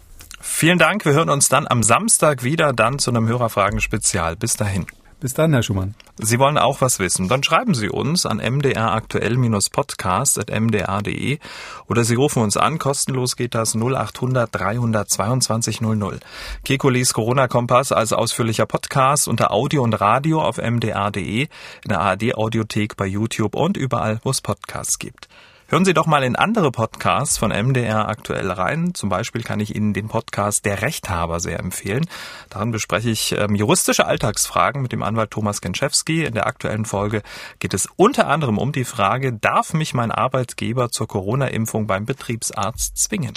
Vielen 0.51 0.78
Dank. 0.78 1.05
Wir 1.05 1.12
hören 1.12 1.28
uns 1.30 1.49
dann 1.49 1.68
am 1.68 1.84
Samstag 1.84 2.42
wieder, 2.42 2.72
dann 2.72 2.99
zu 2.99 3.12
einem 3.12 3.28
Hörerfragen-Spezial. 3.28 4.34
Bis 4.34 4.55
dahin. 4.55 4.86
Bis 5.20 5.34
dann, 5.34 5.53
Herr 5.53 5.62
Schumann. 5.62 5.94
Sie 6.16 6.40
wollen 6.40 6.59
auch 6.59 6.80
was 6.80 6.99
wissen? 6.99 7.28
Dann 7.28 7.44
schreiben 7.44 7.74
Sie 7.74 7.88
uns 7.88 8.26
an 8.26 8.38
mdraktuell-podcast.mdr.de 8.38 11.38
oder 11.86 12.03
Sie 12.03 12.16
rufen 12.16 12.42
uns 12.42 12.57
an. 12.57 12.78
Kostenlos 12.78 13.36
geht 13.36 13.55
das 13.55 13.76
0800 13.76 14.53
322 14.53 15.80
00. 15.80 16.18
Kekulis 16.64 17.12
Corona-Kompass 17.12 17.92
als 17.92 18.12
ausführlicher 18.12 18.66
Podcast 18.66 19.28
unter 19.28 19.53
Audio 19.53 19.84
und 19.84 20.01
Radio 20.01 20.42
auf 20.42 20.57
mdr.de, 20.57 21.42
in 21.42 21.88
der 21.88 22.01
ARD-Audiothek 22.01 22.96
bei 22.96 23.07
YouTube 23.07 23.55
und 23.55 23.76
überall, 23.76 24.18
wo 24.24 24.30
es 24.30 24.40
Podcasts 24.40 24.99
gibt. 24.99 25.28
Hören 25.71 25.85
Sie 25.85 25.93
doch 25.93 26.07
mal 26.07 26.25
in 26.25 26.35
andere 26.35 26.71
Podcasts 26.71 27.37
von 27.37 27.51
MDR 27.51 28.09
aktuell 28.09 28.51
rein. 28.51 28.95
Zum 28.95 29.11
Beispiel 29.11 29.43
kann 29.43 29.61
ich 29.61 29.77
Ihnen 29.77 29.93
den 29.93 30.09
Podcast 30.09 30.64
Der 30.64 30.81
Rechthaber 30.81 31.41
sehr 31.41 31.59
empfehlen. 31.59 32.07
Darin 32.49 32.71
bespreche 32.71 33.11
ich 33.11 33.33
ähm, 33.33 33.55
juristische 33.55 34.07
Alltagsfragen 34.07 34.81
mit 34.81 34.93
dem 34.93 35.03
Anwalt 35.03 35.31
Thomas 35.31 35.61
Genschewski. 35.61 36.25
In 36.25 36.33
der 36.33 36.47
aktuellen 36.47 36.87
Folge 36.87 37.23
geht 37.59 37.75
es 37.75 37.87
unter 37.97 38.29
anderem 38.29 38.57
um 38.57 38.73
die 38.73 38.87
Frage, 38.87 39.35
darf 39.35 39.75
mich 39.75 39.93
mein 39.93 40.11
Arbeitgeber 40.11 40.91
zur 40.91 41.07
Corona-Impfung 41.07 41.87
beim 41.87 42.07
Betriebsarzt 42.07 42.97
zwingen? 42.97 43.35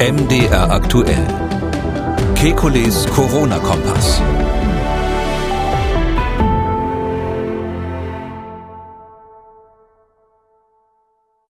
MDR 0.00 0.72
aktuell. 0.72 1.26
Kekules 2.34 3.06
Corona-Kompass. 3.06 4.20